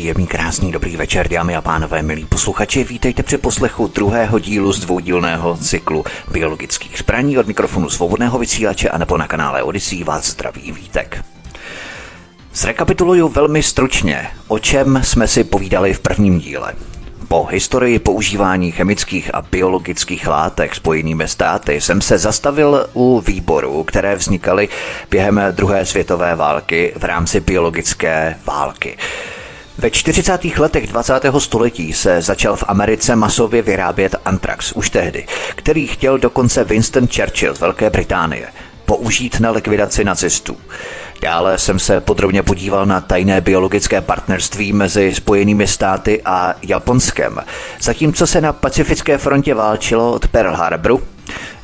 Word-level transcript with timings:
Příjemný, 0.00 0.26
krásný, 0.26 0.72
dobrý 0.72 0.96
večer, 0.96 1.28
dámy 1.28 1.56
a 1.56 1.60
pánové, 1.60 2.02
milí 2.02 2.24
posluchači. 2.24 2.84
Vítejte 2.84 3.22
při 3.22 3.38
poslechu 3.38 3.86
druhého 3.86 4.38
dílu 4.38 4.72
z 4.72 4.80
dvoudílného 4.80 5.56
cyklu 5.56 6.04
biologických 6.32 6.98
zbraní 6.98 7.38
od 7.38 7.46
mikrofonu 7.46 7.90
svobodného 7.90 8.38
vysílače 8.38 8.88
a 8.88 8.98
nebo 8.98 9.16
na 9.16 9.28
kanále 9.28 9.62
Odyssey 9.62 10.04
vás 10.04 10.30
zdraví 10.30 10.72
Vítek. 10.72 11.24
Zrekapituluju 12.54 13.28
velmi 13.28 13.62
stručně, 13.62 14.26
o 14.48 14.58
čem 14.58 15.00
jsme 15.04 15.28
si 15.28 15.44
povídali 15.44 15.94
v 15.94 16.00
prvním 16.00 16.38
díle. 16.38 16.74
Po 17.28 17.44
historii 17.44 17.98
používání 17.98 18.72
chemických 18.72 19.34
a 19.34 19.42
biologických 19.42 20.26
látek 20.26 20.74
spojenými 20.74 21.28
státy 21.28 21.80
jsem 21.80 22.00
se 22.00 22.18
zastavil 22.18 22.86
u 22.92 23.20
výborů, 23.20 23.84
které 23.84 24.16
vznikaly 24.16 24.68
během 25.10 25.40
druhé 25.50 25.86
světové 25.86 26.36
války 26.36 26.92
v 26.96 27.04
rámci 27.04 27.40
biologické 27.40 28.36
války. 28.46 28.96
Ve 29.80 29.90
40. 29.90 30.44
letech 30.58 30.86
20. 30.86 31.12
století 31.38 31.92
se 31.92 32.22
začal 32.22 32.56
v 32.56 32.64
Americe 32.68 33.16
masově 33.16 33.62
vyrábět 33.62 34.16
antrax, 34.24 34.72
už 34.72 34.90
tehdy, 34.90 35.26
který 35.56 35.86
chtěl 35.86 36.18
dokonce 36.18 36.64
Winston 36.64 37.08
Churchill 37.08 37.54
z 37.54 37.60
Velké 37.60 37.90
Británie 37.90 38.48
použít 38.84 39.40
na 39.40 39.50
likvidaci 39.50 40.04
nacistů. 40.04 40.56
Dále 41.22 41.58
jsem 41.58 41.78
se 41.78 42.00
podrobně 42.00 42.42
podíval 42.42 42.86
na 42.86 43.00
tajné 43.00 43.40
biologické 43.40 44.00
partnerství 44.00 44.72
mezi 44.72 45.14
Spojenými 45.14 45.66
státy 45.66 46.22
a 46.24 46.54
Japonskem, 46.62 47.40
zatímco 47.80 48.26
se 48.26 48.40
na 48.40 48.52
pacifické 48.52 49.18
frontě 49.18 49.54
válčilo 49.54 50.12
od 50.12 50.28
Pearl 50.28 50.54
Harboru 50.54 51.02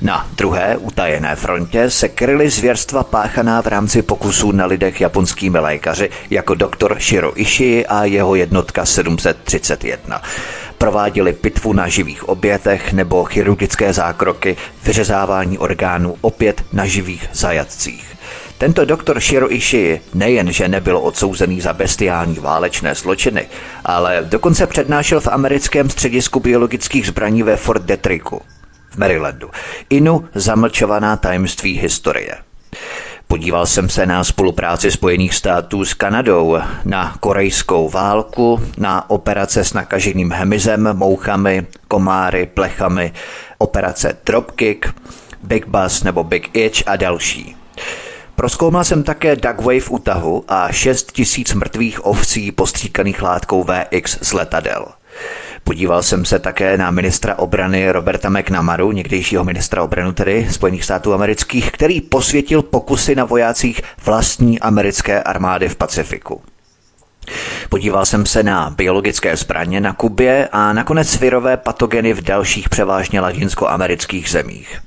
na 0.03 0.29
druhé 0.37 0.77
utajené 0.77 1.37
frontě 1.37 1.91
se 1.91 2.09
kryly 2.09 2.51
zvěrstva 2.51 3.05
páchaná 3.05 3.63
v 3.63 3.67
rámci 3.67 4.03
pokusů 4.03 4.53
na 4.53 4.67
lidech 4.67 5.01
japonskými 5.01 5.59
lékaři 5.59 6.11
jako 6.31 6.55
doktor 6.55 6.97
Shiro 7.01 7.41
Ishii 7.41 7.87
a 7.87 8.05
jeho 8.05 8.35
jednotka 8.35 8.87
731 8.87 10.23
prováděli 10.79 11.33
pitvu 11.33 11.73
na 11.73 11.89
živých 11.89 12.29
obětech 12.29 12.93
nebo 12.93 13.25
chirurgické 13.25 13.93
zákroky, 13.93 14.57
vyřezávání 14.85 15.59
orgánů 15.59 16.17
opět 16.21 16.65
na 16.73 16.87
živých 16.87 17.29
zajatcích. 17.33 18.17
Tento 18.59 18.85
doktor 18.85 19.21
Shiro 19.21 19.53
Ishii 19.53 20.01
nejenže 20.15 20.69
nebyl 20.69 20.99
odsouzený 20.99 21.61
za 21.61 21.73
bestiální 21.73 22.35
válečné 22.35 22.95
zločiny, 22.95 23.47
ale 23.85 24.25
dokonce 24.29 24.67
přednášel 24.67 25.21
v 25.21 25.29
americkém 25.29 25.91
středisku 25.91 26.41
biologických 26.41 27.07
zbraní 27.07 27.43
ve 27.43 27.57
Fort 27.57 27.83
Detricku. 27.83 28.43
Marylandu. 28.97 29.51
Inu 29.91 30.29
zamlčovaná 30.35 31.17
tajemství 31.17 31.79
historie. 31.79 32.37
Podíval 33.29 33.67
jsem 33.67 33.89
se 33.89 34.07
na 34.07 34.25
spolupráci 34.25 34.91
Spojených 34.91 35.35
států 35.35 35.85
s 35.85 35.95
Kanadou, 35.95 36.59
na 36.85 37.17
korejskou 37.21 37.89
válku, 37.89 38.61
na 38.79 39.11
operace 39.11 39.65
s 39.65 39.73
nakaženým 39.73 40.33
hemizem, 40.33 40.89
mouchami, 40.93 41.67
komáry, 41.89 42.47
plechami, 42.47 43.13
operace 43.59 44.17
Dropkick, 44.27 44.87
Big 45.43 45.67
Bus 45.67 46.03
nebo 46.03 46.25
Big 46.25 46.51
Itch 46.57 46.83
a 46.87 46.97
další. 46.97 47.57
Proskoumal 48.37 48.85
jsem 48.85 49.03
také 49.03 49.37
Dugway 49.37 49.81
v 49.81 49.91
útahu 49.91 50.45
a 50.49 50.73
6 50.73 51.13
tisíc 51.13 51.55
mrtvých 51.55 52.07
ovcí 52.07 52.53
postříkaných 52.53 53.23
látkou 53.23 53.65
VX 53.65 54.19
z 54.21 54.33
letadel. 54.33 54.87
Podíval 55.67 56.03
jsem 56.03 56.25
se 56.25 56.39
také 56.39 56.77
na 56.77 56.91
ministra 56.91 57.39
obrany 57.39 57.91
Roberta 57.91 58.29
McNamaru, 58.29 58.93
někdejšího 58.93 59.45
ministra 59.45 59.83
obrany 59.83 60.13
tedy 60.13 60.49
Spojených 60.51 60.85
států 60.85 61.15
amerických, 61.15 61.73
který 61.73 62.01
posvětil 62.01 62.63
pokusy 62.63 63.15
na 63.15 63.25
vojácích 63.25 63.83
vlastní 64.05 64.61
americké 64.61 65.23
armády 65.23 65.69
v 65.69 65.77
Pacifiku. 65.77 66.43
Podíval 67.69 68.07
jsem 68.07 68.27
se 68.27 68.43
na 68.43 68.71
biologické 68.71 69.37
zbraně 69.37 69.81
na 69.81 69.93
Kubě 69.93 70.49
a 70.53 70.73
nakonec 70.73 71.17
virové 71.17 71.57
patogeny 71.57 72.13
v 72.13 72.21
dalších 72.21 72.69
převážně 72.69 73.21
latinskoamerických 73.21 74.31
zemích. 74.31 74.81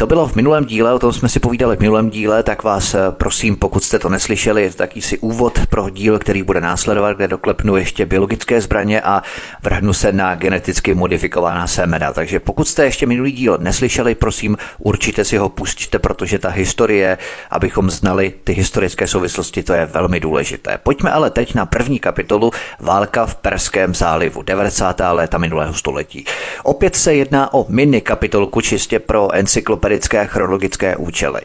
To 0.00 0.06
bylo 0.06 0.26
v 0.26 0.36
minulém 0.36 0.64
díle, 0.64 0.94
o 0.94 0.98
tom 0.98 1.12
jsme 1.12 1.28
si 1.28 1.40
povídali 1.40 1.76
v 1.76 1.80
minulém 1.80 2.10
díle, 2.10 2.42
tak 2.42 2.62
vás 2.62 2.94
eh, 2.94 2.98
prosím, 3.10 3.56
pokud 3.56 3.84
jste 3.84 3.98
to 3.98 4.08
neslyšeli, 4.08 4.62
je 4.62 4.70
to 4.70 4.76
taký 4.76 5.02
si 5.02 5.18
úvod 5.18 5.58
pro 5.70 5.90
díl, 5.90 6.18
který 6.18 6.42
bude 6.42 6.60
následovat, 6.60 7.16
kde 7.16 7.28
doklepnu 7.28 7.76
ještě 7.76 8.06
biologické 8.06 8.60
zbraně 8.60 9.00
a 9.00 9.22
vrhnu 9.62 9.92
se 9.92 10.12
na 10.12 10.34
geneticky 10.34 10.94
modifikovaná 10.94 11.66
semena. 11.66 12.12
Takže 12.12 12.40
pokud 12.40 12.68
jste 12.68 12.84
ještě 12.84 13.06
minulý 13.06 13.32
díl 13.32 13.58
neslyšeli, 13.60 14.14
prosím, 14.14 14.56
určitě 14.78 15.24
si 15.24 15.36
ho 15.36 15.48
pustíte, 15.48 15.98
protože 15.98 16.38
ta 16.38 16.48
historie, 16.48 17.18
abychom 17.50 17.90
znali 17.90 18.32
ty 18.44 18.52
historické 18.52 19.06
souvislosti, 19.06 19.62
to 19.62 19.72
je 19.72 19.86
velmi 19.86 20.20
důležité. 20.20 20.78
Pojďme 20.82 21.10
ale 21.12 21.30
teď 21.30 21.54
na 21.54 21.66
první 21.66 21.98
kapitolu 21.98 22.50
Válka 22.80 23.26
v 23.26 23.34
Perském 23.34 23.94
zálivu, 23.94 24.42
90. 24.42 25.00
léta 25.10 25.38
minulého 25.38 25.74
století. 25.74 26.24
Opět 26.62 26.96
se 26.96 27.14
jedná 27.14 27.54
o 27.54 27.66
mini 27.68 28.00
kapitolku 28.00 28.60
čistě 28.60 28.98
pro 28.98 29.34
encyklopedii 29.34 29.87
americké 29.88 30.26
chronologické 30.26 30.96
účely. 30.96 31.40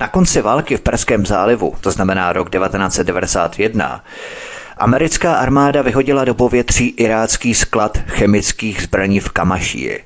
Na 0.00 0.08
konci 0.08 0.42
války 0.42 0.76
v 0.76 0.80
Perském 0.80 1.26
zálivu, 1.26 1.74
to 1.80 1.90
znamená 1.90 2.32
rok 2.32 2.50
1991, 2.50 4.04
americká 4.76 5.34
armáda 5.34 5.82
vyhodila 5.82 6.24
do 6.24 6.34
povětří 6.34 6.88
irácký 6.88 7.54
sklad 7.54 7.98
chemických 8.06 8.82
zbraní 8.82 9.20
v 9.20 9.28
Kamašíji. 9.30 10.04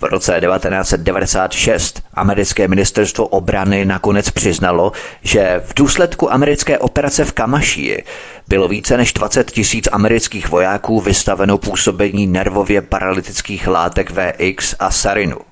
V 0.00 0.02
roce 0.02 0.40
1996 0.40 2.02
americké 2.14 2.68
ministerstvo 2.68 3.26
obrany 3.26 3.84
nakonec 3.84 4.30
přiznalo, 4.30 4.92
že 5.22 5.62
v 5.66 5.74
důsledku 5.74 6.32
americké 6.32 6.78
operace 6.78 7.24
v 7.24 7.32
Kamašíji 7.32 8.04
bylo 8.48 8.68
více 8.68 8.96
než 8.96 9.12
20 9.12 9.50
tisíc 9.50 9.88
amerických 9.92 10.48
vojáků 10.48 11.00
vystaveno 11.00 11.58
působení 11.58 12.26
nervově 12.26 12.82
paralytických 12.82 13.66
látek 13.66 14.10
VX 14.10 14.74
a 14.78 14.90
sarinu. 14.90 15.51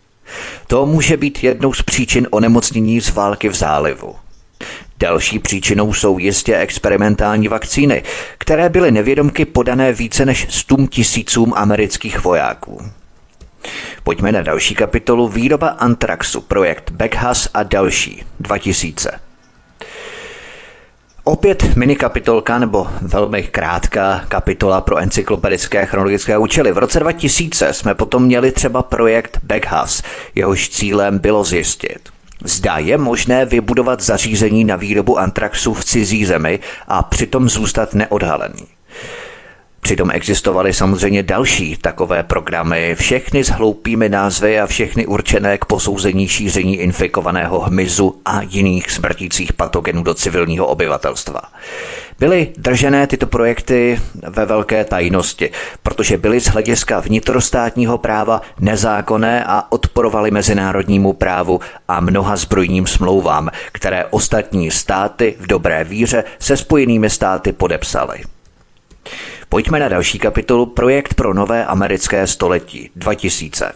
To 0.67 0.87
může 0.87 1.17
být 1.17 1.45
jednou 1.45 1.73
z 1.73 1.83
příčin 1.83 2.29
onemocnění 2.31 3.01
z 3.01 3.11
války 3.11 3.49
v 3.49 3.55
zálivu. 3.55 4.15
Další 4.99 5.39
příčinou 5.39 5.93
jsou 5.93 6.19
jistě 6.19 6.57
experimentální 6.57 7.49
vakcíny, 7.49 8.03
které 8.39 8.69
byly 8.69 8.91
nevědomky 8.91 9.45
podané 9.45 9.93
více 9.93 10.27
než 10.27 10.47
100 10.51 10.77
tisícům 10.87 11.53
amerických 11.57 12.25
vojáků. 12.25 12.81
Pojďme 14.03 14.33
na 14.33 14.43
další 14.43 14.75
kapitolu 14.75 15.29
Výroba 15.29 15.69
antraxu, 15.69 16.41
projekt 16.41 16.91
Beckhas 16.91 17.49
a 17.55 17.63
další, 17.63 18.25
2000. 18.41 19.30
Opět 21.25 21.77
mini 21.77 21.97
kapitolka 21.97 22.59
nebo 22.59 22.87
velmi 23.03 23.43
krátká 23.43 24.25
kapitola 24.29 24.81
pro 24.81 24.99
encyklopedické 24.99 25.87
chronologické 25.87 26.39
účely. 26.39 26.73
V 26.73 26.79
roce 26.79 27.01
2000 27.01 27.73
jsme 27.73 27.95
potom 27.95 28.25
měli 28.25 28.53
třeba 28.53 28.83
projekt 28.83 29.41
Backhouse, 29.43 30.03
jehož 30.35 30.69
cílem 30.69 31.19
bylo 31.19 31.45
zjistit, 31.45 32.09
Zda 32.45 32.79
je 32.79 32.99
možné 32.99 33.45
vybudovat 33.45 34.01
zařízení 34.01 34.65
na 34.65 34.77
výrobu 34.77 35.19
antraxu 35.19 35.75
v 35.75 35.85
cizí 35.85 36.25
zemi 36.25 36.59
a 36.89 37.03
přitom 37.03 37.49
zůstat 37.49 37.95
neodhalený. 37.95 38.67
Přitom 39.81 40.11
existovaly 40.11 40.73
samozřejmě 40.75 41.23
další 41.23 41.77
takové 41.77 42.23
programy, 42.23 42.95
všechny 42.95 43.45
s 43.45 43.49
hloupými 43.49 44.09
názvy 44.09 44.61
a 44.61 44.67
všechny 44.67 45.07
určené 45.07 45.59
k 45.59 45.65
posouzení 45.65 46.29
šíření 46.29 46.77
infikovaného 46.77 47.61
hmyzu 47.61 48.21
a 48.25 48.43
jiných 48.43 48.91
smrtících 48.91 49.53
patogenů 49.53 50.03
do 50.03 50.15
civilního 50.15 50.67
obyvatelstva. 50.67 51.41
Byly 52.19 52.53
držené 52.57 53.07
tyto 53.07 53.27
projekty 53.27 54.01
ve 54.29 54.47
velké 54.47 54.85
tajnosti, 54.85 55.51
protože 55.83 56.19
byly 56.19 56.41
z 56.41 56.47
hlediska 56.47 57.01
vnitrostátního 57.01 57.99
práva 57.99 58.43
nezákonné 58.61 59.45
a 59.45 59.73
odporovaly 59.73 60.31
mezinárodnímu 60.31 61.13
právu 61.13 61.61
a 61.89 62.01
mnoha 62.01 62.37
zbrojním 62.37 62.87
smlouvám, 62.87 63.51
které 63.73 64.05
ostatní 64.05 64.71
státy 64.71 65.37
v 65.41 65.47
dobré 65.47 65.85
víře 65.85 66.25
se 66.39 66.57
spojenými 66.57 67.11
státy 67.11 67.53
podepsaly. 67.53 68.19
Pojďme 69.51 69.81
na 69.81 69.89
další 69.89 70.19
kapitolu 70.19 70.67
Projekt 70.67 71.15
pro 71.15 71.35
nové 71.35 71.65
americké 71.67 72.27
století 72.27 72.91
2000. 72.97 73.73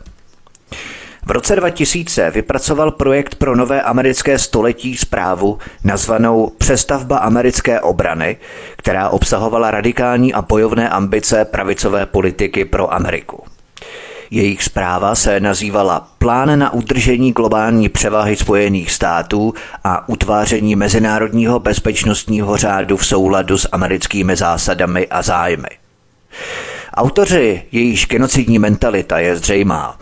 V 1.26 1.30
roce 1.30 1.56
2000 1.56 2.30
vypracoval 2.30 2.90
projekt 2.90 3.34
pro 3.34 3.56
nové 3.56 3.82
americké 3.82 4.38
století 4.38 4.96
zprávu 4.96 5.58
nazvanou 5.84 6.52
Přestavba 6.58 7.18
americké 7.18 7.80
obrany, 7.80 8.36
která 8.76 9.08
obsahovala 9.08 9.70
radikální 9.70 10.34
a 10.34 10.42
bojovné 10.42 10.88
ambice 10.88 11.44
pravicové 11.44 12.06
politiky 12.06 12.64
pro 12.64 12.94
Ameriku. 12.94 13.53
Jejich 14.34 14.62
zpráva 14.62 15.14
se 15.14 15.40
nazývala 15.40 16.08
Plán 16.18 16.58
na 16.58 16.72
udržení 16.72 17.32
globální 17.32 17.88
převahy 17.88 18.36
Spojených 18.36 18.92
států 18.92 19.54
a 19.84 20.08
utváření 20.08 20.76
mezinárodního 20.76 21.60
bezpečnostního 21.60 22.56
řádu 22.56 22.96
v 22.96 23.06
souladu 23.06 23.58
s 23.58 23.68
americkými 23.72 24.36
zásadami 24.36 25.06
a 25.06 25.22
zájmy. 25.22 25.68
Autoři, 26.94 27.62
jejíž 27.72 28.06
genocidní 28.06 28.58
mentalita 28.58 29.18
je 29.18 29.36
zřejmá, 29.36 29.98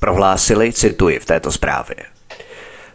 prohlásili, 0.00 0.72
cituji 0.72 1.18
v 1.18 1.24
této 1.24 1.52
zprávě. 1.52 1.96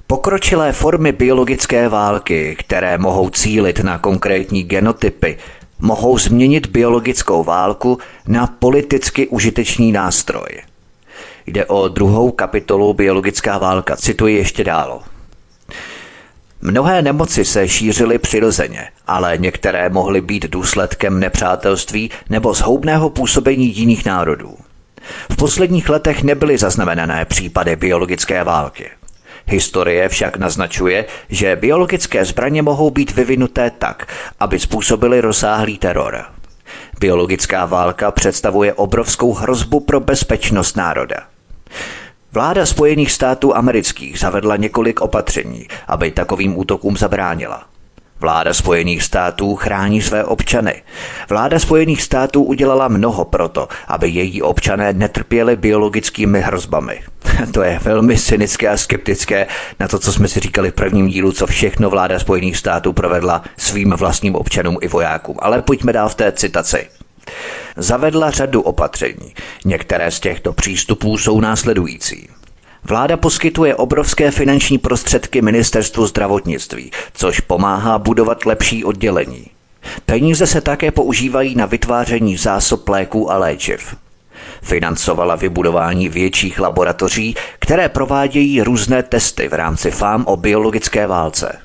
Pokročilé 0.08 0.72
formy 0.72 1.12
biologické 1.12 1.90
války, 1.90 2.56
které 2.60 2.98
mohou 2.98 3.30
cílit 3.30 3.80
na 3.80 3.98
konkrétní 3.98 4.64
genotypy, 4.64 5.38
mohou 5.80 6.18
změnit 6.18 6.68
biologickou 6.68 7.44
válku 7.44 7.98
na 8.28 8.48
politicky 8.48 9.28
užitečný 9.28 9.92
nástroj. 9.92 10.71
Jde 11.48 11.66
o 11.66 11.88
druhou 11.88 12.32
kapitolu 12.32 12.94
Biologická 12.94 13.58
válka. 13.58 13.96
Cituji 13.96 14.36
ještě 14.36 14.64
dál. 14.64 15.02
Mnohé 16.62 17.02
nemoci 17.02 17.46
se 17.46 17.68
šířily 17.68 18.18
přirozeně, 18.18 18.88
ale 19.08 19.38
některé 19.38 19.90
mohly 19.90 20.22
být 20.22 20.46
důsledkem 20.46 21.20
nepřátelství 21.20 22.12
nebo 22.30 22.54
zhoubného 22.54 23.10
působení 23.10 23.78
jiných 23.78 24.06
národů. 24.06 24.58
V 25.32 25.36
posledních 25.36 25.90
letech 25.90 26.24
nebyly 26.24 26.58
zaznamenané 26.58 27.26
případy 27.26 27.76
biologické 27.76 28.44
války. 28.44 28.90
Historie 29.46 30.10
však 30.10 30.38
naznačuje, 30.38 31.06
že 31.30 31.56
biologické 31.56 32.26
zbraně 32.26 32.62
mohou 32.62 32.92
být 32.92 33.16
vyvinuté 33.16 33.70
tak, 33.70 34.08
aby 34.40 34.60
způsobily 34.60 35.22
rozsáhlý 35.22 35.78
teror. 35.78 36.26
Biologická 37.00 37.66
válka 37.66 38.12
představuje 38.12 38.74
obrovskou 38.74 39.34
hrozbu 39.34 39.80
pro 39.80 40.00
bezpečnost 40.00 40.78
národa. 40.78 41.31
Vláda 42.32 42.66
Spojených 42.66 43.12
států 43.12 43.56
amerických 43.56 44.20
zavedla 44.20 44.56
několik 44.56 45.02
opatření, 45.02 45.68
aby 45.88 46.12
takovým 46.12 46.58
útokům 46.58 46.98
zabránila. 46.98 47.64
Vláda 48.20 48.54
Spojených 48.54 49.04
států 49.04 49.56
chrání 49.56 50.02
své 50.02 50.24
občany. 50.24 50.84
Vláda 51.30 51.60
Spojených 51.60 52.02
států 52.02 52.44
udělala 52.44 52.88
mnoho 52.88 53.26
proto, 53.26 53.68
aby 53.88 54.10
její 54.10 54.42
občané 54.42 54.94
netrpěli 54.94 55.56
biologickými 55.56 56.42
hrozbami. 56.42 57.02
To 57.54 57.64
je 57.64 57.80
velmi 57.84 58.18
cynické 58.18 58.70
a 58.70 58.78
skeptické 58.78 59.48
na 59.80 59.88
to, 59.88 60.00
co 60.00 60.14
jsme 60.14 60.28
si 60.28 60.40
říkali 60.40 60.72
v 60.72 60.74
prvním 60.74 61.08
dílu, 61.08 61.32
co 61.32 61.48
všechno 61.48 61.90
vláda 61.90 62.20
Spojených 62.20 62.58
států 62.58 62.94
provedla 62.94 63.44
svým 63.58 63.94
vlastním 63.98 64.36
občanům 64.36 64.78
i 64.82 64.88
vojákům. 64.88 65.38
Ale 65.40 65.62
pojďme 65.62 65.94
dál 65.94 66.10
v 66.10 66.16
té 66.16 66.32
citaci. 66.32 66.88
Zavedla 67.78 68.32
řadu 68.32 68.62
opatření. 68.62 69.34
Některé 69.66 70.12
z 70.12 70.20
těchto 70.20 70.54
přístupů 70.54 71.18
jsou 71.18 71.40
následující. 71.40 72.30
Vláda 72.84 73.18
poskytuje 73.18 73.76
obrovské 73.76 74.32
finanční 74.32 74.78
prostředky 74.78 75.42
ministerstvu 75.42 76.06
zdravotnictví, 76.06 76.92
což 77.14 77.40
pomáhá 77.40 77.98
budovat 78.00 78.46
lepší 78.46 78.84
oddělení. 78.86 79.48
Peníze 80.06 80.48
se 80.48 80.62
také 80.62 80.92
používají 80.92 81.56
na 81.56 81.66
vytváření 81.66 82.38
zásob 82.38 82.90
léků 82.90 83.32
a 83.32 83.38
léčiv. 83.38 83.96
Financovala 84.62 85.36
vybudování 85.36 86.10
větších 86.10 86.60
laboratoří, 86.60 87.36
které 87.60 87.90
provádějí 87.90 88.62
různé 88.62 89.04
testy 89.04 89.48
v 89.48 89.54
rámci 89.54 89.92
fám 89.92 90.24
o 90.28 90.38
biologické 90.38 91.08
válce. 91.08 91.60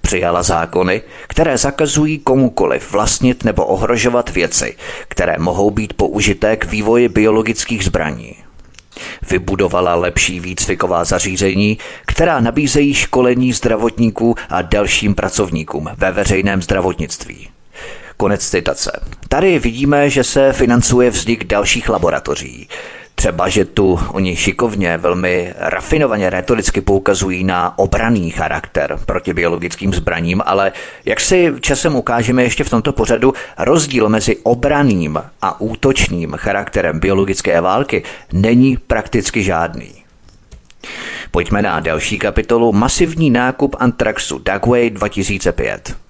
Přijala 0.00 0.42
zákony, 0.42 1.02
které 1.26 1.58
zakazují 1.58 2.18
komukoliv 2.18 2.92
vlastnit 2.92 3.44
nebo 3.44 3.66
ohrožovat 3.66 4.30
věci, 4.30 4.76
které 5.08 5.38
mohou 5.38 5.70
být 5.70 5.92
použité 5.92 6.56
k 6.56 6.64
vývoji 6.64 7.08
biologických 7.08 7.84
zbraní. 7.84 8.34
Vybudovala 9.30 9.94
lepší 9.94 10.40
výcviková 10.40 11.04
zařízení, 11.04 11.78
která 12.06 12.40
nabízejí 12.40 12.94
školení 12.94 13.52
zdravotníků 13.52 14.34
a 14.50 14.62
dalším 14.62 15.14
pracovníkům 15.14 15.88
ve 15.96 16.12
veřejném 16.12 16.62
zdravotnictví. 16.62 17.48
Konec 18.16 18.48
citace. 18.48 19.00
Tady 19.28 19.58
vidíme, 19.58 20.10
že 20.10 20.24
se 20.24 20.52
financuje 20.52 21.10
vznik 21.10 21.44
dalších 21.44 21.88
laboratoří. 21.88 22.68
Třeba, 23.18 23.48
že 23.48 23.64
tu 23.64 24.00
oni 24.12 24.36
šikovně, 24.36 24.98
velmi 24.98 25.54
rafinovaně 25.56 26.30
retoricky 26.30 26.80
poukazují 26.80 27.44
na 27.44 27.78
obraný 27.78 28.30
charakter 28.30 28.98
proti 29.06 29.34
biologickým 29.34 29.94
zbraním, 29.94 30.42
ale 30.46 30.72
jak 31.04 31.20
si 31.20 31.52
časem 31.60 31.96
ukážeme 31.96 32.42
ještě 32.42 32.64
v 32.64 32.70
tomto 32.70 32.92
pořadu, 32.92 33.34
rozdíl 33.58 34.08
mezi 34.08 34.36
obraným 34.36 35.18
a 35.42 35.60
útočným 35.60 36.32
charakterem 36.32 37.00
biologické 37.00 37.60
války 37.60 38.02
není 38.32 38.76
prakticky 38.76 39.42
žádný. 39.42 39.94
Pojďme 41.30 41.62
na 41.62 41.80
další 41.80 42.18
kapitolu 42.18 42.72
Masivní 42.72 43.30
nákup 43.30 43.76
Antraxu 43.78 44.38
Dagway 44.38 44.90
2005. 44.90 46.07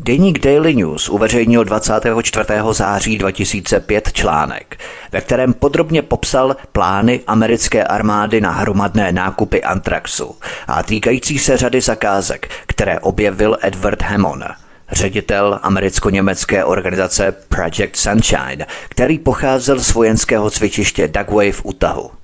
Deník 0.00 0.38
Daily 0.38 0.74
News 0.74 1.08
uveřejnil 1.08 1.64
24. 1.64 2.44
září 2.70 3.18
2005 3.18 4.12
článek, 4.12 4.80
ve 5.12 5.20
kterém 5.20 5.54
podrobně 5.54 6.02
popsal 6.02 6.56
plány 6.72 7.20
americké 7.26 7.84
armády 7.84 8.40
na 8.40 8.50
hromadné 8.50 9.12
nákupy 9.12 9.62
Antraxu 9.62 10.36
a 10.66 10.82
týkající 10.82 11.38
se 11.38 11.56
řady 11.56 11.80
zakázek, 11.80 12.48
které 12.66 13.00
objevil 13.00 13.56
Edward 13.62 14.02
Hammond, 14.02 14.44
ředitel 14.92 15.58
americko-německé 15.62 16.64
organizace 16.64 17.32
Project 17.48 17.96
Sunshine, 17.96 18.66
který 18.88 19.18
pocházel 19.18 19.78
z 19.78 19.94
vojenského 19.94 20.50
cvičiště 20.50 21.08
Dugway 21.08 21.52
v 21.52 21.64
Utahu. 21.64 22.21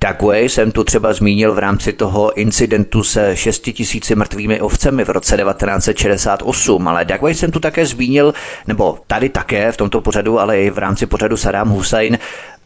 Dagway 0.00 0.48
jsem 0.48 0.72
tu 0.72 0.84
třeba 0.84 1.12
zmínil 1.12 1.54
v 1.54 1.58
rámci 1.58 1.92
toho 1.92 2.38
incidentu 2.38 3.02
se 3.02 3.36
6 3.36 3.58
tisíci 3.60 4.14
mrtvými 4.14 4.60
ovcemi 4.60 5.04
v 5.04 5.08
roce 5.08 5.36
1968, 5.36 6.88
ale 6.88 7.04
Dagway 7.04 7.34
jsem 7.34 7.50
tu 7.50 7.60
také 7.60 7.86
zmínil, 7.86 8.34
nebo 8.66 8.98
tady 9.06 9.28
také 9.28 9.72
v 9.72 9.76
tomto 9.76 10.00
pořadu, 10.00 10.40
ale 10.40 10.60
i 10.60 10.70
v 10.70 10.78
rámci 10.78 11.06
pořadu 11.06 11.36
Saddam 11.36 11.68
Hussein, 11.68 12.18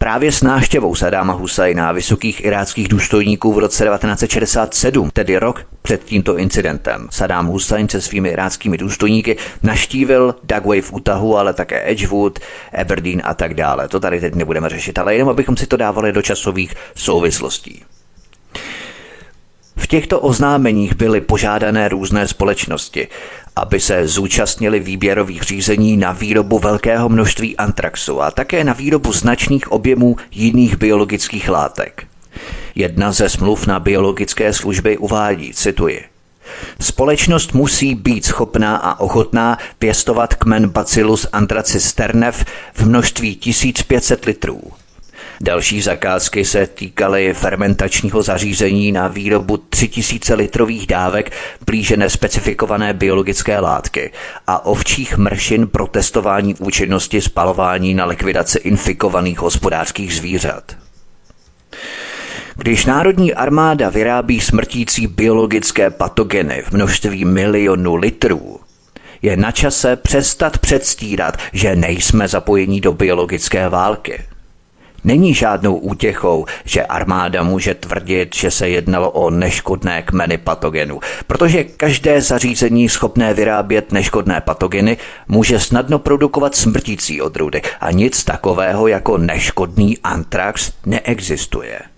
právě 0.03 0.33
s 0.33 0.43
náštěvou 0.43 0.95
Sadáma 0.95 1.33
Husajna 1.33 1.93
vysokých 1.93 2.45
iráckých 2.45 2.89
důstojníků 2.89 3.53
v 3.53 3.59
roce 3.59 3.85
1967, 3.85 5.11
tedy 5.11 5.37
rok 5.37 5.67
před 5.83 6.05
tímto 6.05 6.39
incidentem. 6.39 7.09
Saddam 7.11 7.47
Hussein 7.47 7.89
se 7.89 8.01
svými 8.01 8.29
iráckými 8.29 8.79
důstojníky 8.79 9.37
naštívil 9.63 10.35
Dagway 10.45 10.81
v 10.81 10.93
Utahu, 10.93 11.37
ale 11.37 11.55
také 11.55 11.91
Edgewood, 11.91 12.39
Aberdeen 12.81 13.23
a 13.25 13.35
tak 13.35 13.55
dále. 13.55 13.89
To 13.89 14.01
tady 14.01 14.21
teď 14.21 14.35
nebudeme 14.35 14.69
řešit, 14.69 14.99
ale 14.99 15.15
jenom 15.15 15.29
abychom 15.29 15.57
si 15.57 15.67
to 15.67 15.77
dávali 15.77 16.13
do 16.13 16.23
časových 16.23 16.75
souvislostí. 16.95 17.83
V 19.77 19.87
těchto 19.87 20.21
oznámeních 20.21 20.95
byly 20.95 21.21
požádané 21.21 21.89
různé 21.89 22.29
společnosti, 22.29 23.09
aby 23.57 23.81
se 23.81 24.09
zúčastnili 24.09 24.81
výběrových 24.81 25.43
řízení 25.43 25.97
na 25.97 26.13
výrobu 26.13 26.59
velkého 26.59 27.09
množství 27.09 27.57
antraxu 27.57 28.23
a 28.23 28.31
také 28.31 28.65
na 28.65 28.73
výrobu 28.73 29.13
značných 29.13 29.73
objemů 29.73 30.17
jiných 30.31 30.77
biologických 30.77 31.49
látek. 31.49 32.07
Jedna 32.75 33.13
ze 33.13 33.29
smluv 33.29 33.67
na 33.67 33.81
biologické 33.81 34.53
služby 34.53 34.99
uvádí, 34.99 35.55
cituji, 35.55 36.05
Společnost 36.81 37.55
musí 37.55 37.95
být 37.95 38.25
schopná 38.25 38.77
a 38.77 39.01
ochotná 39.01 39.59
pěstovat 39.79 40.35
kmen 40.35 40.69
Bacillus 40.69 41.27
anthracis 41.33 41.93
ternev 41.93 42.45
v 42.75 42.87
množství 42.87 43.37
1500 43.37 44.25
litrů. 44.25 44.82
Další 45.43 45.83
zakázky 45.83 46.45
se 46.45 46.67
týkaly 46.67 47.35
fermentačního 47.35 48.23
zařízení 48.23 48.93
na 48.93 49.09
výrobu 49.09 49.57
3000 49.57 50.35
litrových 50.35 50.87
dávek 50.87 51.33
blíže 51.67 51.97
nespecifikované 51.97 52.95
biologické 52.95 53.61
látky 53.61 54.13
a 54.47 54.67
ovčích 54.67 55.17
mršin 55.17 55.67
pro 55.67 55.87
testování 55.87 56.55
účinnosti 56.55 57.21
spalování 57.21 57.95
na 57.95 58.05
likvidaci 58.05 58.59
infikovaných 58.59 59.39
hospodářských 59.39 60.15
zvířat. 60.15 60.77
Když 62.57 62.87
národní 62.87 63.35
armáda 63.35 63.89
vyrábí 63.89 64.41
smrtící 64.41 65.07
biologické 65.07 65.91
patogeny 65.91 66.63
v 66.63 66.73
množství 66.73 67.25
milionu 67.25 67.95
litrů, 67.95 68.61
je 69.23 69.37
na 69.37 69.51
čase 69.51 69.97
přestat 69.97 70.59
předstírat, 70.59 71.37
že 71.53 71.77
nejsme 71.77 72.29
zapojení 72.29 72.81
do 72.81 72.93
biologické 72.93 73.69
války. 73.69 74.32
Není 75.05 75.35
žádnou 75.35 75.77
útěchou, 75.77 76.47
že 76.65 76.83
armáda 76.83 77.43
může 77.43 77.75
tvrdit, 77.75 78.35
že 78.35 78.51
se 78.51 78.69
jednalo 78.69 79.11
o 79.11 79.31
neškodné 79.31 80.03
kmeny 80.03 80.39
patogenu, 80.39 81.01
protože 81.27 81.65
každé 81.65 82.21
zařízení 82.21 82.89
schopné 82.89 83.35
vyrábět 83.35 83.93
neškodné 83.93 84.41
patogeny 84.41 84.97
může 85.29 85.61
snadno 85.61 85.99
produkovat 85.99 86.55
smrtící 86.55 87.23
odrůdy 87.23 87.63
a 87.81 87.91
nic 87.91 88.25
takového 88.25 88.87
jako 88.87 89.19
neškodný 89.19 89.99
antrax 89.99 90.73
neexistuje. 90.87 91.92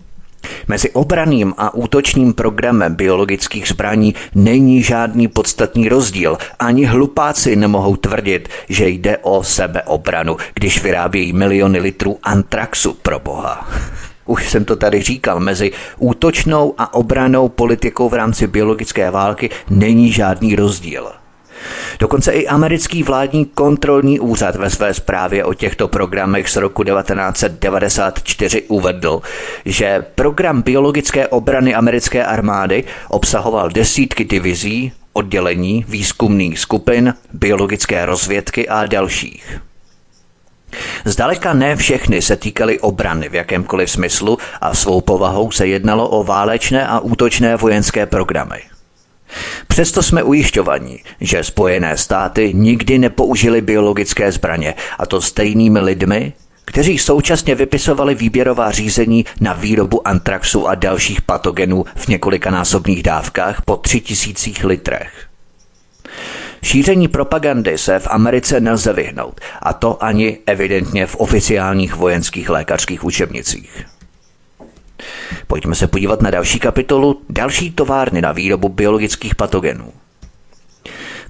Mezi 0.67 0.91
obraným 0.91 1.53
a 1.57 1.73
útočním 1.73 2.33
programem 2.33 2.95
biologických 2.95 3.67
zbraní 3.67 4.15
není 4.35 4.83
žádný 4.83 5.27
podstatný 5.27 5.89
rozdíl. 5.89 6.37
Ani 6.59 6.85
hlupáci 6.85 7.55
nemohou 7.55 7.95
tvrdit, 7.95 8.49
že 8.69 8.89
jde 8.89 9.17
o 9.17 9.43
sebeobranu, 9.43 10.37
když 10.53 10.83
vyrábějí 10.83 11.33
miliony 11.33 11.79
litrů 11.79 12.17
antraxu 12.23 12.93
pro 12.93 13.19
boha. 13.19 13.69
Už 14.25 14.49
jsem 14.49 14.65
to 14.65 14.75
tady 14.75 15.01
říkal, 15.01 15.39
mezi 15.39 15.71
útočnou 15.97 16.73
a 16.77 16.93
obranou 16.93 17.49
politikou 17.49 18.09
v 18.09 18.13
rámci 18.13 18.47
biologické 18.47 19.11
války 19.11 19.49
není 19.69 20.11
žádný 20.11 20.55
rozdíl. 20.55 21.11
Dokonce 21.99 22.31
i 22.31 22.47
americký 22.47 23.03
vládní 23.03 23.45
kontrolní 23.45 24.19
úřad 24.19 24.55
ve 24.55 24.69
své 24.69 24.93
zprávě 24.93 25.43
o 25.43 25.53
těchto 25.53 25.87
programech 25.87 26.49
z 26.49 26.55
roku 26.55 26.83
1994 26.83 28.61
uvedl, 28.61 29.21
že 29.65 30.05
program 30.15 30.61
biologické 30.61 31.27
obrany 31.27 31.75
americké 31.75 32.25
armády 32.25 32.83
obsahoval 33.09 33.69
desítky 33.69 34.23
divizí, 34.23 34.91
oddělení, 35.13 35.85
výzkumných 35.87 36.59
skupin, 36.59 37.13
biologické 37.33 38.05
rozvědky 38.05 38.69
a 38.69 38.85
dalších. 38.85 39.61
Zdaleka 41.05 41.53
ne 41.53 41.75
všechny 41.75 42.21
se 42.21 42.35
týkaly 42.35 42.79
obrany 42.79 43.29
v 43.29 43.35
jakémkoliv 43.35 43.91
smyslu 43.91 44.37
a 44.61 44.73
svou 44.73 45.01
povahou 45.01 45.51
se 45.51 45.67
jednalo 45.67 46.09
o 46.09 46.23
válečné 46.23 46.87
a 46.87 46.99
útočné 46.99 47.55
vojenské 47.55 48.05
programy. 48.05 48.74
Přesto 49.75 50.03
jsme 50.03 50.23
ujišťovaní, 50.23 50.99
že 51.21 51.43
Spojené 51.43 51.97
státy 51.97 52.53
nikdy 52.53 52.97
nepoužili 52.97 53.61
biologické 53.61 54.31
zbraně, 54.31 54.73
a 54.99 55.05
to 55.05 55.21
stejnými 55.21 55.79
lidmi, 55.79 56.33
kteří 56.65 56.97
současně 56.97 57.55
vypisovali 57.55 58.15
výběrová 58.15 58.71
řízení 58.71 59.25
na 59.41 59.53
výrobu 59.53 60.07
antraxu 60.07 60.67
a 60.67 60.75
dalších 60.75 61.21
patogenů 61.21 61.85
v 61.95 62.07
několikanásobných 62.07 63.03
dávkách 63.03 63.61
po 63.65 63.75
tři 63.77 64.01
tisících 64.01 64.63
litrech. 64.63 65.27
Šíření 66.63 67.07
propagandy 67.07 67.77
se 67.77 67.99
v 67.99 68.07
Americe 68.11 68.59
nelze 68.59 68.93
vyhnout, 68.93 69.41
a 69.61 69.73
to 69.73 70.03
ani 70.03 70.37
evidentně 70.45 71.05
v 71.05 71.15
oficiálních 71.15 71.95
vojenských 71.95 72.49
lékařských 72.49 73.03
učebnicích. 73.03 73.85
Pojďme 75.47 75.75
se 75.75 75.87
podívat 75.87 76.21
na 76.21 76.29
další 76.29 76.59
kapitolu, 76.59 77.21
další 77.29 77.71
továrny 77.71 78.21
na 78.21 78.31
výrobu 78.31 78.69
biologických 78.69 79.35
patogenů. 79.35 79.93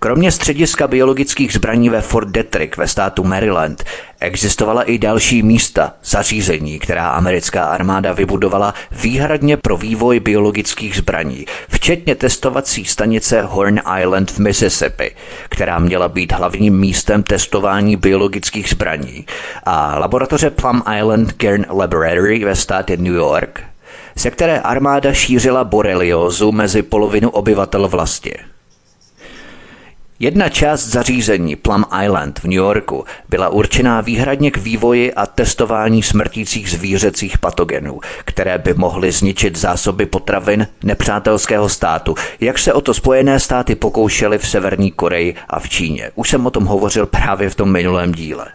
Kromě 0.06 0.32
střediska 0.32 0.88
biologických 0.88 1.54
zbraní 1.54 1.90
ve 1.90 2.02
Fort 2.02 2.28
Detrick 2.28 2.78
ve 2.78 2.88
státu 2.88 3.24
Maryland 3.24 3.84
existovala 4.20 4.84
i 4.84 4.98
další 4.98 5.44
místa, 5.44 5.94
zařízení, 6.04 6.80
která 6.80 7.10
americká 7.10 7.66
armáda 7.66 8.14
vybudovala 8.14 8.74
výhradně 8.92 9.58
pro 9.58 9.78
vývoj 9.78 10.20
biologických 10.20 10.98
zbraní, 10.98 11.46
včetně 11.70 12.16
testovací 12.16 12.86
stanice 12.86 13.42
Horn 13.42 13.80
Island 14.02 14.32
v 14.32 14.40
Mississippi, 14.40 15.16
která 15.50 15.80
měla 15.80 16.08
být 16.08 16.32
hlavním 16.32 16.80
místem 16.80 17.24
testování 17.24 17.96
biologických 17.96 18.70
zbraní, 18.70 19.26
a 19.64 20.00
laboratoře 20.00 20.50
Plum 20.50 20.84
Island 20.98 21.32
Kern 21.32 21.66
Laboratory 21.70 22.46
ve 22.46 22.56
státě 22.56 22.98
New 22.98 23.16
York, 23.16 23.64
ze 24.16 24.32
které 24.32 24.60
armáda 24.60 25.14
šířila 25.14 25.64
boreliózu 25.64 26.52
mezi 26.52 26.82
polovinu 26.82 27.30
obyvatel 27.30 27.88
vlasti. 27.88 28.36
Jedna 30.20 30.50
část 30.50 30.86
zařízení 30.88 31.56
Plum 31.56 31.86
Island 32.04 32.40
v 32.40 32.44
New 32.44 32.54
Yorku 32.54 33.06
byla 33.30 33.50
určená 33.50 34.02
výhradně 34.02 34.52
k 34.52 34.58
vývoji 34.58 35.14
a 35.14 35.26
testování 35.26 36.04
smrtících 36.04 36.70
zvířecích 36.70 37.38
patogenů, 37.38 38.00
které 38.26 38.58
by 38.58 38.74
mohly 38.74 39.12
zničit 39.12 39.58
zásoby 39.58 40.06
potravin 40.06 40.68
nepřátelského 40.84 41.70
státu, 41.70 42.16
jak 42.40 42.60
se 42.60 42.74
o 42.74 42.82
to 42.82 42.94
Spojené 42.94 43.40
státy 43.40 43.76
pokoušely 43.76 44.38
v 44.38 44.48
Severní 44.48 44.92
Koreji 44.92 45.36
a 45.50 45.60
v 45.60 45.70
Číně. 45.70 46.12
Už 46.16 46.30
jsem 46.30 46.46
o 46.46 46.52
tom 46.52 46.66
hovořil 46.66 47.06
právě 47.06 47.50
v 47.50 47.56
tom 47.56 47.72
minulém 47.72 48.12
díle. 48.12 48.48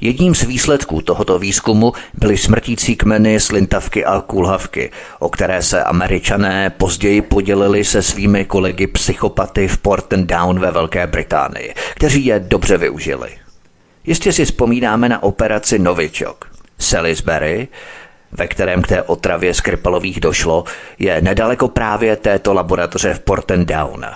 Jedním 0.00 0.34
z 0.34 0.42
výsledků 0.42 1.02
tohoto 1.02 1.38
výzkumu 1.38 1.92
byly 2.14 2.36
smrtící 2.36 2.96
kmeny 2.96 3.40
slintavky 3.40 4.04
a 4.04 4.20
kulhavky, 4.20 4.90
o 5.18 5.28
které 5.28 5.62
se 5.62 5.84
američané 5.84 6.70
později 6.70 7.22
podělili 7.22 7.84
se 7.84 8.02
svými 8.02 8.44
kolegy 8.44 8.86
psychopaty 8.86 9.68
v 9.68 9.78
Porten 9.78 10.26
Down 10.26 10.60
ve 10.60 10.70
Velké 10.70 11.06
Británii, 11.06 11.74
kteří 11.94 12.26
je 12.26 12.40
dobře 12.40 12.78
využili. 12.78 13.30
Jistě 14.04 14.32
si 14.32 14.44
vzpomínáme 14.44 15.08
na 15.08 15.22
operaci 15.22 15.78
Novičok. 15.78 16.50
Salisbury, 16.78 17.68
ve 18.32 18.48
kterém 18.48 18.82
k 18.82 18.86
té 18.86 19.02
otravě 19.02 19.54
Skripalových 19.54 20.20
došlo, 20.20 20.64
je 20.98 21.20
nedaleko 21.20 21.68
právě 21.68 22.16
této 22.16 22.54
laboratoře 22.54 23.14
v 23.14 23.20
Porten 23.20 23.64
Down. 23.64 24.06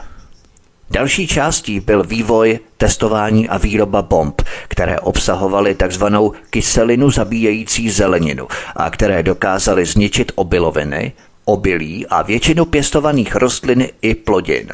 Další 0.90 1.26
částí 1.26 1.80
byl 1.80 2.04
vývoj, 2.04 2.58
testování 2.76 3.48
a 3.48 3.58
výroba 3.58 4.02
bomb, 4.02 4.42
které 4.68 5.00
obsahovaly 5.00 5.74
takzvanou 5.74 6.32
kyselinu 6.50 7.10
zabíjející 7.10 7.90
zeleninu 7.90 8.48
a 8.76 8.90
které 8.90 9.22
dokázaly 9.22 9.84
zničit 9.84 10.32
obiloviny, 10.34 11.12
obilí 11.44 12.06
a 12.06 12.22
většinu 12.22 12.64
pěstovaných 12.64 13.36
rostlin 13.36 13.86
i 14.02 14.14
plodin. 14.14 14.68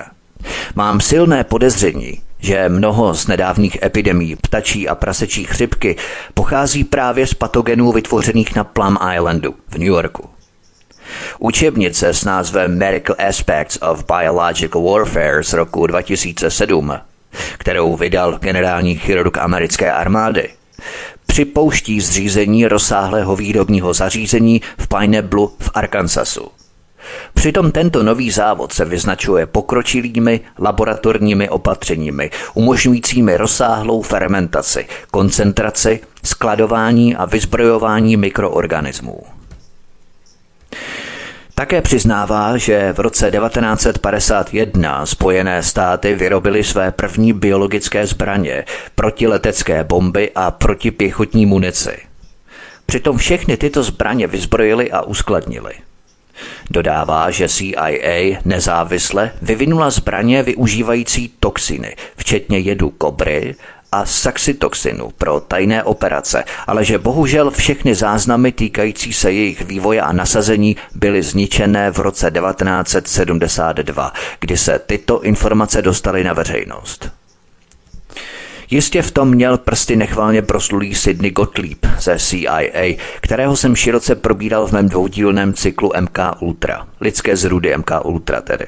Mám 0.75 1.01
silné 1.01 1.45
podezření, 1.45 2.21
že 2.39 2.69
mnoho 2.69 3.15
z 3.15 3.27
nedávných 3.27 3.83
epidemí 3.83 4.37
ptačí 4.37 4.89
a 4.89 4.95
prasečí 4.95 5.45
chřipky 5.45 5.97
pochází 6.35 6.85
právě 6.85 7.27
z 7.27 7.35
patogenů 7.35 7.93
vytvořených 7.93 8.55
na 8.55 8.65
Plum 8.65 8.99
Islandu 9.15 9.55
v 9.69 9.79
New 9.79 9.89
Yorku. 9.89 10.34
Učebnice 11.39 12.15
s 12.15 12.25
názvem 12.25 12.79
Medical 12.79 13.17
Aspects 13.29 13.79
of 13.83 14.05
Biological 14.19 14.83
Warfare 14.83 15.45
z 15.45 15.53
roku 15.53 15.87
2007, 15.87 16.99
kterou 17.59 17.97
vydal 17.97 18.39
generální 18.39 18.95
chirurg 18.95 19.39
americké 19.39 19.93
armády, 19.93 20.49
připouští 21.27 22.01
zřízení 22.01 22.67
rozsáhlého 22.67 23.37
výrobního 23.37 23.95
zařízení 23.95 24.61
v 24.79 24.89
Pineapple 24.89 25.47
v 25.59 25.71
Arkansasu. 25.75 26.49
Přitom 27.35 27.73
tento 27.73 28.03
nový 28.03 28.31
závod 28.31 28.73
se 28.73 28.85
vyznačuje 28.85 29.47
pokročilými 29.47 30.41
laboratorními 30.59 31.49
opatřeními, 31.49 32.31
umožňujícími 32.55 33.37
rozsáhlou 33.37 34.03
fermentaci, 34.03 34.87
koncentraci, 35.11 36.01
skladování 36.25 37.17
a 37.17 37.25
vyzbrojování 37.25 38.17
mikroorganismů. 38.17 39.34
Také 41.57 41.83
přiznává, 41.83 42.57
že 42.57 42.93
v 42.93 43.01
roce 43.01 43.31
1951 43.31 45.07
Spojené 45.07 45.63
státy 45.63 46.15
vyrobily 46.15 46.65
své 46.65 46.93
první 46.93 47.33
biologické 47.33 48.07
zbraně, 48.07 48.65
protiletecké 48.95 49.85
bomby 49.85 50.31
a 50.35 50.51
protipěchotní 50.51 51.47
munici. 51.47 51.99
Přitom 52.87 53.19
všechny 53.19 53.57
tyto 53.57 53.83
zbraně 53.83 54.27
vyzbrojili 54.27 54.93
a 54.93 55.03
uskladnili. 55.03 55.75
Dodává, 56.71 57.31
že 57.31 57.49
CIA 57.49 58.39
nezávisle 58.45 59.31
vyvinula 59.43 59.91
zbraně 59.91 60.43
využívající 60.43 61.33
toxiny, 61.41 61.97
včetně 62.17 62.59
jedu 62.59 62.91
kobry 62.91 63.55
a 63.95 64.07
saxitoxinu 64.07 65.11
pro 65.19 65.41
tajné 65.41 65.83
operace, 65.83 66.45
ale 66.67 66.85
že 66.85 66.99
bohužel 66.99 67.51
všechny 67.51 67.95
záznamy 67.95 68.53
týkající 68.53 69.13
se 69.13 69.33
jejich 69.33 69.65
vývoje 69.65 70.01
a 70.01 70.13
nasazení 70.13 70.77
byly 70.95 71.23
zničené 71.23 71.91
v 71.91 71.99
roce 71.99 72.31
1972, 72.31 74.13
kdy 74.41 74.57
se 74.57 74.79
tyto 74.79 75.23
informace 75.23 75.83
dostaly 75.83 76.25
na 76.25 76.33
veřejnost. 76.33 77.11
Jistě 78.71 79.03
v 79.03 79.11
tom 79.11 79.31
měl 79.31 79.59
prsty 79.59 79.97
nechválně 79.97 80.43
proslulý 80.43 80.95
Sidney 80.95 81.31
Gottlieb 81.31 81.87
ze 81.99 82.19
CIA, 82.19 82.97
kterého 83.21 83.57
jsem 83.57 83.77
široce 83.77 84.15
probíral 84.15 84.67
v 84.67 84.73
mém 84.73 84.89
dvoudílném 84.89 85.55
cyklu 85.55 85.93
MK 86.01 86.19
Ultra, 86.41 86.87
lidské 87.01 87.37
zrůdy 87.37 87.77
MK 87.77 87.91
Ultra 88.05 88.41
tedy. 88.41 88.67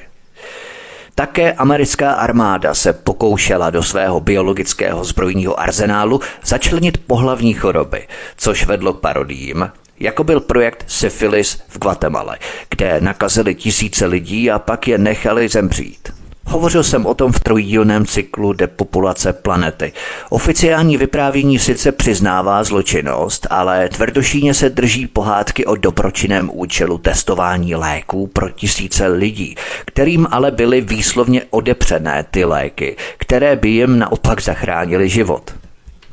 Také 1.17 1.53
americká 1.53 2.13
armáda 2.13 2.73
se 2.73 2.93
pokoušela 2.93 3.69
do 3.69 3.83
svého 3.83 4.19
biologického 4.19 5.03
zbrojního 5.03 5.59
arzenálu 5.59 6.21
začlenit 6.45 6.97
pohlavní 6.97 7.53
choroby, 7.53 8.07
což 8.37 8.65
vedlo 8.65 8.93
k 8.93 8.99
parodím, 8.99 9.71
jako 9.99 10.23
byl 10.23 10.39
projekt 10.39 10.83
Syphilis 10.87 11.61
v 11.67 11.79
Guatemala, 11.79 12.35
kde 12.69 13.01
nakazili 13.01 13.55
tisíce 13.55 14.05
lidí 14.05 14.51
a 14.51 14.59
pak 14.59 14.87
je 14.87 14.97
nechali 14.97 15.49
zemřít. 15.49 16.16
Hovořil 16.49 16.83
jsem 16.83 17.05
o 17.05 17.13
tom 17.13 17.31
v 17.31 17.39
trojdílném 17.39 18.05
cyklu 18.05 18.53
Depopulace 18.53 19.33
planety. 19.33 19.93
Oficiální 20.29 20.97
vyprávění 20.97 21.59
sice 21.59 21.91
přiznává 21.91 22.63
zločinnost, 22.63 23.47
ale 23.49 23.89
tvrdošíně 23.89 24.53
se 24.53 24.69
drží 24.69 25.07
pohádky 25.07 25.65
o 25.65 25.75
dobročinném 25.75 26.49
účelu 26.53 26.97
testování 26.97 27.75
léků 27.75 28.27
pro 28.27 28.49
tisíce 28.49 29.07
lidí, 29.07 29.55
kterým 29.85 30.27
ale 30.31 30.51
byly 30.51 30.81
výslovně 30.81 31.41
odepřené 31.49 32.25
ty 32.31 32.45
léky, 32.45 32.95
které 33.17 33.55
by 33.55 33.69
jim 33.69 33.99
naopak 33.99 34.41
zachránili 34.41 35.09
život. 35.09 35.53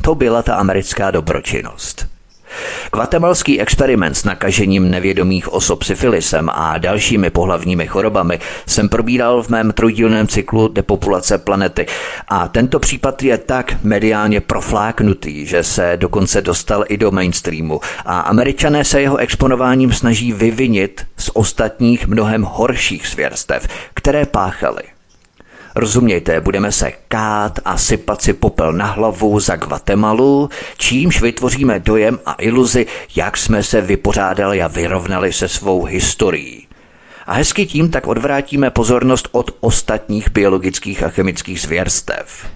To 0.03 0.15
byla 0.15 0.43
ta 0.43 0.55
americká 0.55 1.11
dobročinnost. 1.11 2.14
Guatemalský 2.93 3.61
experiment 3.61 4.17
s 4.17 4.25
nakažením 4.25 4.91
nevědomých 4.91 5.53
osob 5.53 5.83
syfilisem 5.83 6.51
a 6.53 6.79
dalšími 6.79 7.31
pohlavními 7.31 7.87
chorobami 7.87 8.39
jsem 8.67 8.89
probíral 8.89 9.43
v 9.43 9.49
mém 9.49 9.73
trojdílném 9.73 10.29
cyklu 10.29 10.69
Depopulace 10.69 11.39
planety 11.39 11.87
a 12.29 12.49
tento 12.49 12.79
případ 12.79 13.23
je 13.23 13.39
tak 13.39 13.85
mediálně 13.85 14.41
profláknutý, 14.41 15.47
že 15.47 15.65
se 15.65 15.93
dokonce 15.97 16.43
dostal 16.43 16.85
i 16.89 16.97
do 16.97 17.11
mainstreamu 17.11 17.81
a 18.05 18.21
američané 18.21 18.85
se 18.85 19.01
jeho 19.01 19.17
exponováním 19.17 19.93
snaží 19.93 20.33
vyvinit 20.33 21.07
z 21.17 21.31
ostatních 21.35 22.07
mnohem 22.07 22.43
horších 22.43 23.07
svěrstev, 23.07 23.69
které 23.95 24.27
páchali. 24.27 24.94
Rozumějte, 25.77 26.41
budeme 26.41 26.73
se 26.73 26.93
kát 27.09 27.59
a 27.65 27.79
sypat 27.79 28.23
si 28.23 28.33
popel 28.33 28.73
na 28.73 28.87
hlavu 28.87 29.41
za 29.41 29.57
Guatemalu, 29.57 30.51
čímž 30.77 31.21
vytvoříme 31.21 31.81
dojem 31.81 32.19
a 32.27 32.37
iluzi, 32.39 32.87
jak 33.17 33.37
jsme 33.37 33.63
se 33.63 33.81
vypořádali 33.81 34.63
a 34.63 34.69
vyrovnali 34.69 35.33
se 35.33 35.49
svou 35.49 35.85
historií. 35.85 36.67
A 37.27 37.33
hezky 37.33 37.67
tím 37.67 37.91
tak 37.91 38.07
odvrátíme 38.07 38.71
pozornost 38.71 39.29
od 39.33 39.51
ostatních 39.61 40.31
biologických 40.31 41.03
a 41.03 41.09
chemických 41.09 41.61
zvěrstev. 41.61 42.47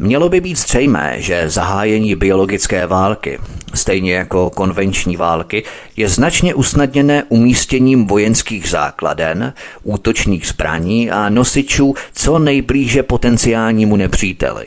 Mělo 0.00 0.28
by 0.28 0.40
být 0.40 0.58
zřejmé, 0.58 1.16
že 1.18 1.50
zahájení 1.50 2.14
biologické 2.14 2.86
války, 2.86 3.38
stejně 3.74 4.14
jako 4.14 4.50
konvenční 4.50 5.16
války, 5.16 5.64
je 5.96 6.08
značně 6.08 6.54
usnadněné 6.54 7.24
umístěním 7.28 8.06
vojenských 8.06 8.68
základen, 8.68 9.52
útočných 9.82 10.46
zbraní 10.46 11.10
a 11.10 11.28
nosičů 11.28 11.94
co 12.12 12.38
nejblíže 12.38 13.02
potenciálnímu 13.02 13.96
nepříteli. 13.96 14.66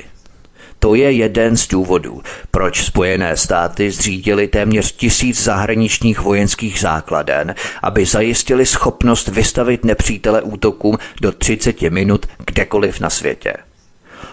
To 0.80 0.96
je 0.96 1.12
jeden 1.12 1.58
z 1.58 1.68
důvodů, 1.68 2.22
proč 2.52 2.84
Spojené 2.84 3.38
státy 3.38 3.92
zřídili 3.92 4.48
téměř 4.48 4.92
tisíc 4.92 5.44
zahraničních 5.44 6.20
vojenských 6.20 6.80
základen, 6.80 7.56
aby 7.84 8.06
zajistili 8.06 8.66
schopnost 8.66 9.28
vystavit 9.28 9.86
nepřítele 9.86 10.42
útokům 10.42 10.98
do 11.22 11.32
30 11.32 11.82
minut 11.82 12.26
kdekoliv 12.46 13.00
na 13.00 13.10
světě. 13.10 13.54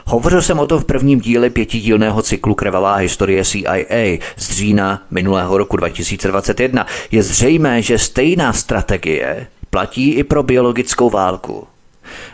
Hovořil 0.07 0.43
jsem 0.43 0.59
o 0.59 0.67
tom 0.67 0.81
v 0.81 0.85
prvním 0.85 1.21
díle 1.21 1.51
pětidílného 1.51 2.23
cyklu 2.23 2.55
Krvavá 2.55 2.95
historie 2.95 3.45
CIA 3.45 4.19
z 4.37 4.51
října 4.51 5.03
minulého 5.11 5.59
roku 5.59 5.77
2021. 5.77 6.87
Je 7.11 7.23
zřejmé, 7.23 7.83
že 7.83 7.99
stejná 7.99 8.53
strategie 8.53 9.47
platí 9.71 10.11
i 10.11 10.25
pro 10.25 10.43
biologickou 10.43 11.11
válku. 11.11 11.67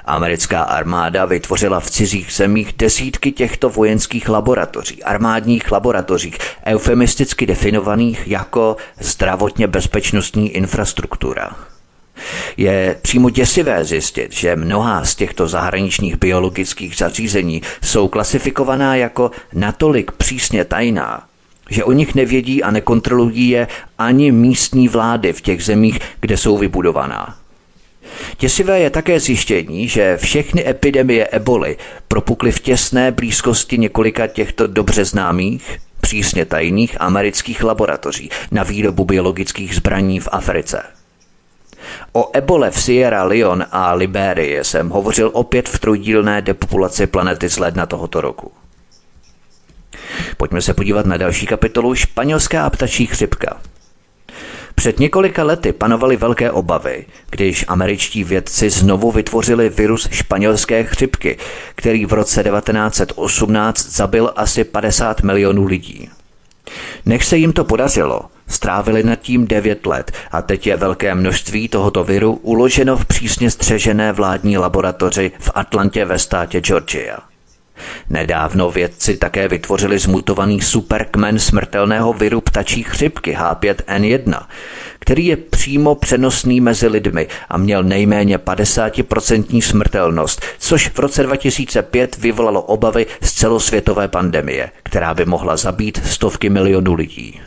Americká 0.05 0.63
armáda 0.63 1.25
vytvořila 1.25 1.81
v 1.81 1.91
cizích 1.91 2.33
zemích 2.33 2.75
desítky 2.79 3.33
těchto 3.33 3.71
vojenských 3.71 4.29
laboratoří, 4.29 5.03
armádních 5.03 5.73
laboratořích, 5.73 6.39
eufemisticky 6.67 7.47
definovaných 7.47 8.29
jako 8.29 8.77
zdravotně 9.01 9.67
bezpečnostní 9.67 10.51
infrastruktura. 10.51 11.57
Je 12.57 12.97
přímo 13.03 13.31
děsivé 13.31 13.85
zjistit, 13.85 14.33
že 14.33 14.57
mnohá 14.57 15.05
z 15.05 15.15
těchto 15.15 15.49
zahraničních 15.49 16.17
biologických 16.17 16.97
zařízení 16.97 17.63
jsou 17.83 18.09
klasifikovaná 18.09 18.97
jako 18.97 19.31
natolik 19.53 20.13
přísně 20.13 20.65
tajná, 20.65 21.27
že 21.71 21.85
o 21.85 21.93
nich 21.93 22.15
nevědí 22.15 22.63
a 22.63 22.71
nekontrolují 22.71 23.49
je 23.49 23.67
ani 23.99 24.33
místní 24.33 24.89
vlády 24.89 25.33
v 25.33 25.41
těch 25.41 25.65
zemích, 25.65 25.99
kde 26.21 26.37
jsou 26.37 26.59
vybudovaná. 26.59 27.37
Děsivé 28.39 28.81
je 28.81 28.91
také 28.91 29.21
zjištění, 29.21 29.89
že 29.89 30.17
všechny 30.17 30.69
epidemie 30.69 31.27
eboli 31.27 31.77
propukly 32.09 32.53
v 32.53 32.61
těsné 32.61 33.13
blízkosti 33.13 33.79
několika 33.79 34.27
těchto 34.27 34.67
dobře 34.67 35.05
známých, 35.05 35.79
přísně 36.01 36.45
tajných 36.45 37.01
amerických 37.01 37.65
laboratoří 37.65 38.31
na 38.51 38.63
výrobu 38.63 39.05
biologických 39.05 39.75
zbraní 39.75 40.21
v 40.21 40.29
Africe. 40.33 40.83
O 42.13 42.31
ebole 42.33 42.71
v 42.71 42.83
Sierra 42.83 43.25
Leone 43.25 43.67
a 43.73 43.93
Liberii 43.93 44.65
jsem 44.65 44.89
hovořil 44.89 45.31
opět 45.33 45.69
v 45.69 45.79
trojdílné 45.79 46.43
depopulaci 46.43 47.07
planety 47.07 47.49
z 47.49 47.59
ledna 47.59 47.87
tohoto 47.87 48.21
roku. 48.21 48.53
Pojďme 50.37 50.63
se 50.63 50.75
podívat 50.75 51.07
na 51.07 51.17
další 51.17 51.47
kapitolu 51.47 51.95
Španělská 51.95 52.71
ptačí 52.71 53.07
chřipka. 53.07 53.61
Před 54.75 55.01
několika 55.01 55.45
lety 55.45 55.73
panovaly 55.73 56.17
velké 56.17 56.51
obavy, 56.51 57.07
když 57.31 57.65
američtí 57.69 58.25
vědci 58.25 58.71
znovu 58.71 59.13
vytvořili 59.13 59.69
virus 59.69 60.09
španělské 60.11 60.85
chřipky, 60.85 61.39
který 61.75 62.07
v 62.07 62.13
roce 62.13 62.43
1918 62.43 63.91
zabil 63.91 64.33
asi 64.37 64.65
50 64.65 65.23
milionů 65.23 65.65
lidí. 65.65 66.11
Než 67.07 67.27
se 67.27 67.37
jim 67.37 67.53
to 67.53 67.65
podařilo, 67.65 68.21
strávili 68.49 69.03
nad 69.03 69.17
tím 69.17 69.47
9 69.47 69.87
let 69.87 70.13
a 70.33 70.43
teď 70.43 70.67
je 70.67 70.77
velké 70.77 71.15
množství 71.15 71.69
tohoto 71.69 72.05
viru 72.05 72.33
uloženo 72.33 72.97
v 72.97 73.05
přísně 73.05 73.51
střežené 73.51 74.13
vládní 74.13 74.59
laboratoři 74.59 75.33
v 75.39 75.51
Atlantě 75.55 76.05
ve 76.05 76.19
státě 76.19 76.61
Georgia. 76.61 77.19
Nedávno 78.11 78.71
vědci 78.71 79.17
také 79.17 79.49
vytvořili 79.49 79.99
zmutovaný 79.99 80.61
superkmen 80.61 81.39
smrtelného 81.39 82.13
viru 82.13 82.41
ptačí 82.41 82.83
chřipky 82.83 83.37
H5N1, 83.37 84.43
který 84.99 85.27
je 85.27 85.37
přímo 85.37 85.95
přenosný 85.95 86.61
mezi 86.61 86.89
lidmi 86.89 87.29
a 87.49 87.59
měl 87.59 87.83
nejméně 87.83 88.39
50% 88.39 89.63
smrtelnost, 89.63 90.43
což 90.59 90.89
v 90.89 90.99
roce 90.99 91.23
2005 91.23 92.19
vyvolalo 92.19 92.63
obavy 92.63 93.07
z 93.23 93.33
celosvětové 93.33 94.09
pandemie, 94.09 94.71
která 94.83 95.15
by 95.15 95.25
mohla 95.25 95.57
zabít 95.57 96.07
stovky 96.07 96.51
milionů 96.51 96.95
lidí. 96.95 97.41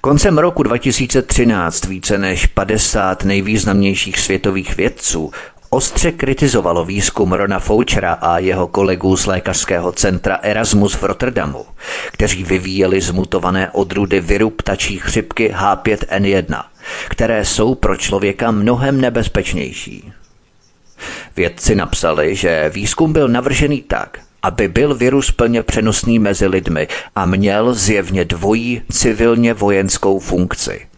Koncem 0.00 0.38
roku 0.38 0.62
2013 0.62 1.84
více 1.84 2.18
než 2.18 2.46
50 2.46 3.24
nejvýznamnějších 3.24 4.18
světových 4.18 4.76
vědců 4.76 5.30
ostře 5.74 6.12
kritizovalo 6.12 6.84
výzkum 6.84 7.32
Rona 7.32 7.58
Fouchera 7.58 8.12
a 8.12 8.38
jeho 8.38 8.66
kolegů 8.66 9.16
z 9.16 9.26
lékařského 9.26 9.92
centra 9.92 10.34
Erasmus 10.42 10.94
v 10.94 11.02
Rotterdamu, 11.02 11.66
kteří 12.12 12.44
vyvíjeli 12.44 13.00
zmutované 13.00 13.70
odrůdy 13.70 14.20
viru 14.20 14.50
ptačí 14.50 14.98
chřipky 14.98 15.54
H5N1, 15.54 16.64
které 17.08 17.44
jsou 17.44 17.74
pro 17.74 17.96
člověka 17.96 18.50
mnohem 18.50 19.00
nebezpečnější. 19.00 20.12
Vědci 21.36 21.74
napsali, 21.74 22.36
že 22.36 22.70
výzkum 22.74 23.12
byl 23.12 23.28
navržený 23.28 23.82
tak, 23.82 24.18
aby 24.42 24.68
byl 24.68 24.94
virus 24.94 25.30
plně 25.30 25.62
přenosný 25.62 26.18
mezi 26.18 26.46
lidmi 26.46 26.88
a 27.16 27.26
měl 27.26 27.74
zjevně 27.74 28.24
dvojí 28.24 28.82
civilně 28.90 29.54
vojenskou 29.54 30.18
funkci– 30.18 30.86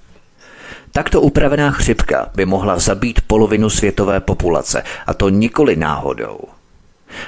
Takto 0.96 1.20
upravená 1.20 1.70
chřipka 1.70 2.30
by 2.34 2.46
mohla 2.46 2.78
zabít 2.78 3.20
polovinu 3.20 3.70
světové 3.70 4.20
populace, 4.20 4.82
a 5.06 5.14
to 5.14 5.28
nikoli 5.28 5.76
náhodou. 5.76 6.38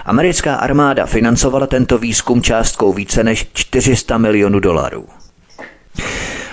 Americká 0.04 0.54
armáda 0.54 1.06
financovala 1.06 1.66
tento 1.66 1.98
výzkum 1.98 2.42
částkou 2.42 2.92
více 2.92 3.24
než 3.24 3.46
400 3.52 4.18
milionů 4.18 4.60
dolarů. 4.60 5.08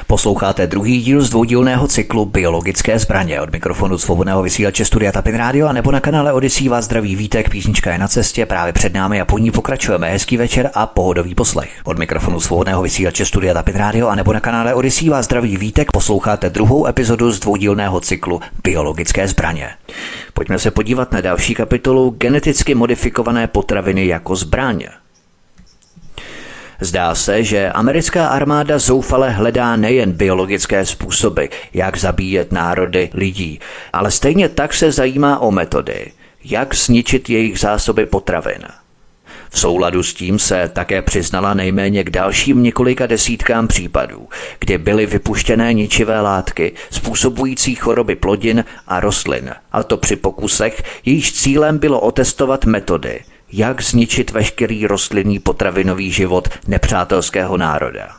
Posloucháte 0.07 0.67
druhý 0.67 1.01
díl 1.01 1.21
z 1.21 1.29
dvoudílného 1.29 1.87
cyklu 1.87 2.25
Biologické 2.25 2.99
zbraně. 2.99 3.41
Od 3.41 3.51
mikrofonu 3.51 3.97
svobodného 3.97 4.43
vysílače 4.43 4.85
Studia 4.85 5.11
Tapin 5.11 5.35
Radio 5.35 5.67
a 5.67 5.73
nebo 5.73 5.91
na 5.91 5.99
kanále 5.99 6.33
Odisí 6.33 6.69
vás 6.69 6.85
zdraví 6.85 7.15
vítek, 7.15 7.49
písnička 7.49 7.91
je 7.91 7.97
na 7.97 8.07
cestě, 8.07 8.45
právě 8.45 8.73
před 8.73 8.93
námi 8.93 9.21
a 9.21 9.25
po 9.25 9.37
ní 9.37 9.51
pokračujeme. 9.51 10.09
Hezký 10.09 10.37
večer 10.37 10.69
a 10.73 10.85
pohodový 10.85 11.35
poslech. 11.35 11.69
Od 11.83 11.99
mikrofonu 11.99 12.39
svobodného 12.39 12.81
vysílače 12.81 13.25
Studia 13.25 13.53
Tapin 13.53 13.75
Radio 13.75 14.07
a 14.07 14.15
nebo 14.15 14.33
na 14.33 14.39
kanále 14.39 14.73
Odisí 14.73 15.09
vás 15.09 15.25
zdraví 15.25 15.57
vítek, 15.57 15.91
posloucháte 15.91 16.49
druhou 16.49 16.87
epizodu 16.87 17.31
z 17.31 17.39
dvoudílného 17.39 17.99
cyklu 17.99 18.41
Biologické 18.63 19.27
zbraně. 19.27 19.69
Pojďme 20.33 20.59
se 20.59 20.71
podívat 20.71 21.11
na 21.11 21.21
další 21.21 21.55
kapitolu 21.55 22.15
geneticky 22.17 22.75
modifikované 22.75 23.47
potraviny 23.47 24.07
jako 24.07 24.35
zbraně. 24.35 24.89
Zdá 26.83 27.15
se, 27.15 27.43
že 27.43 27.71
americká 27.71 28.27
armáda 28.27 28.79
zoufale 28.79 29.29
hledá 29.29 29.75
nejen 29.75 30.11
biologické 30.11 30.85
způsoby, 30.85 31.45
jak 31.73 31.97
zabíjet 31.97 32.51
národy 32.51 33.09
lidí, 33.13 33.59
ale 33.93 34.11
stejně 34.11 34.49
tak 34.49 34.73
se 34.73 34.91
zajímá 34.91 35.39
o 35.39 35.51
metody, 35.51 36.11
jak 36.43 36.75
zničit 36.75 37.29
jejich 37.29 37.59
zásoby 37.59 38.05
potravin. 38.05 38.63
V 39.49 39.59
souladu 39.59 40.03
s 40.03 40.13
tím 40.13 40.39
se 40.39 40.69
také 40.73 41.01
přiznala 41.01 41.53
nejméně 41.53 42.03
k 42.03 42.09
dalším 42.09 42.63
několika 42.63 43.07
desítkám 43.07 43.67
případů, 43.67 44.29
kdy 44.59 44.77
byly 44.77 45.05
vypuštěné 45.05 45.73
ničivé 45.73 46.21
látky 46.21 46.73
způsobující 46.91 47.75
choroby 47.75 48.15
plodin 48.15 48.65
a 48.87 48.99
rostlin, 48.99 49.51
a 49.71 49.83
to 49.83 49.97
při 49.97 50.15
pokusech, 50.15 50.83
jejíž 51.05 51.33
cílem 51.33 51.77
bylo 51.77 51.99
otestovat 51.99 52.65
metody, 52.65 53.19
jak 53.53 53.81
zničit 53.81 54.31
veškerý 54.31 54.87
rostlinný 54.87 55.39
potravinový 55.39 56.11
život 56.11 56.47
nepřátelského 56.67 57.57
národa. 57.57 58.09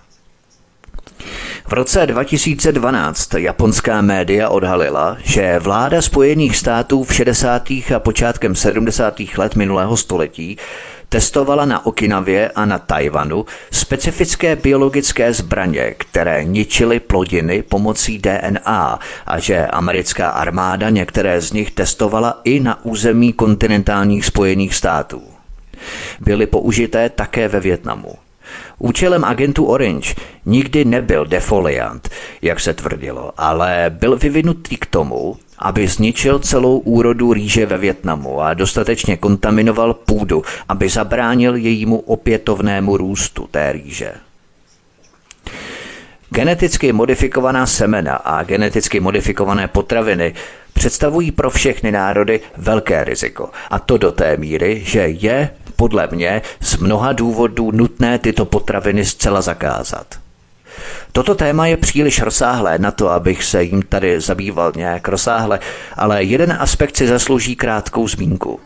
V 1.67 1.73
roce 1.73 2.07
2012 2.07 3.35
japonská 3.35 4.01
média 4.01 4.49
odhalila, 4.49 5.17
že 5.23 5.59
vláda 5.59 6.03
Spojených 6.03 6.57
států 6.57 7.05
v 7.05 7.15
60. 7.15 7.71
a 7.71 7.99
počátkem 7.99 8.55
70. 8.55 9.21
let 9.39 9.57
minulého 9.57 9.97
století 9.97 10.57
testovala 11.15 11.65
na 11.65 11.87
Okinavě 11.87 12.49
a 12.49 12.65
na 12.65 12.79
Tajvanu 12.79 13.47
specifické 13.71 14.57
biologické 14.57 15.33
zbraně, 15.33 15.95
které 15.99 16.45
ničily 16.45 17.01
plodiny 17.01 17.63
pomocí 17.63 18.19
DNA 18.19 18.99
a 19.27 19.39
že 19.39 19.67
americká 19.67 20.31
armáda 20.31 20.91
některé 20.91 21.41
z 21.41 21.53
nich 21.53 21.71
testovala 21.71 22.41
i 22.45 22.61
na 22.61 22.85
území 22.85 23.33
kontinentálních 23.33 24.27
spojených 24.27 24.75
států. 24.75 25.23
Byly 26.21 26.47
použité 26.47 27.09
také 27.09 27.49
ve 27.49 27.61
Větnamu. 27.61 28.15
Účelem 28.79 29.25
agentu 29.25 29.65
Orange 29.65 30.15
nikdy 30.47 30.85
nebyl 30.85 31.27
defoliant, 31.27 32.09
jak 32.43 32.61
se 32.61 32.75
tvrdilo, 32.75 33.33
ale 33.37 33.87
byl 33.89 34.17
vyvinutý 34.17 34.77
k 34.77 34.87
tomu, 34.87 35.37
aby 35.59 35.89
zničil 35.89 36.39
celou 36.39 36.79
úrodu 36.79 37.33
rýže 37.33 37.67
ve 37.67 37.79
Větnamu 37.79 38.41
a 38.41 38.55
dostatečně 38.55 39.17
kontaminoval 39.17 39.95
půdu, 39.95 40.43
aby 40.69 40.89
zabránil 40.89 41.55
jejímu 41.55 41.99
opětovnému 41.99 42.97
růstu 42.97 43.49
té 43.51 43.73
rýže. 43.73 44.13
Geneticky 46.31 46.93
modifikovaná 46.93 47.67
semena 47.67 48.15
a 48.15 48.43
geneticky 48.43 49.01
modifikované 49.01 49.69
potraviny 49.69 50.35
představují 50.73 51.31
pro 51.31 51.51
všechny 51.51 51.93
národy 51.93 52.41
velké 52.57 53.05
riziko. 53.05 53.51
A 53.71 53.79
to 53.79 53.99
do 53.99 54.13
té 54.13 54.37
míry, 54.37 54.83
že 54.85 55.01
je, 55.01 55.51
podle 55.77 56.09
mě, 56.13 56.43
z 56.61 56.77
mnoha 56.77 57.13
důvodů 57.13 57.71
nutné 57.71 58.19
tyto 58.19 58.45
potraviny 58.45 59.05
zcela 59.05 59.41
zakázat. 59.43 60.24
Toto 61.13 61.35
téma 61.35 61.67
je 61.67 61.77
příliš 61.77 62.21
rozsáhlé 62.21 62.79
na 62.79 62.91
to, 62.91 63.11
abych 63.11 63.45
se 63.45 63.63
jim 63.63 63.83
tady 63.83 64.21
zabýval 64.21 64.73
nějak 64.77 65.09
rozsáhle, 65.09 65.61
ale 65.97 66.23
jeden 66.23 66.57
aspekt 66.61 66.97
si 66.97 67.09
zaslouží 67.09 67.57
krátkou 67.57 68.09
zmínku. 68.09 68.61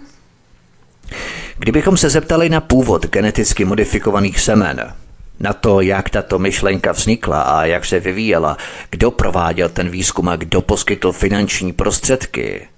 Kdybychom 1.58 1.96
se 1.96 2.10
zeptali 2.10 2.48
na 2.48 2.60
původ 2.60 3.06
geneticky 3.06 3.64
modifikovaných 3.64 4.40
semen, 4.40 4.94
na 5.40 5.52
to, 5.52 5.80
jak 5.80 6.10
tato 6.10 6.38
myšlenka 6.38 6.92
vznikla 6.92 7.40
a 7.40 7.64
jak 7.64 7.84
se 7.84 8.00
vyvíjela, 8.00 8.56
kdo 8.90 9.10
prováděl 9.10 9.68
ten 9.68 9.88
výzkum 9.88 10.28
a 10.28 10.36
kdo 10.36 10.62
poskytl 10.62 11.12
finanční 11.12 11.72
prostředky, 11.72 12.68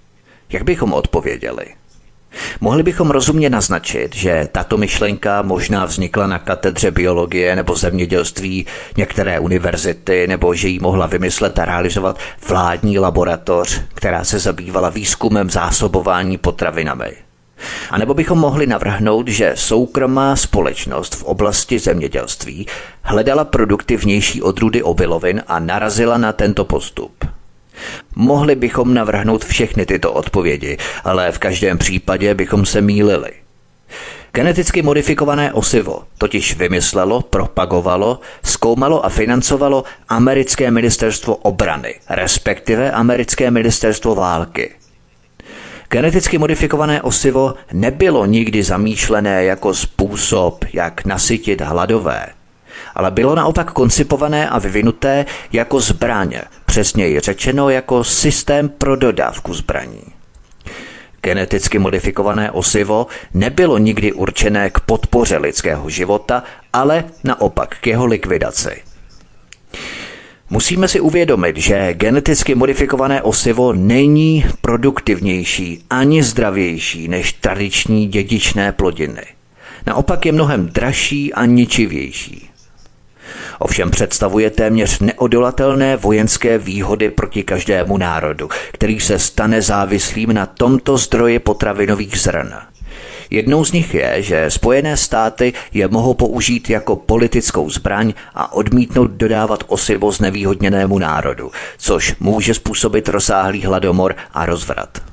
jak 0.53 0.63
bychom 0.63 0.93
odpověděli? 0.93 1.67
Mohli 2.61 2.83
bychom 2.83 3.11
rozumně 3.11 3.51
naznačit, 3.51 4.17
že 4.17 4.49
tato 4.53 4.77
myšlenka 4.77 5.43
možná 5.43 5.85
vznikla 5.85 6.27
na 6.27 6.39
katedře 6.39 6.91
biologie 6.91 7.57
nebo 7.57 7.77
zemědělství 7.77 8.67
některé 8.97 9.41
univerzity, 9.41 10.27
nebo 10.27 10.55
že 10.55 10.69
ji 10.69 10.81
mohla 10.81 11.07
vymyslet 11.07 11.59
a 11.59 11.65
realizovat 11.65 12.19
vládní 12.49 12.99
laboratoř, 12.99 13.81
která 13.95 14.25
se 14.25 14.39
zabývala 14.39 14.89
výzkumem 14.89 15.51
zásobování 15.51 16.39
potravinami. 16.39 17.13
A 17.91 17.99
nebo 17.99 18.15
bychom 18.15 18.39
mohli 18.39 18.67
navrhnout, 18.67 19.29
že 19.29 19.53
soukromá 19.55 20.37
společnost 20.37 21.15
v 21.15 21.23
oblasti 21.23 21.79
zemědělství 21.79 22.67
hledala 23.03 23.45
produktivnější 23.45 24.43
odrůdy 24.43 24.83
obilovin 24.83 25.43
a 25.47 25.59
narazila 25.59 26.19
na 26.19 26.33
tento 26.33 26.65
postup. 26.65 27.40
Mohli 28.15 28.55
bychom 28.55 28.95
navrhnout 28.95 29.45
všechny 29.45 29.87
tyto 29.87 30.13
odpovědi, 30.13 30.77
ale 31.05 31.33
v 31.33 31.39
každém 31.39 31.79
případě 31.79 32.35
bychom 32.35 32.67
se 32.67 32.81
mýlili. 32.81 33.31
Geneticky 34.33 34.83
modifikované 34.83 35.53
osivo 35.53 36.03
totiž 36.19 36.57
vymyslelo, 36.57 37.21
propagovalo, 37.23 38.21
zkoumalo 38.45 39.05
a 39.05 39.09
financovalo 39.09 39.85
americké 40.09 40.71
ministerstvo 40.71 41.37
obrany, 41.37 41.95
respektive 42.11 42.91
americké 42.91 43.51
ministerstvo 43.51 44.15
války. 44.15 44.71
Geneticky 45.89 46.39
modifikované 46.39 47.03
osivo 47.03 47.55
nebylo 47.73 48.27
nikdy 48.27 48.63
zamýšlené 48.63 49.45
jako 49.45 49.75
způsob, 49.75 50.65
jak 50.73 51.05
nasytit 51.05 51.61
hladové, 51.61 52.27
ale 53.01 53.11
bylo 53.11 53.35
naopak 53.35 53.73
koncipované 53.73 54.49
a 54.49 54.59
vyvinuté 54.59 55.27
jako 55.53 55.81
zbraně, 55.81 56.43
přesněji 56.67 57.21
řečeno 57.21 57.71
jako 57.71 58.05
systém 58.05 58.69
pro 58.69 58.97
dodávku 58.97 59.55
zbraní. 59.55 60.03
Geneticky 61.23 61.79
modifikované 61.79 62.51
osivo 62.51 63.07
nebylo 63.35 63.79
nikdy 63.79 64.13
určené 64.13 64.71
k 64.71 64.81
podpoře 64.81 65.37
lidského 65.37 65.91
života, 65.91 66.43
ale 66.73 67.05
naopak 67.25 67.77
k 67.81 67.87
jeho 67.87 68.07
likvidaci. 68.07 68.83
Musíme 70.51 70.89
si 70.89 71.01
uvědomit, 71.01 71.57
že 71.57 71.95
geneticky 71.95 72.55
modifikované 72.55 73.23
osivo 73.23 73.73
není 73.73 74.45
produktivnější 74.61 75.85
ani 75.91 76.23
zdravější 76.23 77.09
než 77.09 77.33
tradiční 77.33 78.07
dědičné 78.07 78.73
plodiny. 78.73 79.25
Naopak 79.87 80.27
je 80.27 80.33
mnohem 80.33 80.69
dražší 80.69 81.33
a 81.35 81.45
ničivější. 81.45 82.50
Ovšem 83.59 83.91
představuje 83.91 84.51
téměř 84.51 84.99
neodolatelné 85.01 85.97
vojenské 85.97 86.59
výhody 86.59 87.11
proti 87.11 87.43
každému 87.43 87.99
národu, 87.99 88.49
který 88.73 89.01
se 89.01 89.19
stane 89.19 89.63
závislým 89.63 90.33
na 90.33 90.47
tomto 90.47 90.99
zdroji 90.99 91.39
potravinových 91.39 92.19
zrn. 92.19 92.55
Jednou 93.31 93.65
z 93.65 93.73
nich 93.73 93.95
je, 93.95 94.23
že 94.23 94.51
Spojené 94.51 94.97
státy 94.97 95.53
je 95.73 95.89
mohou 95.89 96.15
použít 96.15 96.71
jako 96.71 96.97
politickou 96.97 97.71
zbraň 97.71 98.13
a 98.35 98.53
odmítnout 98.53 99.11
dodávat 99.11 99.65
osivo 99.67 100.13
znevýhodněnému 100.13 100.99
národu, 100.99 101.51
což 101.79 102.15
může 102.21 102.55
způsobit 102.55 103.09
rozsáhlý 103.09 103.65
hladomor 103.65 104.15
a 104.33 104.47
rozvrat. 104.47 105.10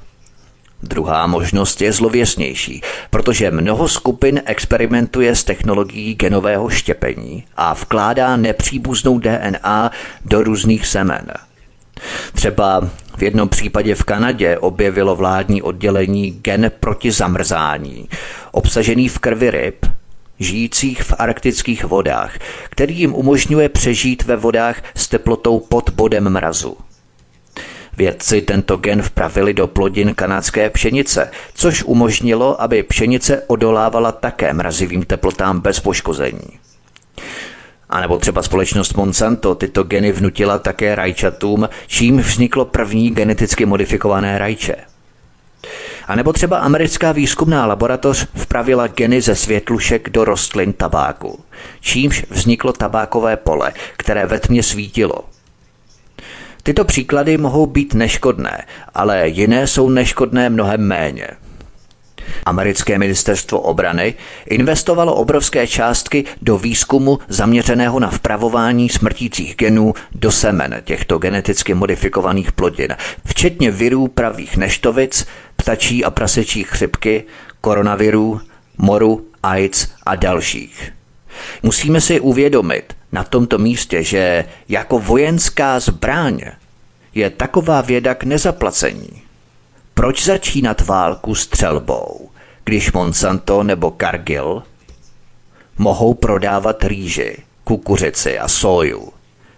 Druhá 0.83 1.27
možnost 1.27 1.81
je 1.81 1.91
zlověsnější, 1.93 2.81
protože 3.09 3.51
mnoho 3.51 3.87
skupin 3.87 4.41
experimentuje 4.45 5.35
s 5.35 5.43
technologií 5.43 6.15
genového 6.15 6.69
štěpení 6.69 7.43
a 7.57 7.73
vkládá 7.73 8.35
nepříbuznou 8.35 9.19
DNA 9.19 9.91
do 10.25 10.43
různých 10.43 10.87
semen. 10.87 11.27
Třeba 12.33 12.89
v 13.17 13.23
jednom 13.23 13.49
případě 13.49 13.95
v 13.95 14.03
Kanadě 14.03 14.57
objevilo 14.57 15.15
vládní 15.15 15.61
oddělení 15.61 16.31
gen 16.31 16.71
proti 16.79 17.11
zamrzání, 17.11 18.09
obsažený 18.51 19.09
v 19.09 19.19
krvi 19.19 19.51
ryb, 19.51 19.85
žijících 20.39 21.03
v 21.03 21.13
arktických 21.17 21.83
vodách, 21.85 22.39
který 22.69 22.99
jim 22.99 23.15
umožňuje 23.15 23.69
přežít 23.69 24.23
ve 24.23 24.35
vodách 24.35 24.81
s 24.95 25.07
teplotou 25.07 25.59
pod 25.59 25.89
bodem 25.89 26.29
mrazu. 26.29 26.77
Vědci 27.97 28.41
tento 28.41 28.77
gen 28.77 29.01
vpravili 29.01 29.53
do 29.53 29.67
plodin 29.67 30.13
kanadské 30.15 30.69
pšenice, 30.69 31.31
což 31.53 31.83
umožnilo, 31.83 32.62
aby 32.62 32.83
pšenice 32.83 33.43
odolávala 33.47 34.12
také 34.12 34.53
mrazivým 34.53 35.03
teplotám 35.03 35.60
bez 35.60 35.79
poškození. 35.79 36.60
A 37.89 38.01
nebo 38.01 38.17
třeba 38.17 38.41
společnost 38.43 38.93
Monsanto 38.93 39.55
tyto 39.55 39.83
geny 39.83 40.12
vnutila 40.12 40.60
také 40.60 40.95
rajčatům, 40.95 41.69
čím 41.88 42.17
vzniklo 42.17 42.65
první 42.65 43.10
geneticky 43.10 43.65
modifikované 43.65 44.38
rajče. 44.38 44.75
A 46.07 46.15
nebo 46.15 46.33
třeba 46.33 46.57
americká 46.57 47.12
výzkumná 47.12 47.65
laboratoř 47.65 48.27
vpravila 48.36 48.88
geny 48.88 49.21
ze 49.21 49.36
světlušek 49.36 50.10
do 50.10 50.25
rostlin 50.25 50.73
tabáku, 50.73 51.39
čímž 51.79 52.25
vzniklo 52.29 52.73
tabákové 52.73 53.38
pole, 53.38 53.73
které 53.97 54.25
ve 54.25 54.39
tmě 54.39 54.63
svítilo. 54.63 55.37
Tyto 56.67 56.86
příklady 56.86 57.38
mohou 57.38 57.65
být 57.65 57.93
neškodné, 57.93 58.65
ale 58.93 59.30
jiné 59.30 59.67
jsou 59.67 59.89
neškodné 59.89 60.49
mnohem 60.49 60.82
méně. 60.82 61.27
Americké 62.45 62.97
ministerstvo 62.99 63.60
obrany 63.60 64.13
investovalo 64.49 65.15
obrovské 65.15 65.67
částky 65.67 66.25
do 66.41 66.58
výzkumu 66.58 67.19
zaměřeného 67.27 67.99
na 67.99 68.10
vpravování 68.10 68.89
smrtících 68.89 69.56
genů 69.56 69.93
do 70.15 70.32
semen 70.32 70.82
těchto 70.84 71.17
geneticky 71.17 71.73
modifikovaných 71.73 72.51
plodin, 72.51 72.95
včetně 73.25 73.71
virů 73.71 74.08
pravých 74.08 74.58
neštovic, 74.58 75.27
ptačí 75.56 76.06
a 76.06 76.12
prasečí 76.12 76.63
chřipky, 76.63 77.23
koronavirů, 77.62 78.41
moru, 78.77 79.27
AIDS 79.43 79.88
a 80.06 80.15
dalších. 80.15 80.93
Musíme 81.63 82.01
si 82.01 82.19
uvědomit 82.19 82.96
na 83.11 83.23
tomto 83.23 83.57
místě, 83.57 84.03
že 84.03 84.45
jako 84.69 84.99
vojenská 84.99 85.79
zbraň 85.79 86.41
je 87.13 87.29
taková 87.29 87.81
věda 87.81 88.15
k 88.15 88.23
nezaplacení. 88.23 89.21
Proč 89.93 90.25
začínat 90.25 90.81
válku 90.81 91.35
střelbou, 91.35 92.29
když 92.63 92.91
Monsanto 92.91 93.63
nebo 93.63 93.95
Cargill 94.01 94.63
mohou 95.77 96.13
prodávat 96.13 96.83
rýži, 96.83 97.37
kukuřici 97.63 98.39
a 98.39 98.47
soju, 98.47 99.13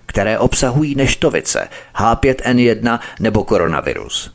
které 0.06 0.40
obsahují 0.40 0.96
neštovice, 0.96 1.68
H5N1 1.96 3.00
nebo 3.20 3.44
koronavirus? 3.44 4.32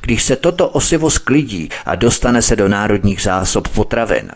Když 0.00 0.22
se 0.22 0.36
toto 0.36 0.68
osivo 0.68 1.10
sklidí 1.10 1.68
a 1.84 1.94
dostane 1.94 2.42
se 2.42 2.56
do 2.56 2.68
národních 2.68 3.22
zásob 3.22 3.68
potravin, 3.68 4.30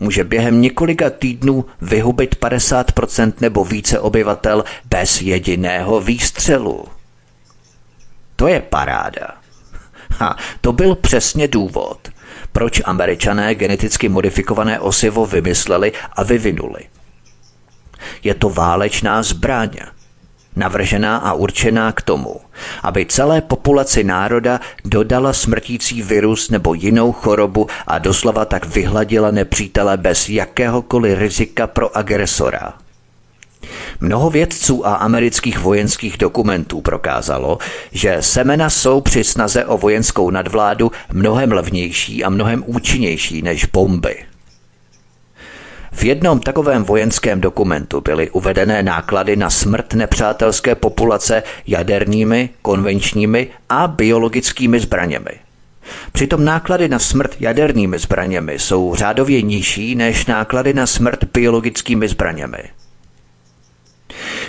může 0.00 0.24
během 0.24 0.60
několika 0.60 1.10
týdnů 1.10 1.64
vyhubit 1.80 2.36
50% 2.40 3.32
nebo 3.40 3.64
více 3.64 4.00
obyvatel 4.00 4.64
bez 4.84 5.22
jediného 5.22 6.00
výstřelu. 6.00 6.84
To 8.36 8.48
je 8.48 8.60
paráda. 8.60 9.26
Ha, 10.18 10.36
to 10.60 10.72
byl 10.72 10.94
přesně 10.94 11.48
důvod, 11.48 12.08
proč 12.52 12.82
američané 12.84 13.54
geneticky 13.54 14.08
modifikované 14.08 14.80
osivo 14.80 15.26
vymysleli 15.26 15.92
a 16.12 16.22
vyvinuli. 16.22 16.80
Je 18.22 18.34
to 18.34 18.50
válečná 18.50 19.22
zbraň, 19.22 19.70
navržená 20.56 21.16
a 21.16 21.32
určená 21.32 21.92
k 21.92 22.02
tomu, 22.02 22.40
aby 22.82 23.06
celé 23.06 23.40
populaci 23.40 24.04
národa 24.04 24.60
dodala 24.84 25.32
smrtící 25.32 26.02
virus 26.02 26.50
nebo 26.50 26.74
jinou 26.74 27.12
chorobu 27.12 27.66
a 27.86 27.98
doslova 27.98 28.44
tak 28.44 28.66
vyhladila 28.66 29.30
nepřítele 29.30 29.96
bez 29.96 30.28
jakéhokoliv 30.28 31.18
rizika 31.18 31.66
pro 31.66 31.96
agresora. 31.96 32.74
Mnoho 34.00 34.30
vědců 34.30 34.86
a 34.86 34.94
amerických 34.94 35.58
vojenských 35.58 36.18
dokumentů 36.18 36.80
prokázalo, 36.80 37.58
že 37.92 38.16
semena 38.20 38.70
jsou 38.70 39.00
při 39.00 39.24
snaze 39.24 39.64
o 39.64 39.78
vojenskou 39.78 40.30
nadvládu 40.30 40.92
mnohem 41.12 41.52
levnější 41.52 42.24
a 42.24 42.30
mnohem 42.30 42.64
účinnější 42.66 43.42
než 43.42 43.64
bomby. 43.64 44.35
V 45.96 46.04
jednom 46.04 46.40
takovém 46.40 46.84
vojenském 46.84 47.40
dokumentu 47.40 48.00
byly 48.00 48.30
uvedené 48.30 48.82
náklady 48.82 49.36
na 49.36 49.50
smrt 49.50 49.94
nepřátelské 49.94 50.74
populace 50.74 51.42
jadernými, 51.66 52.50
konvenčními 52.62 53.48
a 53.68 53.88
biologickými 53.88 54.80
zbraněmi. 54.80 55.30
Přitom 56.12 56.44
náklady 56.44 56.88
na 56.88 56.98
smrt 56.98 57.36
jadernými 57.40 57.98
zbraněmi 57.98 58.58
jsou 58.58 58.94
řádově 58.94 59.42
nižší 59.42 59.94
než 59.94 60.26
náklady 60.26 60.74
na 60.74 60.86
smrt 60.86 61.24
biologickými 61.24 62.08
zbraněmi. 62.08 62.58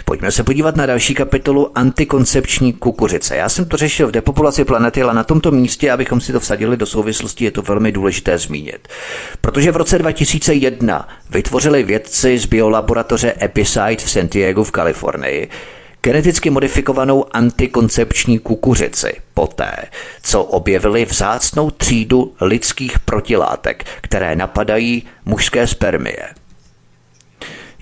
Pojďme 0.10 0.32
se 0.32 0.44
podívat 0.44 0.76
na 0.76 0.86
další 0.86 1.16
kapitolu 1.16 1.78
antikoncepční 1.78 2.74
kukuřice. 2.74 3.36
Já 3.36 3.50
jsem 3.50 3.66
to 3.66 3.78
řešil 3.78 4.08
v 4.08 4.12
depopulaci 4.12 4.66
planety, 4.66 5.02
ale 5.02 5.14
na 5.14 5.24
tomto 5.24 5.52
místě, 5.52 5.92
abychom 5.92 6.22
si 6.22 6.32
to 6.32 6.40
vsadili 6.40 6.78
do 6.78 6.86
souvislosti, 6.86 7.46
je 7.46 7.52
to 7.52 7.62
velmi 7.62 7.92
důležité 7.92 8.38
zmínit. 8.38 8.88
Protože 9.42 9.72
v 9.72 9.76
roce 9.76 9.98
2001 9.98 11.08
vytvořili 11.30 11.84
vědci 11.84 12.38
z 12.38 12.46
biolaboratoře 12.46 13.34
Epicide 13.42 13.98
v 13.98 14.10
San 14.10 14.28
Diego 14.28 14.64
v 14.64 14.72
Kalifornii 14.72 15.50
geneticky 16.04 16.50
modifikovanou 16.50 17.26
antikoncepční 17.32 18.40
kukuřici 18.40 19.14
poté, 19.34 19.76
co 20.24 20.44
objevili 20.44 21.06
vzácnou 21.06 21.72
třídu 21.72 22.34
lidských 22.42 23.00
protilátek, 23.00 23.86
které 24.02 24.36
napadají 24.36 25.04
mužské 25.26 25.68
spermie. 25.68 26.28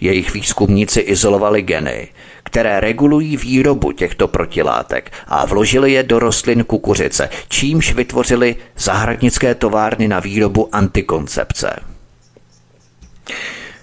Jejich 0.01 0.33
výzkumníci 0.33 0.99
izolovali 0.99 1.61
geny, 1.61 2.07
které 2.55 2.79
regulují 2.79 3.37
výrobu 3.37 3.91
těchto 3.91 4.27
protilátek 4.27 5.11
a 5.27 5.45
vložili 5.45 5.91
je 5.91 6.03
do 6.03 6.19
rostlin 6.19 6.63
kukuřice, 6.63 7.29
čímž 7.47 7.93
vytvořili 7.93 8.55
zahradnické 8.77 9.55
továrny 9.55 10.07
na 10.07 10.19
výrobu 10.19 10.69
antikoncepce. 10.75 11.79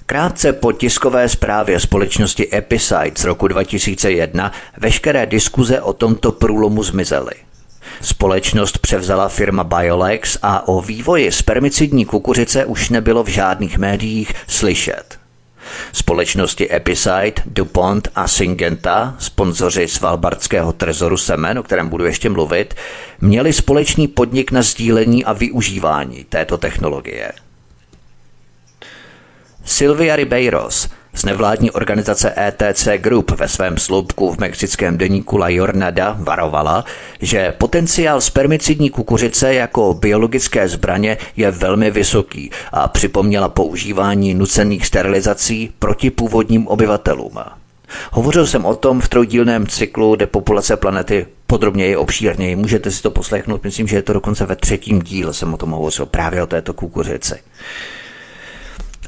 Krátce 0.07 0.53
po 0.53 0.73
tiskové 0.73 1.29
zprávě 1.29 1.81
společnosti 1.81 2.55
Epicide 2.57 3.13
z 3.17 3.25
roku 3.25 3.49
2001 3.49 4.53
veškeré 4.79 5.27
diskuze 5.27 5.81
o 5.81 5.93
tomto 5.93 6.33
průlomu 6.33 6.83
zmizely. 6.83 7.35
Společnost 8.01 8.79
převzala 8.79 9.29
firma 9.29 9.65
Biolex 9.65 10.39
a 10.43 10.69
o 10.69 10.81
vývoji 10.81 11.33
spermicidní 11.33 12.05
kukuřice 12.05 12.65
už 12.65 12.91
nebylo 12.91 13.25
v 13.25 13.29
žádných 13.29 13.79
médiích 13.79 14.33
slyšet. 14.47 15.22
Společnosti 15.93 16.75
Epicide, 16.75 17.43
DuPont 17.47 18.09
a 18.15 18.29
Syngenta, 18.29 19.17
sponzoři 19.19 19.89
svalbardského 19.89 20.73
trezoru 20.73 21.17
semen, 21.17 21.59
o 21.59 21.63
kterém 21.63 21.89
budu 21.89 22.05
ještě 22.05 22.31
mluvit, 22.31 22.75
měli 23.21 23.53
společný 23.53 24.09
podnik 24.09 24.51
na 24.51 24.63
sdílení 24.63 25.25
a 25.25 25.33
využívání 25.33 26.25
této 26.25 26.59
technologie. 26.59 27.33
Silvia 29.65 30.17
Ribeiros– 30.17 30.89
z 31.15 31.25
nevládní 31.25 31.71
organizace 31.71 32.35
ETC 32.39 32.89
Group 32.97 33.31
ve 33.31 33.49
svém 33.49 33.79
sloupku 33.79 34.33
v 34.33 34.39
mexickém 34.39 34.99
deníku 34.99 35.37
La 35.37 35.49
Jornada 35.49 36.17
varovala, 36.19 36.85
že 37.21 37.55
potenciál 37.59 38.21
spermicidní 38.21 38.91
kukuřice 38.91 39.55
jako 39.55 39.95
biologické 39.95 40.69
zbraně 40.69 41.19
je 41.37 41.51
velmi 41.51 41.91
vysoký 41.91 42.51
a 42.73 42.89
připomněla 42.89 43.49
používání 43.49 44.35
nucených 44.35 44.87
sterilizací 44.87 45.73
proti 45.79 46.11
původním 46.11 46.69
obyvatelům. 46.69 47.39
Hovořil 48.13 48.47
jsem 48.47 48.65
o 48.65 48.77
tom 48.77 49.01
v 49.01 49.09
trojdílném 49.09 49.67
cyklu 49.67 50.17
Depopulace 50.17 50.77
planety 50.77 51.27
podrobněji, 51.47 51.97
obšírněji. 51.97 52.57
Můžete 52.57 52.91
si 52.91 53.03
to 53.03 53.11
poslechnout, 53.11 53.65
myslím, 53.65 53.89
že 53.89 53.97
je 53.97 54.03
to 54.03 54.13
dokonce 54.13 54.47
ve 54.47 54.57
třetím 54.57 55.03
díle, 55.03 55.35
jsem 55.35 55.55
o 55.55 55.57
tom 55.57 55.71
hovořil, 55.71 56.07
právě 56.07 56.43
o 56.43 56.47
této 56.47 56.73
kukuřici. 56.73 57.35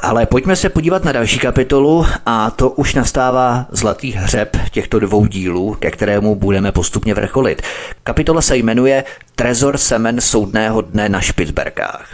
Ale 0.04 0.26
pojďme 0.26 0.56
se 0.56 0.68
podívat 0.68 1.04
na 1.04 1.12
další 1.12 1.38
kapitolu 1.38 2.06
a 2.26 2.50
to 2.50 2.70
už 2.70 2.94
nastává 2.94 3.66
zlatý 3.70 4.12
hřeb 4.12 4.56
těchto 4.70 4.98
dvou 4.98 5.26
dílů, 5.26 5.76
ke 5.78 5.90
kterému 5.90 6.34
budeme 6.34 6.72
postupně 6.72 7.14
vrcholit. 7.14 7.62
Kapitola 8.02 8.42
se 8.42 8.56
jmenuje 8.56 9.04
Trezor 9.36 9.78
semen 9.78 10.20
soudného 10.20 10.80
dne 10.80 11.08
na 11.08 11.20
Špicberkách. 11.20 12.08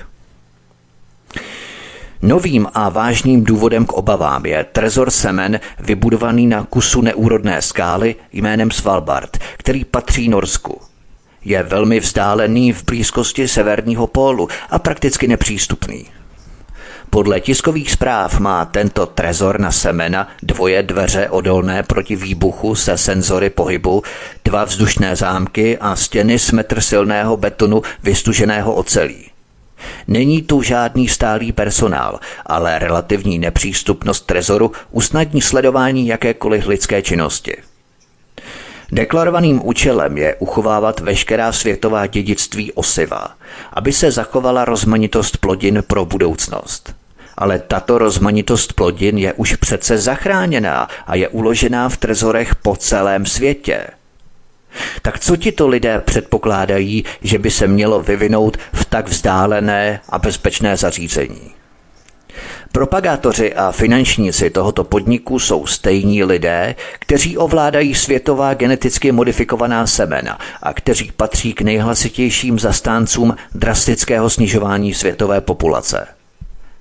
Novým 2.22 2.66
a 2.74 2.88
vážným 2.88 3.44
důvodem 3.44 3.87
k 3.87 3.92
obavám 3.92 4.46
je 4.46 4.64
trezor 4.64 5.11
semen 5.11 5.61
vybudovaný 5.79 6.46
na 6.46 6.64
kusu 6.64 7.00
neúrodné 7.00 7.62
skály 7.62 8.16
jménem 8.33 8.70
Svalbard, 8.70 9.38
který 9.57 9.85
patří 9.85 10.29
Norsku. 10.29 10.81
Je 11.44 11.62
velmi 11.62 12.00
vzdálený 12.00 12.72
v 12.72 12.85
blízkosti 12.85 13.48
severního 13.48 14.07
pólu 14.07 14.48
a 14.70 14.79
prakticky 14.79 15.29
nepřístupný. 15.29 16.19
Podle 17.11 17.40
tiskových 17.40 17.90
zpráv 17.90 18.40
má 18.40 18.64
tento 18.64 19.07
trezor 19.07 19.61
na 19.61 19.73
semena 19.73 20.29
dvoje 20.42 20.83
dveře 20.83 21.29
odolné 21.29 21.83
proti 21.83 22.16
výbuchu 22.16 22.75
se 22.75 22.99
senzory 22.99 23.51
pohybu, 23.51 24.03
dva 24.44 24.64
vzdušné 24.64 25.16
zámky 25.16 25.79
a 25.79 25.96
stěny 25.96 26.38
s 26.38 26.53
metr 26.53 26.81
silného 26.81 27.37
betonu 27.37 27.83
vystuženého 28.03 28.75
ocelí. 28.75 29.31
Není 30.09 30.42
tu 30.42 30.62
žádný 30.62 31.09
stálý 31.09 31.53
personál, 31.53 32.20
ale 32.46 32.79
relativní 32.79 33.38
nepřístupnost 33.38 34.27
trezoru 34.27 34.73
usnadní 34.90 35.42
sledování 35.42 36.07
jakékoliv 36.07 36.66
lidské 36.66 37.03
činnosti. 37.03 37.57
Deklarovaným 38.92 39.61
účelem 39.64 40.18
je 40.18 40.35
uchovávat 40.35 41.01
veškerá 41.01 41.53
světová 41.53 42.07
dědictví 42.07 42.73
osiva, 42.73 43.29
aby 43.73 43.92
se 43.92 44.11
zachovala 44.11 44.64
rozmanitost 44.64 45.37
plodin 45.37 45.83
pro 45.87 46.05
budoucnost 46.05 47.00
ale 47.40 47.59
tato 47.59 47.98
rozmanitost 47.98 48.72
plodin 48.72 49.18
je 49.18 49.33
už 49.33 49.57
přece 49.57 49.98
zachráněná 49.98 50.88
a 51.07 51.14
je 51.14 51.29
uložená 51.29 51.88
v 51.88 51.96
trezorech 51.96 52.55
po 52.55 52.76
celém 52.76 53.26
světě. 53.26 53.87
Tak 55.03 55.20
co 55.20 55.37
ti 55.37 55.53
to 55.53 55.68
lidé 55.68 56.03
předpokládají, 56.05 57.05
že 57.22 57.38
by 57.38 57.50
se 57.50 57.66
mělo 57.66 58.03
vyvinout 58.03 58.57
v 58.72 58.85
tak 58.85 59.09
vzdálené 59.09 60.00
a 60.09 60.18
bezpečné 60.18 60.76
zařízení? 60.76 61.50
Propagátoři 62.72 63.55
a 63.55 63.72
finančníci 63.72 64.50
tohoto 64.50 64.85
podniku 64.85 65.38
jsou 65.38 65.66
stejní 65.66 66.24
lidé, 66.24 66.74
kteří 66.98 67.38
ovládají 67.38 67.94
světová 67.94 68.55
geneticky 68.55 69.12
modifikovaná 69.12 69.87
semena 69.87 70.38
a 70.62 70.72
kteří 70.72 71.12
patří 71.16 71.53
k 71.53 71.61
nejhlasitějším 71.61 72.59
zastáncům 72.59 73.37
drastického 73.55 74.31
snižování 74.31 74.94
světové 74.94 75.40
populace. 75.40 76.19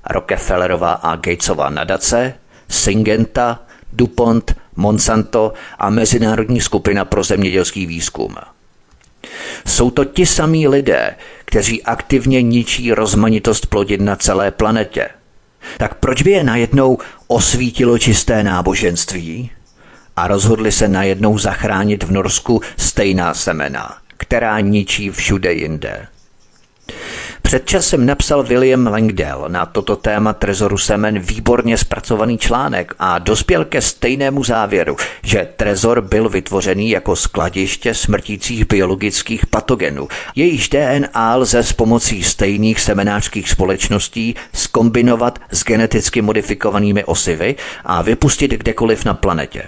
Rockefellerova 0.09 0.91
a 0.91 1.15
Gatesova 1.15 1.69
nadace, 1.69 2.33
Syngenta, 2.69 3.59
DuPont, 3.93 4.55
Monsanto 4.75 5.53
a 5.79 5.89
Mezinárodní 5.89 6.61
skupina 6.61 7.05
pro 7.05 7.23
zemědělský 7.23 7.85
výzkum. 7.85 8.35
Jsou 9.67 9.91
to 9.91 10.05
ti 10.05 10.25
samí 10.25 10.67
lidé, 10.67 11.15
kteří 11.45 11.83
aktivně 11.83 12.41
ničí 12.41 12.93
rozmanitost 12.93 13.65
plodin 13.65 14.05
na 14.05 14.15
celé 14.15 14.51
planetě. 14.51 15.09
Tak 15.77 15.95
proč 15.95 16.21
by 16.21 16.31
je 16.31 16.43
najednou 16.43 16.97
osvítilo 17.27 17.97
čisté 17.97 18.43
náboženství 18.43 19.51
a 20.15 20.27
rozhodli 20.27 20.71
se 20.71 20.87
najednou 20.87 21.37
zachránit 21.37 22.03
v 22.03 22.11
Norsku 22.11 22.61
stejná 22.77 23.33
semena, 23.33 23.97
která 24.17 24.59
ničí 24.59 25.09
všude 25.09 25.53
jinde? 25.53 26.07
Před 27.49 27.65
časem 27.65 28.05
napsal 28.05 28.43
William 28.43 28.87
Langdell 28.87 29.45
na 29.47 29.65
toto 29.65 29.95
téma 29.95 30.33
trezoru 30.33 30.77
semen 30.77 31.19
výborně 31.19 31.77
zpracovaný 31.77 32.37
článek 32.37 32.93
a 32.99 33.19
dospěl 33.19 33.65
ke 33.65 33.81
stejnému 33.81 34.43
závěru, 34.43 34.95
že 35.23 35.47
trezor 35.55 36.01
byl 36.01 36.29
vytvořený 36.29 36.89
jako 36.89 37.15
skladiště 37.15 37.93
smrtících 37.93 38.67
biologických 38.67 39.45
patogenů. 39.45 40.07
Jejíž 40.35 40.69
DNA 40.69 41.35
lze 41.35 41.63
s 41.63 41.73
pomocí 41.73 42.23
stejných 42.23 42.79
semenářských 42.79 43.49
společností 43.49 44.35
skombinovat 44.53 45.39
s 45.51 45.63
geneticky 45.63 46.21
modifikovanými 46.21 47.03
osivy 47.03 47.55
a 47.85 48.01
vypustit 48.01 48.51
kdekoliv 48.51 49.05
na 49.05 49.13
planetě. 49.13 49.63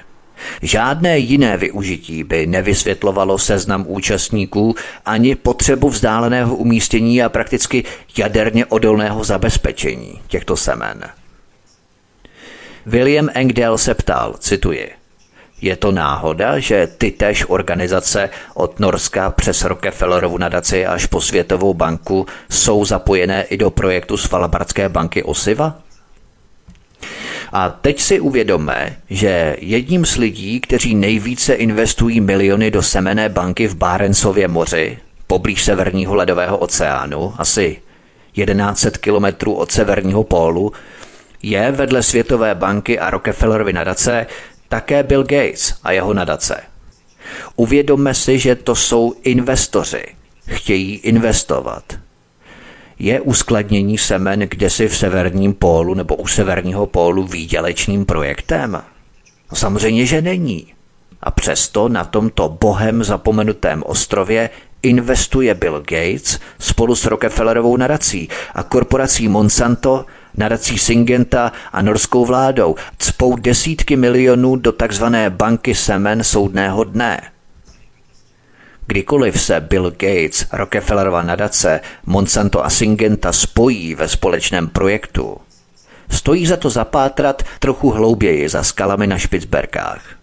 Žádné 0.62 1.18
jiné 1.20 1.58
využití 1.58 2.24
by 2.24 2.48
nevysvětlovalo 2.48 3.38
seznam 3.38 3.86
účastníků 3.88 4.76
ani 5.06 5.36
potřebu 5.36 5.90
vzdáleného 5.90 6.56
umístění 6.56 7.24
a 7.24 7.30
prakticky 7.30 7.84
jaderně 8.18 8.66
odolného 8.66 9.24
zabezpečení 9.24 10.22
těchto 10.28 10.58
semen. 10.58 11.04
William 12.86 13.30
Engdahl 13.34 13.78
se 13.78 13.94
ptal, 13.94 14.36
cituji, 14.40 14.92
je 15.62 15.76
to 15.76 15.92
náhoda, 15.92 16.60
že 16.60 16.88
ty 16.88 17.12
též 17.12 17.46
organizace 17.48 18.30
od 18.54 18.80
Norska 18.80 19.30
přes 19.30 19.64
Rockefellerovu 19.64 20.38
nadaci 20.38 20.86
až 20.86 21.06
po 21.06 21.22
Světovou 21.22 21.74
banku 21.74 22.26
jsou 22.50 22.86
zapojené 22.86 23.44
i 23.44 23.58
do 23.58 23.72
projektu 23.72 24.18
Svalbardské 24.18 24.90
banky 24.90 25.24
Osiva? 25.24 25.78
A 27.52 27.70
teď 27.70 28.02
si 28.02 28.20
uvědomme, 28.20 28.98
že 29.10 29.56
jedním 29.60 30.06
z 30.06 30.16
lidí, 30.16 30.60
kteří 30.60 30.96
nejvíce 30.96 31.54
investují 31.54 32.22
miliony 32.22 32.72
do 32.72 32.82
semené 32.82 33.30
banky 33.30 33.68
v 33.68 33.76
Bárencově 33.76 34.48
moři, 34.48 34.98
poblíž 35.28 35.64
Severního 35.64 36.16
ledového 36.16 36.58
oceánu, 36.58 37.34
asi 37.38 37.82
1100 38.32 38.98
kilometrů 39.00 39.54
od 39.54 39.72
severního 39.72 40.24
pólu, 40.24 40.72
je 41.44 41.72
vedle 41.72 42.04
Světové 42.04 42.56
banky 42.56 43.00
a 43.00 43.10
Rockefellerovy 43.10 43.74
nadace 43.74 44.26
také 44.70 45.04
Bill 45.04 45.24
Gates 45.24 45.74
a 45.84 45.92
jeho 45.92 46.14
nadace. 46.14 46.62
Uvědomme 47.56 48.14
si, 48.14 48.40
že 48.40 48.56
to 48.56 48.76
jsou 48.76 49.14
investoři. 49.24 50.04
Chtějí 50.48 50.96
investovat. 50.96 51.84
Je 53.04 53.22
uskladnění 53.22 53.98
semen 53.98 54.40
kdesi 54.40 54.88
v 54.88 54.98
severním 54.98 55.54
pólu 55.54 55.94
nebo 55.94 56.16
u 56.16 56.28
severního 56.28 56.86
pólu 56.86 57.28
výdělečným 57.28 58.06
projektem? 58.06 58.72
No 59.52 59.58
samozřejmě, 59.58 60.06
že 60.06 60.22
není. 60.22 60.74
A 61.22 61.32
přesto 61.32 61.90
na 61.90 62.04
tomto 62.04 62.58
bohem 62.62 63.04
zapomenutém 63.04 63.84
ostrově 63.86 64.50
investuje 64.84 65.54
Bill 65.54 65.80
Gates 65.80 66.40
spolu 66.60 66.96
s 66.96 67.06
Rockefellerovou 67.06 67.78
nadací 67.78 68.30
a 68.56 68.64
korporací 68.64 69.28
Monsanto, 69.28 70.06
nadací 70.38 70.78
Syngenta 70.78 71.52
a 71.74 71.82
norskou 71.82 72.26
vládou 72.26 72.76
cpou 72.98 73.36
desítky 73.36 73.96
milionů 73.96 74.56
do 74.56 74.72
takzvané 74.72 75.30
banky 75.30 75.76
semen 75.76 76.24
soudného 76.24 76.84
dne. 76.84 77.22
Kdykoliv 78.92 79.42
se 79.42 79.60
Bill 79.60 79.92
Gates, 79.92 80.48
Rockefellerova 80.54 81.22
nadace, 81.22 81.80
Monsanto 82.06 82.66
a 82.66 82.70
Syngenta 82.70 83.32
spojí 83.32 83.96
ve 83.96 84.08
společném 84.08 84.68
projektu, 84.68 85.38
stojí 86.10 86.46
za 86.46 86.58
to 86.58 86.70
zapátrat 86.70 87.44
trochu 87.60 87.90
hlouběji 87.90 88.50
za 88.50 88.64
skalami 88.64 89.08
na 89.08 89.18
Špicberkách. 89.18 90.16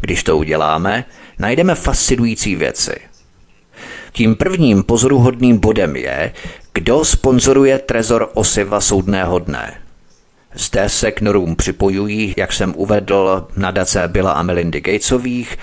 Když 0.00 0.22
to 0.22 0.36
uděláme, 0.36 1.04
najdeme 1.38 1.74
fascinující 1.74 2.56
věci. 2.56 2.96
Tím 4.12 4.34
prvním 4.36 4.82
pozoruhodným 4.82 5.58
bodem 5.58 5.96
je, 5.96 6.32
kdo 6.72 7.04
sponzoruje 7.04 7.78
trezor 7.78 8.30
osiva 8.34 8.80
soudného 8.80 9.38
dne. 9.38 9.74
Zde 10.54 10.88
se 10.88 11.12
k 11.12 11.20
norům 11.20 11.56
připojují, 11.56 12.34
jak 12.36 12.52
jsem 12.52 12.74
uvedl, 12.76 13.48
nadace 13.56 14.08
Billa 14.08 14.32
a 14.32 14.42
Melindy 14.42 14.80
Gatesových, 14.80 15.58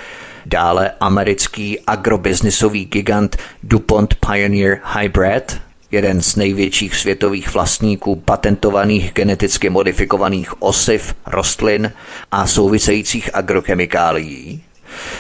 dále 0.46 0.92
americký 1.00 1.80
agrobiznisový 1.88 2.86
gigant 2.86 3.38
DuPont 3.64 4.16
Pioneer 4.16 4.80
Hybrid, 5.00 5.62
jeden 5.92 6.22
z 6.22 6.36
největších 6.36 6.96
světových 6.96 7.54
vlastníků 7.54 8.16
patentovaných 8.16 9.14
geneticky 9.14 9.70
modifikovaných 9.70 10.62
osiv, 10.62 11.16
rostlin 11.26 11.92
a 12.32 12.48
souvisejících 12.48 13.36
agrochemikálií. 13.36 14.64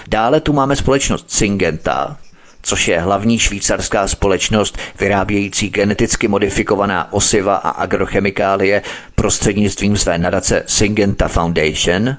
Dále 0.07 0.41
tu 0.41 0.53
máme 0.53 0.75
společnost 0.75 1.31
Syngenta, 1.31 2.17
což 2.61 2.87
je 2.87 2.99
hlavní 2.99 3.39
švýcarská 3.39 4.07
společnost 4.07 4.77
vyrábějící 4.99 5.69
geneticky 5.69 6.27
modifikovaná 6.27 7.13
osiva 7.13 7.55
a 7.55 7.69
agrochemikálie 7.69 8.81
prostřednictvím 9.15 9.97
své 9.97 10.17
nadace 10.17 10.63
Syngenta 10.67 11.27
Foundation, 11.27 12.17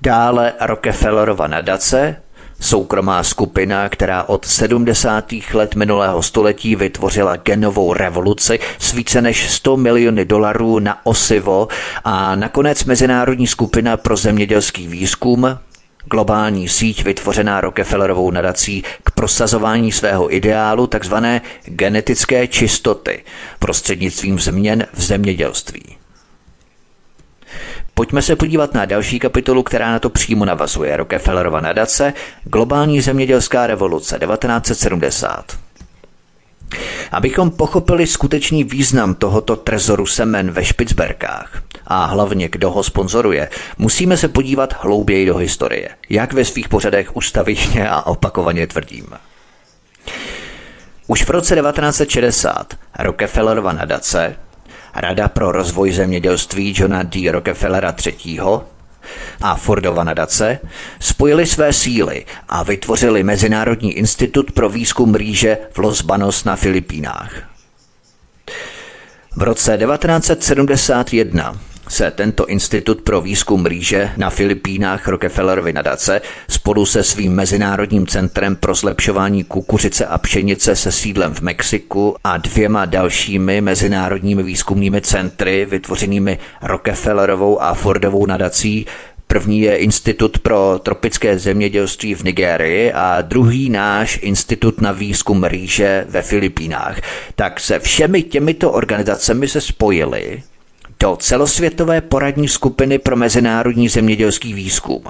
dále 0.00 0.52
Rockefellerova 0.60 1.46
nadace, 1.46 2.16
soukromá 2.60 3.22
skupina, 3.22 3.88
která 3.88 4.22
od 4.22 4.44
70. 4.44 5.24
let 5.54 5.74
minulého 5.74 6.22
století 6.22 6.76
vytvořila 6.76 7.36
genovou 7.36 7.92
revoluci 7.92 8.58
s 8.78 8.92
více 8.92 9.22
než 9.22 9.50
100 9.50 9.76
miliony 9.76 10.24
dolarů 10.24 10.78
na 10.78 11.06
osivo 11.06 11.68
a 12.04 12.34
nakonec 12.34 12.84
Mezinárodní 12.84 13.46
skupina 13.46 13.96
pro 13.96 14.16
zemědělský 14.16 14.88
výzkum, 14.88 15.58
globální 16.10 16.68
síť 16.68 17.04
vytvořená 17.04 17.60
Rockefellerovou 17.60 18.30
nadací 18.30 18.84
k 19.04 19.10
prosazování 19.10 19.92
svého 19.92 20.34
ideálu 20.34 20.86
tzv. 20.86 21.14
genetické 21.64 22.46
čistoty 22.46 23.24
prostřednictvím 23.58 24.38
změn 24.38 24.86
v 24.92 25.02
zemědělství. 25.02 25.95
Pojďme 27.98 28.22
se 28.22 28.36
podívat 28.36 28.74
na 28.74 28.84
další 28.84 29.18
kapitolu, 29.18 29.62
která 29.62 29.92
na 29.92 29.98
to 29.98 30.10
přímo 30.10 30.44
navazuje. 30.44 30.96
Rockefellerova 30.96 31.60
nadace, 31.60 32.12
globální 32.44 33.00
zemědělská 33.00 33.66
revoluce 33.66 34.18
1970. 34.18 35.58
Abychom 37.12 37.50
pochopili 37.50 38.06
skutečný 38.06 38.64
význam 38.64 39.14
tohoto 39.14 39.56
trezoru 39.56 40.06
semen 40.06 40.50
ve 40.50 40.64
Špicberkách 40.64 41.62
a 41.86 42.04
hlavně 42.04 42.48
kdo 42.48 42.70
ho 42.70 42.82
sponzoruje, 42.82 43.50
musíme 43.78 44.16
se 44.16 44.28
podívat 44.28 44.82
hlouběji 44.82 45.26
do 45.26 45.36
historie, 45.36 45.88
jak 46.08 46.32
ve 46.32 46.44
svých 46.44 46.68
pořadech 46.68 47.16
ustavičně 47.16 47.88
a 47.88 48.02
opakovaně 48.02 48.66
tvrdím. 48.66 49.06
Už 51.06 51.24
v 51.24 51.30
roce 51.30 51.56
1960 51.56 52.74
Rockefellerova 52.98 53.72
nadace, 53.72 54.36
Rada 55.00 55.28
pro 55.28 55.52
rozvoj 55.52 55.92
zemědělství 55.92 56.74
Johna 56.76 57.02
D. 57.02 57.30
Rockefellera 57.30 57.94
III 58.06 58.40
a 59.42 59.54
Fordova 59.54 60.04
nadace 60.04 60.58
spojili 61.00 61.46
své 61.46 61.72
síly 61.72 62.26
a 62.48 62.62
vytvořili 62.62 63.22
Mezinárodní 63.22 63.92
institut 63.92 64.52
pro 64.52 64.68
výzkum 64.68 65.14
rýže 65.14 65.58
v 65.72 65.78
Los 65.78 66.02
Banos 66.02 66.44
na 66.44 66.56
Filipínách. 66.56 67.32
V 69.36 69.42
roce 69.42 69.78
1971 69.78 71.60
se 71.88 72.10
tento 72.10 72.46
institut 72.46 73.00
pro 73.02 73.20
výzkum 73.20 73.66
rýže 73.66 74.10
na 74.16 74.30
Filipínách 74.30 75.08
Rockefellerovy 75.08 75.72
nadace 75.72 76.20
spolu 76.48 76.86
se 76.86 77.02
svým 77.02 77.32
Mezinárodním 77.32 78.06
centrem 78.06 78.56
pro 78.56 78.74
zlepšování 78.74 79.44
kukuřice 79.44 80.06
a 80.06 80.18
pšenice 80.18 80.76
se 80.76 80.92
sídlem 80.92 81.34
v 81.34 81.40
Mexiku 81.40 82.16
a 82.24 82.36
dvěma 82.36 82.84
dalšími 82.84 83.60
mezinárodními 83.60 84.42
výzkumnými 84.42 85.00
centry 85.00 85.66
vytvořenými 85.70 86.38
Rockefellerovou 86.62 87.62
a 87.62 87.74
Fordovou 87.74 88.26
nadací 88.26 88.86
První 89.28 89.60
je 89.60 89.76
Institut 89.76 90.38
pro 90.38 90.80
tropické 90.82 91.38
zemědělství 91.38 92.14
v 92.14 92.24
Nigérii 92.24 92.92
a 92.92 93.22
druhý 93.22 93.70
náš 93.70 94.18
Institut 94.22 94.80
na 94.80 94.92
výzkum 94.92 95.44
rýže 95.44 96.06
ve 96.08 96.22
Filipínách. 96.22 97.00
Tak 97.34 97.60
se 97.60 97.78
všemi 97.78 98.22
těmito 98.22 98.72
organizacemi 98.72 99.48
se 99.48 99.60
spojili 99.60 100.42
do 101.00 101.16
celosvětové 101.16 102.00
poradní 102.00 102.48
skupiny 102.48 102.98
pro 102.98 103.16
mezinárodní 103.16 103.88
zemědělský 103.88 104.52
výzkum. 104.54 105.02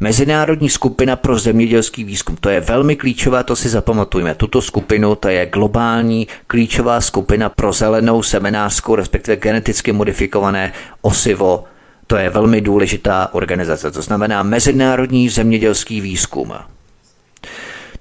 Mezinárodní 0.00 0.68
skupina 0.68 1.16
pro 1.16 1.38
zemědělský 1.38 2.04
výzkum, 2.04 2.36
to 2.36 2.48
je 2.48 2.60
velmi 2.60 2.96
klíčová, 2.96 3.42
to 3.42 3.56
si 3.56 3.68
zapamatujeme. 3.68 4.34
Tuto 4.34 4.62
skupinu, 4.62 5.14
to 5.14 5.28
je 5.28 5.46
globální 5.46 6.28
klíčová 6.46 7.00
skupina 7.00 7.48
pro 7.48 7.72
zelenou 7.72 8.22
semenářskou, 8.22 8.94
respektive 8.94 9.36
geneticky 9.36 9.92
modifikované 9.92 10.72
osivo. 11.00 11.64
To 12.06 12.16
je 12.16 12.30
velmi 12.30 12.60
důležitá 12.60 13.28
organizace, 13.32 13.90
to 13.90 14.02
znamená 14.02 14.42
Mezinárodní 14.42 15.28
zemědělský 15.28 16.00
výzkum. 16.00 16.52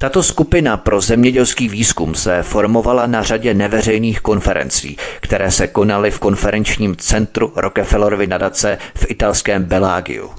Tato 0.06 0.24
skupina 0.24 0.78
pro 0.78 1.02
zemědělský 1.02 1.70
výzkum 1.70 2.16
se 2.16 2.44
formovala 2.44 3.08
na 3.08 3.24
řadě 3.24 3.54
neveřejných 3.54 4.22
konferencí, 4.22 4.98
které 5.20 5.52
se 5.52 5.68
konaly 5.68 6.12
v 6.12 6.20
konferenčním 6.20 6.96
centru 6.96 7.54
Rockefellerovy 7.56 8.28
nadace 8.28 8.78
v 8.96 9.06
italském 9.10 9.64
Belágiu. 9.64 10.32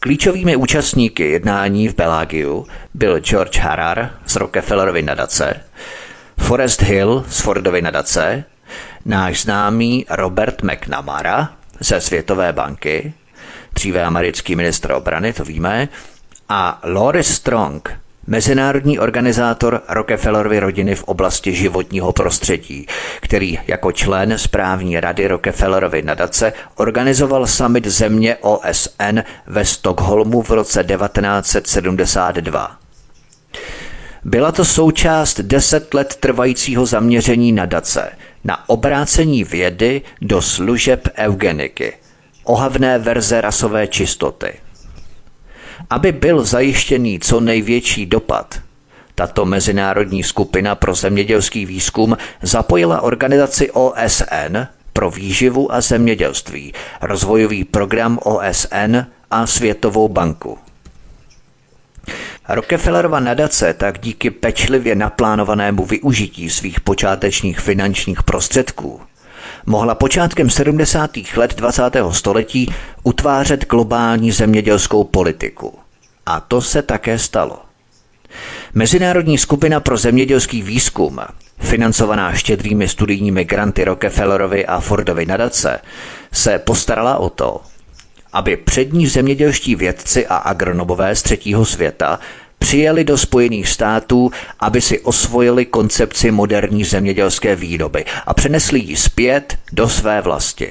Klíčovými 0.00 0.56
účastníky 0.56 1.30
jednání 1.30 1.88
v 1.88 1.94
Belágiu 1.94 2.66
byl 2.94 3.20
George 3.20 3.58
Harar 3.58 4.10
z 4.26 4.36
Rockefellerovy 4.36 5.02
nadace, 5.02 5.60
Forrest 6.38 6.82
Hill 6.82 7.24
z 7.28 7.40
Fordovy 7.40 7.82
nadace, 7.82 8.44
náš 9.04 9.42
známý 9.42 10.06
Robert 10.10 10.62
McNamara 10.62 11.52
ze 11.80 12.00
Světové 12.00 12.52
banky, 12.52 13.12
dříve 13.74 14.04
americký 14.04 14.56
ministr 14.56 14.92
obrany, 14.92 15.32
to 15.32 15.44
víme, 15.44 15.88
a 16.48 16.80
Lori 16.84 17.24
Strong, 17.24 17.90
mezinárodní 18.26 18.98
organizátor 18.98 19.82
Rockefellerovy 19.88 20.60
rodiny 20.60 20.94
v 20.94 21.04
oblasti 21.04 21.54
životního 21.54 22.12
prostředí, 22.12 22.86
který 23.20 23.58
jako 23.66 23.92
člen 23.92 24.38
správní 24.38 25.00
rady 25.00 25.28
Rockefellerovy 25.28 26.02
nadace 26.02 26.52
organizoval 26.76 27.46
summit 27.46 27.86
země 27.86 28.36
OSN 28.36 29.18
ve 29.46 29.64
Stockholmu 29.64 30.42
v 30.42 30.50
roce 30.50 30.84
1972. 30.84 32.76
Byla 34.24 34.52
to 34.52 34.64
součást 34.64 35.40
deset 35.40 35.94
let 35.94 36.16
trvajícího 36.20 36.86
zaměření 36.86 37.52
nadace 37.52 38.10
na 38.44 38.68
obrácení 38.68 39.44
vědy 39.44 40.02
do 40.20 40.42
služeb 40.42 41.08
eugeniky, 41.16 41.92
ohavné 42.44 42.98
verze 42.98 43.40
rasové 43.40 43.86
čistoty. 43.86 44.65
Aby 45.90 46.12
byl 46.12 46.44
zajištěný 46.44 47.20
co 47.20 47.40
největší 47.40 48.06
dopad, 48.06 48.60
tato 49.14 49.44
mezinárodní 49.44 50.22
skupina 50.22 50.74
pro 50.74 50.94
zemědělský 50.94 51.66
výzkum 51.66 52.16
zapojila 52.42 53.00
organizaci 53.00 53.70
OSN 53.70 54.56
pro 54.92 55.10
výživu 55.10 55.74
a 55.74 55.80
zemědělství, 55.80 56.72
rozvojový 57.02 57.64
program 57.64 58.18
OSN 58.22 58.96
a 59.30 59.46
Světovou 59.46 60.08
banku. 60.08 60.58
Rockefellerova 62.48 63.20
nadace 63.20 63.74
tak 63.74 63.98
díky 63.98 64.30
pečlivě 64.30 64.94
naplánovanému 64.94 65.84
využití 65.84 66.50
svých 66.50 66.80
počátečních 66.80 67.60
finančních 67.60 68.22
prostředků 68.22 69.00
mohla 69.66 69.94
počátkem 69.94 70.50
70. 70.50 71.10
let 71.36 71.54
20. 71.56 71.82
století 72.10 72.74
utvářet 73.02 73.66
globální 73.66 74.32
zemědělskou 74.32 75.04
politiku. 75.04 75.78
A 76.26 76.40
to 76.40 76.62
se 76.62 76.82
také 76.82 77.18
stalo. 77.18 77.58
Mezinárodní 78.74 79.38
skupina 79.38 79.80
pro 79.80 79.96
zemědělský 79.96 80.62
výzkum, 80.62 81.20
financovaná 81.58 82.32
štědrými 82.32 82.88
studijními 82.88 83.44
granty 83.44 83.84
Rockefellerovy 83.84 84.66
a 84.66 84.80
Fordovy 84.80 85.26
nadace, 85.26 85.80
se 86.32 86.58
postarala 86.58 87.16
o 87.16 87.30
to, 87.30 87.60
aby 88.32 88.56
přední 88.56 89.06
zemědělští 89.06 89.74
vědci 89.74 90.26
a 90.26 90.36
agronomové 90.36 91.16
z 91.16 91.22
třetího 91.22 91.64
světa 91.64 92.18
přijeli 92.66 93.04
do 93.04 93.18
Spojených 93.18 93.68
států, 93.68 94.30
aby 94.60 94.80
si 94.80 95.00
osvojili 95.00 95.64
koncepci 95.64 96.30
moderní 96.30 96.84
zemědělské 96.84 97.56
výroby 97.56 98.04
a 98.26 98.34
přenesli 98.34 98.78
ji 98.78 98.96
zpět 98.96 99.58
do 99.72 99.88
své 99.88 100.20
vlasti. 100.20 100.70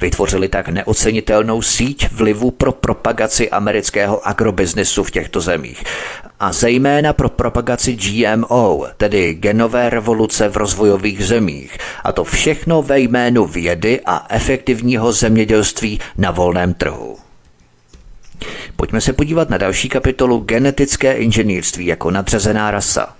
Vytvořili 0.00 0.48
tak 0.48 0.68
neocenitelnou 0.68 1.62
síť 1.62 2.12
vlivu 2.12 2.50
pro 2.50 2.72
propagaci 2.72 3.50
amerického 3.50 4.28
agrobiznesu 4.28 5.04
v 5.04 5.10
těchto 5.10 5.40
zemích 5.40 5.84
a 6.40 6.52
zejména 6.52 7.12
pro 7.12 7.28
propagaci 7.28 7.96
GMO, 7.96 8.86
tedy 8.96 9.34
genové 9.34 9.90
revoluce 9.90 10.48
v 10.48 10.56
rozvojových 10.56 11.26
zemích, 11.26 11.78
a 12.04 12.12
to 12.12 12.24
všechno 12.24 12.82
ve 12.82 13.00
jménu 13.00 13.46
vědy 13.46 14.00
a 14.06 14.26
efektivního 14.30 15.12
zemědělství 15.12 16.00
na 16.18 16.30
volném 16.30 16.74
trhu. 16.74 17.25
Pojďme 18.76 19.00
se 19.00 19.12
podívat 19.12 19.50
na 19.50 19.58
další 19.58 19.88
kapitolu 19.88 20.38
genetické 20.38 21.12
inženýrství 21.12 21.86
jako 21.86 22.10
nadřazená 22.10 22.70
rasa. 22.70 23.16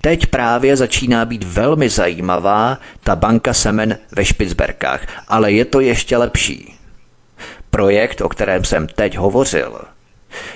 Teď 0.00 0.26
právě 0.26 0.76
začíná 0.76 1.24
být 1.24 1.44
velmi 1.44 1.88
zajímavá 1.88 2.78
ta 3.04 3.16
banka 3.16 3.54
semen 3.54 3.98
ve 4.16 4.24
Špicberkách, 4.24 5.06
ale 5.28 5.52
je 5.52 5.64
to 5.64 5.80
ještě 5.80 6.16
lepší. 6.16 6.74
Projekt, 7.70 8.20
o 8.20 8.28
kterém 8.28 8.64
jsem 8.64 8.86
teď 8.86 9.16
hovořil, 9.16 9.80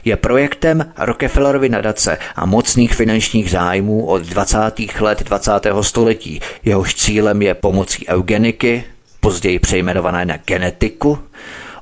je 0.05 0.16
projektem 0.16 0.93
Rockefellerovy 0.99 1.68
nadace 1.68 2.18
a 2.37 2.47
mocných 2.47 2.95
finančních 2.95 3.51
zájmů 3.51 4.07
od 4.07 4.22
20. 4.22 4.59
let 5.01 5.22
20. 5.22 5.53
století. 5.81 6.41
Jehož 6.64 6.95
cílem 6.95 7.43
je 7.43 7.55
pomocí 7.55 8.09
eugeniky, 8.09 8.85
později 9.20 9.59
přejmenované 9.59 10.24
na 10.24 10.37
genetiku, 10.37 11.18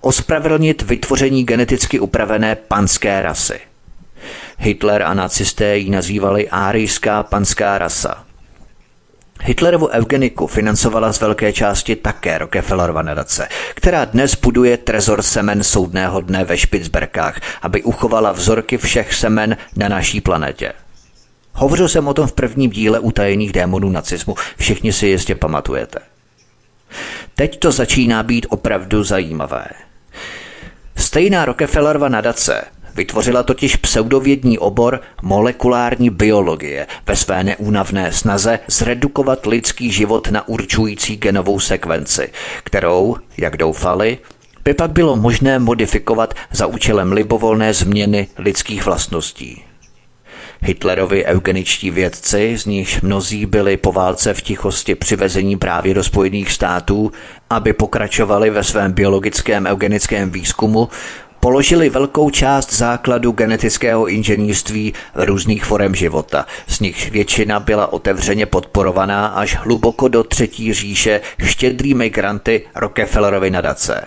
ospravedlnit 0.06 0.82
vytvoření 0.82 1.44
geneticky 1.44 2.00
upravené 2.00 2.54
panské 2.54 3.22
rasy. 3.22 3.60
Hitler 4.58 5.02
a 5.02 5.14
nacisté 5.14 5.78
ji 5.78 5.90
nazývali 5.90 6.48
árijská 6.48 7.22
panská 7.22 7.78
rasa. 7.78 8.24
Hitlerovu 9.42 9.88
eugeniku 9.88 10.46
financovala 10.46 11.12
z 11.12 11.20
velké 11.20 11.52
části 11.52 11.96
také 11.96 12.38
Rockefellerova 12.38 13.02
nadace, 13.02 13.48
která 13.74 14.04
dnes 14.04 14.34
buduje 14.34 14.76
trezor 14.76 15.22
semen 15.22 15.64
soudného 15.64 16.20
dne 16.20 16.44
ve 16.44 16.58
Špicberkách, 16.58 17.40
aby 17.62 17.82
uchovala 17.82 18.32
vzorky 18.32 18.78
všech 18.78 19.14
semen 19.14 19.56
na 19.76 19.88
naší 19.88 20.20
planetě. 20.20 20.72
Hovořil 21.52 21.88
jsem 21.88 22.08
o 22.08 22.14
tom 22.14 22.26
v 22.26 22.32
prvním 22.32 22.70
díle 22.70 22.98
utajených 22.98 23.52
démonů 23.52 23.90
nacismu, 23.90 24.34
všichni 24.56 24.92
si 24.92 25.06
jistě 25.06 25.34
pamatujete. 25.34 25.98
Teď 27.34 27.58
to 27.58 27.72
začíná 27.72 28.22
být 28.22 28.46
opravdu 28.50 29.04
zajímavé. 29.04 29.85
Stejná 31.16 31.44
Rockefellerova 31.44 32.08
nadace 32.08 32.64
vytvořila 32.94 33.42
totiž 33.42 33.76
pseudovědní 33.76 34.58
obor 34.58 35.00
molekulární 35.22 36.10
biologie 36.10 36.86
ve 37.06 37.16
své 37.16 37.44
neúnavné 37.44 38.12
snaze 38.12 38.58
zredukovat 38.68 39.46
lidský 39.46 39.92
život 39.92 40.30
na 40.30 40.48
určující 40.48 41.16
genovou 41.16 41.60
sekvenci, 41.60 42.32
kterou, 42.64 43.16
jak 43.36 43.56
doufali, 43.56 44.18
by 44.64 44.74
pak 44.74 44.90
bylo 44.90 45.16
možné 45.16 45.58
modifikovat 45.58 46.34
za 46.52 46.66
účelem 46.66 47.12
libovolné 47.12 47.74
změny 47.74 48.28
lidských 48.38 48.86
vlastností. 48.86 49.65
Hitlerovi 50.60 51.24
eugeničtí 51.24 51.90
vědci, 51.90 52.58
z 52.58 52.66
nichž 52.66 53.00
mnozí 53.00 53.46
byli 53.46 53.76
po 53.76 53.92
válce 53.92 54.34
v 54.34 54.42
tichosti 54.42 54.94
přivezení 54.94 55.56
právě 55.56 55.94
do 55.94 56.04
Spojených 56.04 56.52
států, 56.52 57.12
aby 57.50 57.72
pokračovali 57.72 58.50
ve 58.50 58.64
svém 58.64 58.92
biologickém 58.92 59.66
eugenickém 59.66 60.30
výzkumu, 60.30 60.88
položili 61.40 61.90
velkou 61.90 62.30
část 62.30 62.74
základu 62.74 63.32
genetického 63.32 64.06
inženýrství 64.06 64.92
různých 65.14 65.64
forem 65.64 65.94
života. 65.94 66.46
Z 66.66 66.80
nich 66.80 67.10
většina 67.10 67.60
byla 67.60 67.92
otevřeně 67.92 68.46
podporovaná 68.46 69.26
až 69.26 69.56
hluboko 69.56 70.08
do 70.08 70.24
třetí 70.24 70.72
říše 70.72 71.20
štědrými 71.44 72.10
granty 72.10 72.62
Rockefellerovy 72.74 73.50
nadace. 73.50 74.04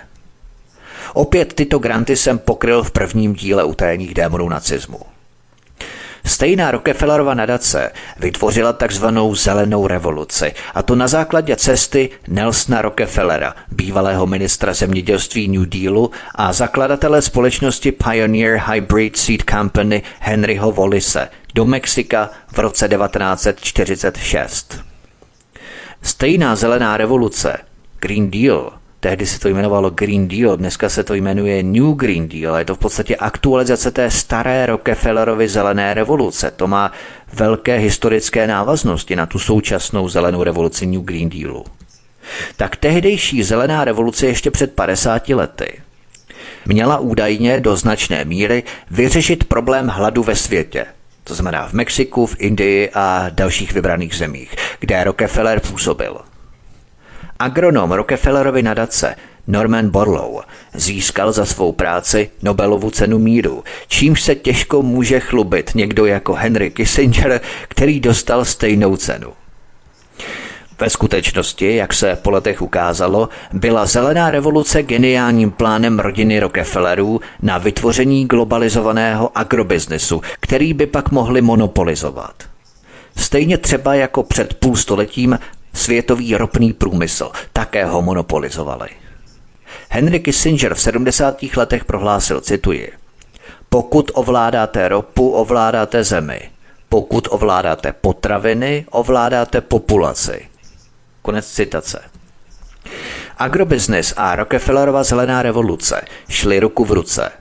Opět 1.14 1.54
tyto 1.54 1.80
granty 1.80 2.16
jsem 2.16 2.40
pokryl 2.40 2.84
v 2.84 2.92
prvním 2.92 3.34
díle 3.34 3.64
utajených 3.64 4.14
démonů 4.14 4.50
nacismu. 4.50 5.00
Stejná 6.26 6.72
Rockefellerova 6.72 7.34
nadace 7.34 7.92
vytvořila 8.20 8.74
takzvanou 8.74 9.36
zelenou 9.36 9.88
revoluci, 9.88 10.54
a 10.74 10.84
to 10.84 10.96
na 10.96 11.08
základě 11.08 11.56
cesty 11.56 12.10
Nelsona 12.28 12.82
Rockefellera, 12.82 13.56
bývalého 13.72 14.28
ministra 14.28 14.74
zemědělství 14.74 15.48
New 15.48 15.66
Dealu 15.66 16.12
a 16.36 16.54
zakladatele 16.54 17.22
společnosti 17.22 17.92
Pioneer 17.92 18.62
Hybrid 18.72 19.18
Seed 19.18 19.44
Company 19.52 20.04
Henryho 20.20 20.72
Wallise 20.72 21.30
do 21.56 21.66
Mexika 21.66 22.30
v 22.48 22.58
roce 22.60 22.88
1946. 22.88 24.80
Stejná 26.02 26.56
zelená 26.56 26.98
revoluce, 26.98 27.58
Green 28.00 28.32
Deal, 28.32 28.72
Tehdy 29.00 29.26
se 29.26 29.40
to 29.40 29.50
jmenovalo 29.50 29.90
Green 29.90 30.28
Deal, 30.28 30.58
dneska 30.58 30.90
se 30.90 31.04
to 31.04 31.14
jmenuje 31.14 31.64
New 31.64 31.94
Green 31.94 32.28
Deal. 32.28 32.56
Je 32.56 32.66
to 32.66 32.76
v 32.76 32.80
podstatě 32.80 33.16
aktualizace 33.16 33.92
té 33.92 34.12
staré 34.12 34.66
Rockefellerovy 34.66 35.48
zelené 35.48 35.94
revoluce. 35.94 36.52
To 36.52 36.68
má 36.68 36.92
velké 37.34 37.78
historické 37.78 38.48
návaznosti 38.48 39.16
na 39.16 39.26
tu 39.26 39.40
současnou 39.40 40.10
zelenou 40.10 40.44
revoluci 40.44 40.86
New 40.86 41.02
Green 41.02 41.30
Dealu. 41.30 41.66
Tak 42.58 42.76
tehdejší 42.76 43.44
zelená 43.44 43.86
revoluce 43.86 44.28
ještě 44.28 44.52
před 44.52 44.74
50 44.74 45.30
lety 45.30 45.82
měla 46.66 46.98
údajně 46.98 47.60
do 47.60 47.76
značné 47.76 48.26
míry 48.26 48.64
vyřešit 48.92 49.44
problém 49.44 49.88
hladu 49.88 50.24
ve 50.24 50.36
světě. 50.36 50.86
To 51.24 51.36
znamená 51.36 51.68
v 51.68 51.74
Mexiku, 51.74 52.26
v 52.26 52.36
Indii 52.40 52.90
a 52.94 53.26
dalších 53.30 53.74
vybraných 53.74 54.16
zemích, 54.16 54.56
kde 54.80 55.04
Rockefeller 55.04 55.60
působil. 55.60 56.22
Agronom 57.42 57.92
Rockefellerovy 57.92 58.64
nadace 58.64 59.16
Norman 59.48 59.90
Borlaug 59.90 60.46
získal 60.74 61.32
za 61.32 61.46
svou 61.46 61.72
práci 61.72 62.30
Nobelovu 62.42 62.90
cenu 62.90 63.20
míru, 63.20 63.64
čímž 63.88 64.22
se 64.22 64.36
těžko 64.36 64.82
může 64.82 65.20
chlubit 65.20 65.72
někdo 65.76 66.06
jako 66.06 66.34
Henry 66.34 66.72
Kissinger, 66.72 67.42
který 67.68 68.00
dostal 68.00 68.46
stejnou 68.46 68.96
cenu. 68.96 69.34
Ve 70.80 70.90
skutečnosti, 70.90 71.76
jak 71.76 71.94
se 71.94 72.16
po 72.16 72.30
letech 72.30 72.62
ukázalo, 72.62 73.30
byla 73.54 73.86
zelená 73.86 74.32
revoluce 74.32 74.84
geniálním 74.84 75.52
plánem 75.52 76.00
rodiny 76.00 76.40
Rockefellerů 76.40 77.22
na 77.42 77.58
vytvoření 77.58 78.26
globalizovaného 78.26 79.38
agrobiznesu, 79.38 80.22
který 80.40 80.74
by 80.74 80.86
pak 80.86 81.12
mohli 81.12 81.42
monopolizovat. 81.42 82.34
Stejně 83.18 83.58
třeba 83.58 83.96
jako 83.96 84.24
před 84.24 84.54
půl 84.54 84.76
stoletím 84.76 85.40
Světový 85.74 86.36
ropný 86.36 86.74
průmysl 86.74 87.32
také 87.54 87.86
ho 87.86 88.02
monopolizovali. 88.02 88.90
Henry 89.90 90.20
Kissinger 90.20 90.76
v 90.76 90.82
70. 90.82 91.38
letech 91.56 91.86
prohlásil, 91.86 92.42
cituji, 92.42 92.92
Pokud 93.70 94.12
ovládáte 94.14 94.88
ropu, 94.88 95.30
ovládáte 95.32 96.04
zemi. 96.04 96.42
Pokud 96.90 97.28
ovládáte 97.32 97.94
potraviny, 97.94 98.86
ovládáte 98.90 99.62
populaci. 99.62 100.48
Konec 101.22 101.48
citace. 101.48 102.02
Agrobiznis 103.38 104.14
a 104.18 104.36
Rockefellerova 104.36 105.04
zelená 105.04 105.42
revoluce 105.42 106.02
šly 106.30 106.60
ruku 106.60 106.86
v 106.86 106.92
ruce. 106.92 107.32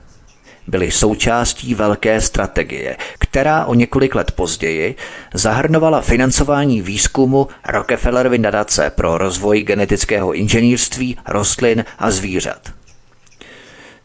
Byly 0.69 0.91
součástí 0.91 1.75
velké 1.75 2.21
strategie, 2.21 2.97
která 3.19 3.65
o 3.65 3.73
několik 3.73 4.15
let 4.15 4.31
později 4.31 4.95
zahrnovala 5.33 6.01
financování 6.01 6.81
výzkumu 6.81 7.47
Rockefellerovy 7.69 8.37
nadace 8.37 8.89
pro 8.89 9.17
rozvoj 9.17 9.63
genetického 9.63 10.33
inženýrství, 10.33 11.17
rostlin 11.27 11.85
a 11.99 12.11
zvířat. 12.11 12.71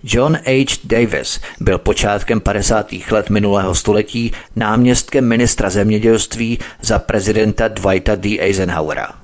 John 0.02 0.38
H. 0.46 0.78
Davis 0.84 1.40
byl 1.60 1.78
počátkem 1.78 2.40
50. 2.40 2.92
let 3.10 3.30
minulého 3.30 3.74
století 3.74 4.32
náměstkem 4.56 5.28
ministra 5.28 5.70
zemědělství 5.70 6.58
za 6.80 6.98
prezidenta 6.98 7.68
Dwighta 7.68 8.14
D. 8.14 8.40
Eisenhowera. 8.40 9.23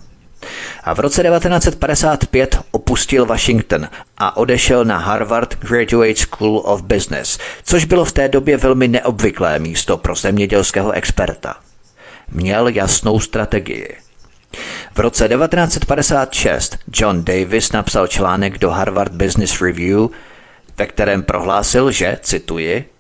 A 0.85 0.95
v 0.95 1.01
roce 1.01 1.23
1955 1.23 2.59
opustil 2.71 3.27
Washington 3.27 3.89
a 4.19 4.37
odešel 4.37 4.85
na 4.85 4.99
Harvard 4.99 5.55
Graduate 5.59 6.15
School 6.15 6.63
of 6.65 6.83
Business, 6.83 7.39
což 7.65 7.85
bylo 7.85 8.05
v 8.05 8.13
té 8.13 8.29
době 8.29 8.57
velmi 8.57 8.89
neobvyklé 8.89 9.59
místo 9.59 9.97
pro 9.97 10.15
zemědělského 10.15 10.93
experta. 10.93 11.57
Měl 12.31 12.69
jasnou 12.69 13.21
strategii. 13.21 13.97
V 14.95 14.99
roce 14.99 15.29
1956 15.29 16.79
John 16.93 17.25
Davis 17.25 17.73
napsal 17.73 18.07
článek 18.07 18.59
do 18.59 18.71
Harvard 18.71 19.13
Business 19.13 19.61
Review, 19.61 20.07
ve 20.79 20.87
kterém 20.87 21.23
prohlásil, 21.23 21.91
že, 21.91 22.19
cituji, 22.23 22.91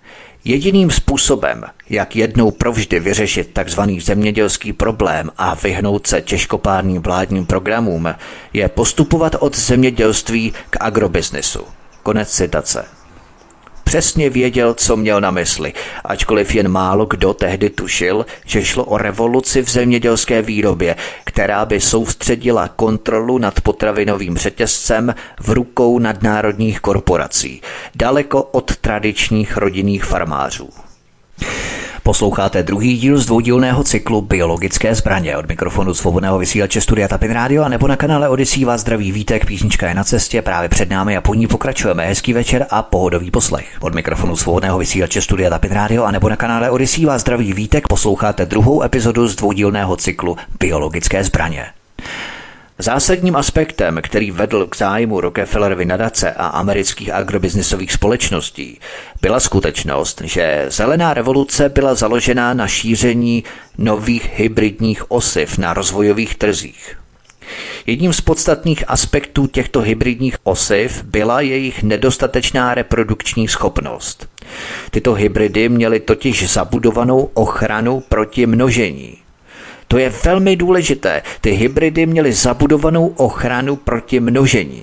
Jediným 0.45 0.91
způsobem, 0.91 1.64
jak 1.91 2.16
jednou 2.16 2.51
provždy 2.51 3.01
vyřešit 3.01 3.59
tzv. 3.64 3.80
zemědělský 4.01 4.72
problém 4.72 5.30
a 5.38 5.55
vyhnout 5.55 6.07
se 6.07 6.20
těžkopádným 6.20 7.03
vládním 7.03 7.47
programům, 7.47 8.14
je 8.53 8.68
postupovat 8.68 9.36
od 9.38 9.57
zemědělství 9.57 10.53
k 10.70 10.76
agrobiznesu. 10.80 11.61
Konec 12.03 12.30
citace. 12.30 12.84
Přesně 13.84 14.30
věděl, 14.30 14.74
co 14.74 14.97
měl 14.97 15.20
na 15.20 15.30
mysli, 15.30 15.72
ačkoliv 16.05 16.55
jen 16.55 16.68
málo 16.68 17.07
kdo 17.07 17.34
tehdy 17.34 17.70
tušil, 17.70 18.26
že 18.45 18.64
šlo 18.64 18.84
o 18.84 18.99
revoluci 18.99 19.62
v 19.62 19.70
zemědělské 19.70 20.43
výrobě, 20.43 20.97
která 21.24 21.64
by 21.64 21.80
soustředila 21.80 22.68
kontrolu 22.68 23.38
nad 23.38 23.61
potravinovým 23.61 24.36
řetězcem 24.36 25.14
v 25.41 25.49
rukou 25.51 25.99
nadnárodních 25.99 26.80
korporací, 26.80 27.62
daleko 27.95 28.43
od 28.43 28.76
tradičních 28.76 29.57
rodinných 29.57 30.05
farmářů. 30.05 30.68
Posloucháte 32.03 32.62
druhý 32.62 32.97
díl 32.97 33.18
z 33.18 33.26
dvoudílného 33.26 33.84
cyklu 33.84 34.20
Biologické 34.20 34.95
zbraně. 34.95 35.36
Od 35.36 35.49
mikrofonu 35.49 35.95
svobodného 35.95 36.38
vysílače 36.38 36.80
Studia 36.80 37.09
Tapin 37.09 37.30
Radio 37.30 37.62
a 37.62 37.68
nebo 37.68 37.88
na 37.88 37.97
kanále 37.97 38.28
Odisí 38.28 38.64
vás 38.64 38.80
zdraví 38.80 39.12
vítek, 39.12 39.47
písnička 39.47 39.88
je 39.88 39.95
na 39.95 40.05
cestě, 40.05 40.43
právě 40.43 40.68
před 40.68 40.91
námi 40.91 41.16
a 41.16 41.20
po 41.20 41.34
ní 41.34 41.47
pokračujeme. 41.47 42.07
Hezký 42.07 42.32
večer 42.32 42.66
a 42.70 42.82
pohodový 42.82 43.30
poslech. 43.30 43.76
Od 43.80 43.95
mikrofonu 43.95 44.36
svobodného 44.36 44.78
vysílače 44.78 45.22
Studia 45.22 45.51
Tapin 45.51 45.72
Radio 45.72 46.05
a 46.05 46.11
nebo 46.11 46.28
na 46.28 46.36
kanále 46.36 46.70
Odisí 46.70 47.05
vás 47.05 47.20
zdraví 47.20 47.53
vítek, 47.53 47.88
posloucháte 47.88 48.47
druhou 48.47 48.82
epizodu 48.82 49.28
z 49.28 49.36
dvoudílného 49.36 49.97
cyklu 49.97 50.36
Biologické 50.61 51.24
zbraně. 51.24 51.66
Zásadním 52.83 53.37
aspektem, 53.37 53.99
který 54.03 54.31
vedl 54.31 54.66
k 54.66 54.76
zájmu 54.76 55.20
Rockefellerovy 55.20 55.85
nadace 55.85 56.33
a 56.33 56.47
amerických 56.47 57.11
agrobiznisových 57.12 57.93
společností, 57.93 58.81
byla 59.22 59.41
skutečnost, 59.41 60.22
že 60.24 60.66
zelená 60.68 61.14
revoluce 61.14 61.68
byla 61.68 61.95
založena 61.95 62.55
na 62.55 62.66
šíření 62.66 63.45
nových 63.78 64.31
hybridních 64.35 65.11
osiv 65.11 65.59
na 65.59 65.74
rozvojových 65.74 66.35
trzích. 66.35 66.97
Jedním 67.87 68.12
z 68.12 68.20
podstatných 68.20 68.85
aspektů 68.89 69.47
těchto 69.47 69.81
hybridních 69.81 70.37
osiv 70.43 71.03
byla 71.03 71.41
jejich 71.41 71.83
nedostatečná 71.83 72.74
reprodukční 72.74 73.49
schopnost. 73.49 74.28
Tyto 74.91 75.14
hybridy 75.14 75.68
měly 75.68 76.01
totiž 76.01 76.53
zabudovanou 76.53 77.31
ochranu 77.35 78.01
proti 78.09 78.47
množení. 78.47 79.16
To 79.91 79.99
je 79.99 80.12
velmi 80.24 80.57
důležité. 80.57 81.22
Ty 81.41 81.51
hybridy 81.51 82.07
měly 82.07 82.32
zabudovanou 82.32 83.07
ochranu 83.07 83.76
proti 83.76 84.20
množení. 84.20 84.82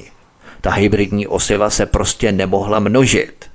Ta 0.62 0.72
hybridní 0.72 1.28
osiva 1.28 1.70
se 1.70 1.86
prostě 1.86 2.32
nemohla 2.32 2.80
množit. 2.80 3.45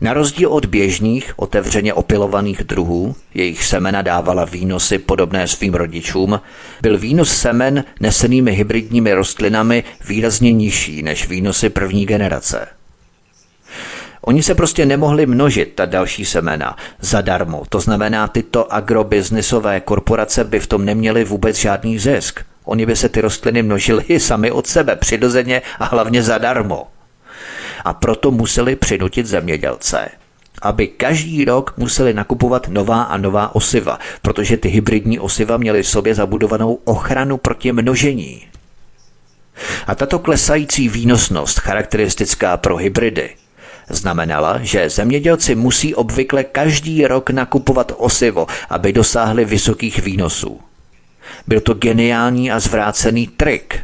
Na 0.00 0.12
rozdíl 0.12 0.48
od 0.52 0.66
běžných, 0.66 1.32
otevřeně 1.36 1.94
opilovaných 1.94 2.64
druhů, 2.64 3.16
jejich 3.34 3.64
semena 3.64 4.02
dávala 4.02 4.44
výnosy 4.44 4.98
podobné 4.98 5.48
svým 5.48 5.74
rodičům, 5.74 6.40
byl 6.82 6.98
výnos 6.98 7.36
semen 7.36 7.84
nesenými 8.00 8.52
hybridními 8.52 9.14
rostlinami 9.14 9.84
výrazně 10.08 10.52
nižší 10.52 11.02
než 11.02 11.28
výnosy 11.28 11.68
první 11.68 12.06
generace. 12.06 12.66
Oni 14.26 14.42
se 14.42 14.54
prostě 14.54 14.86
nemohli 14.86 15.26
množit, 15.26 15.72
ta 15.74 15.86
další 15.86 16.24
semena, 16.24 16.76
zadarmo. 17.00 17.62
To 17.68 17.80
znamená, 17.80 18.28
tyto 18.28 18.72
agrobiznisové 18.72 19.80
korporace 19.80 20.44
by 20.44 20.60
v 20.60 20.66
tom 20.66 20.84
neměly 20.84 21.24
vůbec 21.24 21.56
žádný 21.56 21.98
zisk. 21.98 22.40
Oni 22.64 22.86
by 22.86 22.96
se 22.96 23.08
ty 23.08 23.20
rostliny 23.20 23.62
množily 23.62 24.20
sami 24.20 24.50
od 24.50 24.66
sebe, 24.66 24.96
přirozeně 24.96 25.62
a 25.78 25.84
hlavně 25.84 26.22
zadarmo. 26.22 26.86
A 27.84 27.94
proto 27.94 28.30
museli 28.30 28.76
přinutit 28.76 29.26
zemědělce, 29.26 30.08
aby 30.62 30.88
každý 30.88 31.44
rok 31.44 31.74
museli 31.76 32.14
nakupovat 32.14 32.68
nová 32.68 33.02
a 33.02 33.16
nová 33.16 33.54
osiva, 33.54 33.98
protože 34.22 34.56
ty 34.56 34.68
hybridní 34.68 35.18
osiva 35.18 35.56
měly 35.56 35.82
v 35.82 35.88
sobě 35.88 36.14
zabudovanou 36.14 36.78
ochranu 36.84 37.36
proti 37.36 37.72
množení. 37.72 38.42
A 39.86 39.94
tato 39.94 40.18
klesající 40.18 40.88
výnosnost, 40.88 41.60
charakteristická 41.60 42.56
pro 42.56 42.76
hybridy, 42.76 43.30
znamenala, 43.88 44.58
že 44.62 44.90
zemědělci 44.90 45.54
musí 45.54 45.94
obvykle 45.94 46.44
každý 46.44 47.06
rok 47.06 47.30
nakupovat 47.30 47.92
osivo, 47.96 48.46
aby 48.70 48.92
dosáhli 48.92 49.44
vysokých 49.44 49.98
výnosů. 50.02 50.60
Byl 51.46 51.60
to 51.60 51.74
geniální 51.74 52.50
a 52.50 52.60
zvrácený 52.60 53.26
trik. 53.26 53.80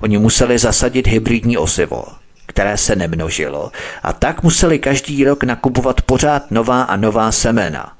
Oni 0.00 0.18
museli 0.18 0.58
zasadit 0.58 1.06
hybridní 1.06 1.56
osivo, 1.56 2.04
které 2.46 2.76
se 2.76 2.96
nemnožilo, 2.96 3.72
a 4.02 4.12
tak 4.12 4.42
museli 4.42 4.78
každý 4.78 5.24
rok 5.24 5.44
nakupovat 5.44 6.02
pořád 6.02 6.50
nová 6.50 6.82
a 6.82 6.96
nová 6.96 7.32
semena. 7.32 7.92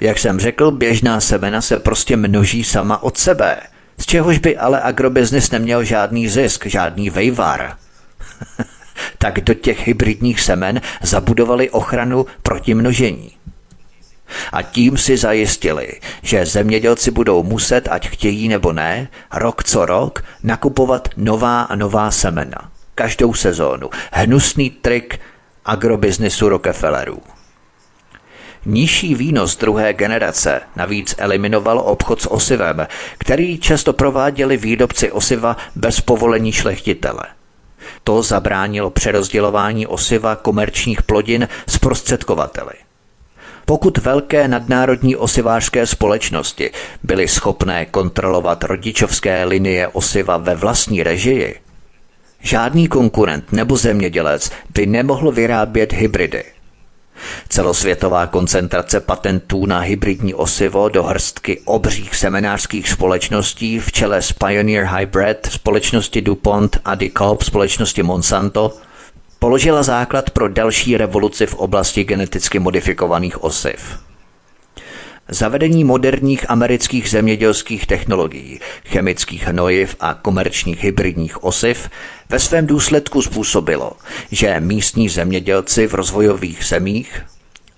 Jak 0.00 0.18
jsem 0.18 0.40
řekl, 0.40 0.70
běžná 0.70 1.20
semena 1.20 1.60
se 1.60 1.78
prostě 1.78 2.16
množí 2.16 2.64
sama 2.64 3.02
od 3.02 3.18
sebe, 3.18 3.56
z 3.98 4.06
čehož 4.06 4.38
by 4.38 4.56
ale 4.56 4.80
agrobiznis 4.82 5.50
neměl 5.50 5.84
žádný 5.84 6.28
zisk, 6.28 6.66
žádný 6.66 7.10
vejvar. 7.10 7.76
tak 9.18 9.40
do 9.40 9.54
těch 9.54 9.86
hybridních 9.86 10.40
semen 10.40 10.80
zabudovali 11.02 11.70
ochranu 11.70 12.26
proti 12.42 12.74
množení. 12.74 13.30
A 14.52 14.62
tím 14.62 14.96
si 14.96 15.16
zajistili, 15.16 15.88
že 16.22 16.46
zemědělci 16.46 17.10
budou 17.10 17.42
muset, 17.42 17.88
ať 17.90 18.08
chtějí 18.08 18.48
nebo 18.48 18.72
ne, 18.72 19.08
rok 19.34 19.64
co 19.64 19.86
rok 19.86 20.24
nakupovat 20.42 21.08
nová 21.16 21.62
a 21.62 21.76
nová 21.76 22.10
semena. 22.10 22.70
Každou 22.94 23.34
sezónu. 23.34 23.90
Hnusný 24.12 24.70
trik 24.70 25.20
agrobiznisu 25.64 26.48
Rockefellerů. 26.48 27.22
Nižší 28.66 29.14
výnos 29.14 29.56
druhé 29.56 29.92
generace 29.92 30.60
navíc 30.76 31.14
eliminoval 31.18 31.78
obchod 31.78 32.22
s 32.22 32.30
osivem, 32.30 32.86
který 33.18 33.58
často 33.58 33.92
prováděli 33.92 34.56
výrobci 34.56 35.12
osiva 35.12 35.56
bez 35.74 36.00
povolení 36.00 36.52
šlechtitele. 36.52 37.24
To 38.04 38.22
zabránilo 38.22 38.90
přerozdělování 38.90 39.86
osiva 39.86 40.36
komerčních 40.36 41.02
plodin 41.02 41.48
zprostředkovateli. 41.68 42.72
Pokud 43.66 43.98
velké 43.98 44.48
nadnárodní 44.48 45.16
osivářské 45.16 45.86
společnosti 45.86 46.70
byly 47.02 47.28
schopné 47.28 47.86
kontrolovat 47.86 48.64
rodičovské 48.64 49.44
linie 49.44 49.88
osiva 49.88 50.36
ve 50.36 50.54
vlastní 50.54 51.02
režii, 51.02 51.60
žádný 52.40 52.88
konkurent 52.88 53.52
nebo 53.52 53.76
zemědělec 53.76 54.50
by 54.74 54.86
nemohl 54.86 55.32
vyrábět 55.32 55.92
hybridy. 55.92 56.53
Celosvětová 57.48 58.26
koncentrace 58.26 59.00
patentů 59.00 59.66
na 59.66 59.78
hybridní 59.78 60.34
osivo 60.34 60.88
do 60.88 61.02
hrstky 61.02 61.60
obřích 61.64 62.16
seminářských 62.16 62.88
společností 62.88 63.78
v 63.78 63.92
čele 63.92 64.22
s 64.22 64.32
Pioneer 64.32 64.84
Hybrid, 64.84 65.46
společnosti 65.46 66.22
DuPont 66.22 66.78
a 66.84 66.94
DeKalb, 66.94 67.42
společnosti 67.42 68.02
Monsanto, 68.02 68.76
položila 69.38 69.82
základ 69.82 70.30
pro 70.30 70.48
další 70.48 70.96
revoluci 70.96 71.46
v 71.46 71.54
oblasti 71.54 72.04
geneticky 72.04 72.58
modifikovaných 72.58 73.44
osiv. 73.44 74.03
Zavedení 75.28 75.84
moderních 75.84 76.50
amerických 76.50 77.10
zemědělských 77.10 77.86
technologií, 77.86 78.60
chemických 78.84 79.46
hnojiv 79.46 79.96
a 80.00 80.14
komerčních 80.14 80.84
hybridních 80.84 81.44
osiv 81.44 81.90
ve 82.28 82.38
svém 82.38 82.66
důsledku 82.66 83.22
způsobilo, 83.22 83.92
že 84.30 84.60
místní 84.60 85.08
zemědělci 85.08 85.86
v 85.86 85.94
rozvojových 85.94 86.64
zemích, 86.64 87.22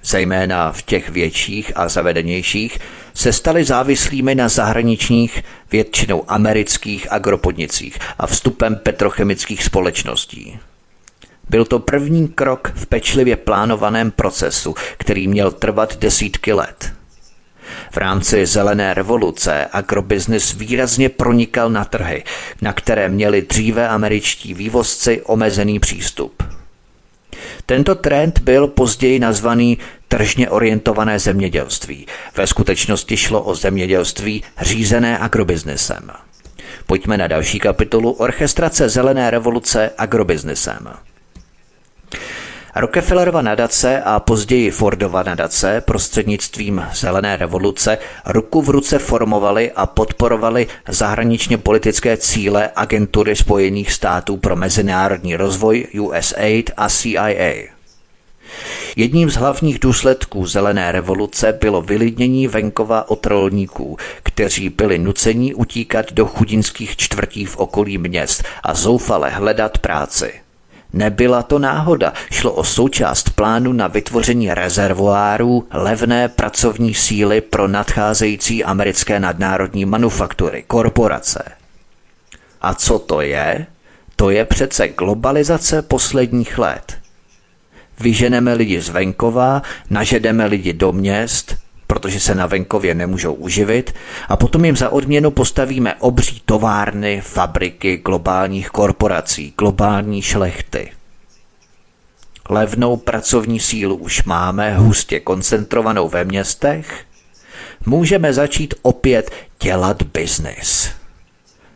zejména 0.05 0.73
v 0.73 0.83
těch 0.83 1.09
větších 1.09 1.73
a 1.75 1.89
zavedenějších, 1.89 2.79
se 3.15 3.33
stali 3.33 3.65
závislými 3.65 4.35
na 4.35 4.49
zahraničních, 4.49 5.43
většinou 5.73 6.25
amerických 6.29 7.13
agropodnicích 7.13 7.99
a 8.19 8.27
vstupem 8.27 8.77
petrochemických 8.77 9.65
společností. 9.65 10.59
Byl 11.51 11.65
to 11.65 11.79
první 11.79 12.29
krok 12.29 12.73
v 12.75 12.87
pečlivě 12.87 13.37
plánovaném 13.37 14.11
procesu, 14.11 14.75
který 14.99 15.29
měl 15.29 15.51
trvat 15.51 15.97
desítky 15.97 16.53
let. 16.53 16.93
V 17.91 17.97
rámci 17.97 18.47
zelené 18.47 18.95
revoluce 18.95 19.67
agrobiznis 19.73 20.55
výrazně 20.55 21.09
pronikal 21.09 21.71
na 21.71 21.85
trhy, 21.85 22.25
na 22.63 22.73
které 22.73 23.09
měli 23.09 23.43
dříve 23.43 23.89
američtí 23.89 24.55
vývozci 24.55 25.23
omezený 25.23 25.81
přístup. 25.81 26.43
Tento 27.67 27.95
trend 27.95 28.39
byl 28.39 28.67
později 28.67 29.19
nazvaný 29.19 29.79
tržně 30.09 30.51
orientované 30.51 31.19
zemědělství. 31.19 32.07
Ve 32.37 32.47
skutečnosti 32.47 33.17
šlo 33.17 33.43
o 33.43 33.55
zemědělství 33.55 34.43
řízené 34.61 35.19
agrobiznesem. 35.19 36.11
Pojďme 36.87 37.17
na 37.17 37.27
další 37.27 37.59
kapitolu 37.59 38.13
Orchestrace 38.13 38.89
zelené 38.89 39.31
revoluce 39.31 39.91
agrobiznesem. 39.99 40.89
Rockefellerova 42.79 43.43
nadace 43.43 44.03
a 44.03 44.21
později 44.21 44.71
Fordova 44.71 45.23
nadace 45.23 45.81
prostřednictvím 45.81 46.87
zelené 46.95 47.37
revoluce 47.37 47.99
ruku 48.27 48.63
v 48.63 48.69
ruce 48.69 48.99
formovali 48.99 49.73
a 49.73 49.87
podporovali 49.87 50.67
zahraničně 50.89 51.59
politické 51.59 52.17
cíle 52.17 52.71
agentury 52.77 53.37
Spojených 53.37 53.93
států 53.93 54.37
pro 54.37 54.57
mezinárodní 54.57 55.37
rozvoj 55.37 55.87
USAID 56.01 56.71
a 56.77 56.89
CIA. 56.89 57.53
Jedním 58.97 59.31
z 59.31 59.35
hlavních 59.35 59.79
důsledků 59.79 60.47
zelené 60.47 60.93
revoluce 60.93 61.53
bylo 61.53 61.83
vylidnění 61.83 62.49
venkova 62.49 63.11
od 63.11 63.27
rolníků, 63.27 63.97
kteří 64.23 64.69
byli 64.69 64.99
nuceni 64.99 65.55
utíkat 65.55 66.13
do 66.13 66.27
chudinských 66.27 66.97
čtvrtí 66.97 67.45
v 67.45 67.57
okolí 67.57 67.99
měst 67.99 68.45
a 68.63 68.75
zoufale 68.75 69.31
hledat 69.31 69.79
práci. 69.79 70.46
Nebyla 70.97 71.43
to 71.43 71.59
náhoda, 71.59 72.13
šlo 72.31 72.53
o 72.53 72.65
součást 72.65 73.31
plánu 73.31 73.73
na 73.73 73.87
vytvoření 73.87 74.55
rezervoárů 74.55 75.67
levné 75.73 76.29
pracovní 76.29 76.95
síly 76.95 77.41
pro 77.41 77.69
nadcházející 77.69 78.65
americké 78.65 79.21
nadnárodní 79.21 79.85
manufaktury, 79.85 80.65
korporace. 80.67 81.43
A 82.61 82.75
co 82.75 82.99
to 82.99 83.21
je? 83.21 83.67
To 84.17 84.31
je 84.31 84.45
přece 84.45 84.89
globalizace 84.89 85.83
posledních 85.83 86.59
let. 86.59 86.99
Vyženeme 88.01 88.55
lidi 88.55 88.81
z 88.81 88.89
venkova, 88.89 89.63
nažedeme 89.91 90.47
lidi 90.47 90.73
do 90.73 90.93
měst, 90.93 91.57
protože 91.87 92.21
se 92.21 92.35
na 92.35 92.47
venkově 92.47 92.95
nemůžou 92.95 93.35
uživit, 93.35 93.95
a 94.29 94.37
potom 94.37 94.65
jim 94.65 94.77
za 94.77 94.91
odměnu 94.91 95.31
postavíme 95.31 95.95
obří 95.95 96.43
továrny, 96.45 97.21
fabriky 97.21 97.97
globálních 97.97 98.71
korporací, 98.71 99.55
globální 99.59 100.23
šlechty. 100.23 100.93
Levnou 102.49 102.97
pracovní 102.97 103.61
sílu 103.61 103.97
už 103.97 104.25
máme 104.25 104.77
hustě 104.77 105.21
koncentrovanou 105.21 106.09
ve 106.09 106.25
městech. 106.25 107.05
Můžeme 107.87 108.33
začít 108.33 108.75
opět 108.83 109.31
dělat 109.63 110.03
biznis. 110.03 110.91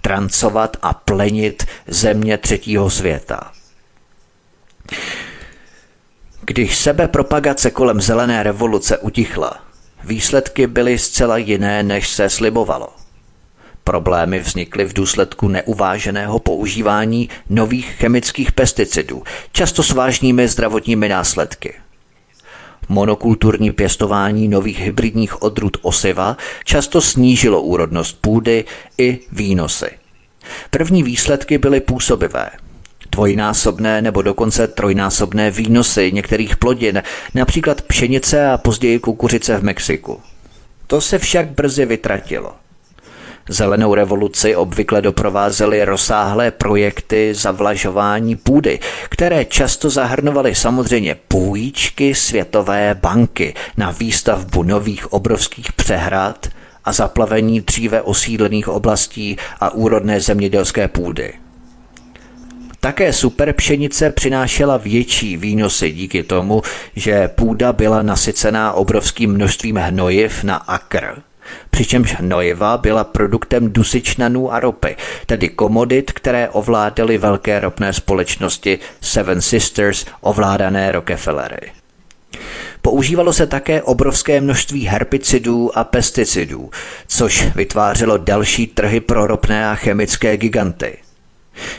Trancovat 0.01 0.77
a 0.83 0.95
plenit 0.95 1.67
země 1.87 2.39
třetího 2.39 2.91
světa. 2.91 3.53
Když 6.41 6.79
sebe 6.79 7.09
propagace 7.09 7.71
kolem 7.71 8.01
zelené 8.01 8.43
revoluce 8.43 8.99
utichla, 8.99 9.70
Výsledky 10.05 10.67
byly 10.67 10.99
zcela 10.99 11.37
jiné, 11.37 11.83
než 11.83 12.09
se 12.09 12.29
slibovalo. 12.29 12.89
Problémy 13.85 14.39
vznikly 14.41 14.85
v 14.85 14.93
důsledku 14.93 15.49
neuváženého 15.49 16.39
používání 16.39 17.29
nových 17.51 17.87
chemických 17.87 18.53
pesticidů, 18.53 19.23
často 19.53 19.83
s 19.83 19.91
vážnými 19.91 20.49
zdravotními 20.49 21.09
následky. 21.09 21.75
Monokulturní 22.89 23.73
pěstování 23.73 24.49
nových 24.49 24.79
hybridních 24.79 25.43
odrůd 25.43 25.77
osiva 25.83 26.37
často 26.65 27.01
snížilo 27.01 27.63
úrodnost 27.63 28.21
půdy 28.21 28.65
i 28.99 29.19
výnosy. 29.33 29.91
První 30.71 31.03
výsledky 31.03 31.59
byly 31.59 31.81
působivé– 31.81 32.51
dvojnásobné 33.13 34.03
nebo 34.03 34.23
dokonce 34.23 34.69
trojnásobné 34.69 35.51
výnosy 35.51 36.13
některých 36.13 36.57
plodin, 36.57 37.03
například 37.35 37.83
pšenice 37.83 38.51
a 38.51 38.59
později 38.59 38.99
kukuřice 38.99 39.59
v 39.59 39.63
Mexiku. 39.63 40.21
To 40.87 41.01
se 41.01 41.19
však 41.19 41.51
brzy 41.51 41.87
vytratilo. 41.87 42.53
Zelenou 43.49 43.95
revoluci 43.95 44.57
obvykle 44.57 45.03
doprovázely 45.03 45.85
rozsáhlé 45.85 46.51
projekty 46.51 47.35
zavlažování 47.35 48.37
půdy, 48.37 48.79
které 49.09 49.45
často 49.45 49.91
zahrnovaly 49.91 50.55
samozřejmě 50.55 51.17
půjčky 51.29 52.15
Světové 52.15 52.95
banky 53.01 53.55
na 53.77 53.91
výstavbu 53.91 54.63
nových 54.63 55.13
obrovských 55.13 55.73
přehrad 55.73 56.47
a 56.85 56.93
zaplavení 56.93 57.61
dříve 57.61 58.03
osídlených 58.03 58.69
oblastí 58.69 59.37
a 59.61 59.71
úrodné 59.71 60.21
zemědělské 60.21 60.89
půdy. 60.89 61.33
Také 62.81 63.13
super 63.13 63.53
pšenice 63.53 64.11
přinášela 64.11 64.77
větší 64.77 65.37
výnosy 65.37 65.93
díky 65.93 66.23
tomu, 66.23 66.63
že 66.97 67.29
půda 67.29 67.73
byla 67.73 68.03
nasycená 68.03 68.73
obrovským 68.73 69.33
množstvím 69.33 69.77
hnojiv 69.77 70.45
na 70.45 70.57
akr. 70.57 71.23
Přičemž 71.71 72.15
hnojiva 72.15 72.79
byla 72.79 73.05
produktem 73.05 73.73
dusičnanů 73.73 74.53
a 74.53 74.61
ropy, 74.61 74.97
tedy 75.27 75.49
komodit, 75.49 76.13
které 76.13 76.49
ovládaly 76.49 77.19
velké 77.19 77.61
ropné 77.61 77.93
společnosti 77.93 78.79
Seven 79.01 79.41
Sisters 79.41 80.07
ovládané 80.21 80.93
Rockefellery. 80.93 81.73
Používalo 82.83 83.33
se 83.33 83.47
také 83.47 83.83
obrovské 83.83 84.41
množství 84.41 84.87
herbicidů 84.87 85.79
a 85.79 85.85
pesticidů, 85.85 86.71
což 87.07 87.47
vytvářelo 87.55 88.19
další 88.19 88.67
trhy 88.67 89.01
pro 89.01 89.27
ropné 89.27 89.69
a 89.69 89.75
chemické 89.75 90.37
giganty– 90.37 90.99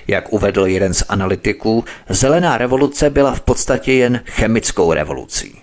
jak 0.07 0.33
uvedl 0.33 0.65
jeden 0.65 0.93
z 0.93 1.03
analytiků, 1.09 1.85
zelená 2.09 2.57
revoluce 2.57 3.09
byla 3.09 3.33
v 3.33 3.41
podstatě 3.41 3.93
jen 3.93 4.21
chemickou 4.25 4.93
revolucí. 4.93 5.61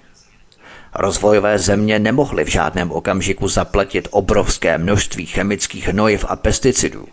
Rozvojové 0.95 1.59
země 1.59 1.99
nemohly 1.99 2.45
v 2.45 2.49
žádném 2.49 2.91
okamžiku 2.91 3.49
zaplatit 3.49 4.09
obrovské 4.11 4.79
množství 4.79 5.27
chemických 5.27 5.89
hnojiv 5.89 6.25
a 6.29 6.37
pesticidů. 6.37 7.09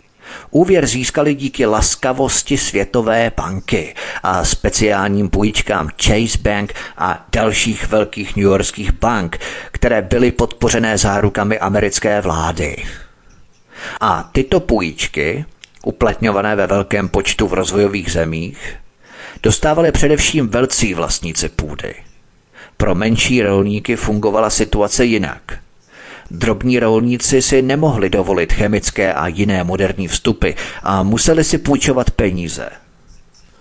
Úvěr 0.51 0.87
získali 0.87 1.35
díky 1.35 1.65
laskavosti 1.65 2.57
Světové 2.57 3.31
banky 3.37 3.95
a 4.23 4.45
speciálním 4.45 5.29
půjčkám 5.29 5.89
Chase 6.03 6.37
Bank 6.41 6.73
a 6.97 7.25
dalších 7.31 7.87
velkých 7.87 8.35
newyorských 8.35 8.91
bank, 8.91 9.37
které 9.71 10.01
byly 10.01 10.31
podpořené 10.31 10.97
zárukami 10.97 11.59
americké 11.59 12.21
vlády. 12.21 12.75
A 14.01 14.29
tyto 14.31 14.59
půjčky 14.59 15.45
uplatňované 15.85 16.55
ve 16.55 16.67
velkém 16.67 17.09
počtu 17.09 17.47
v 17.47 17.53
rozvojových 17.53 18.11
zemích, 18.11 18.75
dostávali 19.43 19.91
především 19.91 20.47
velcí 20.47 20.93
vlastníci 20.93 21.49
půdy. 21.49 21.95
Pro 22.77 22.95
menší 22.95 23.41
rolníky 23.41 23.95
fungovala 23.95 24.49
situace 24.49 25.05
jinak. 25.05 25.59
Drobní 26.31 26.79
rolníci 26.79 27.41
si 27.41 27.61
nemohli 27.61 28.09
dovolit 28.09 28.53
chemické 28.53 29.13
a 29.13 29.27
jiné 29.27 29.63
moderní 29.63 30.07
vstupy 30.07 30.51
a 30.83 31.03
museli 31.03 31.43
si 31.43 31.57
půjčovat 31.57 32.11
peníze. 32.11 32.69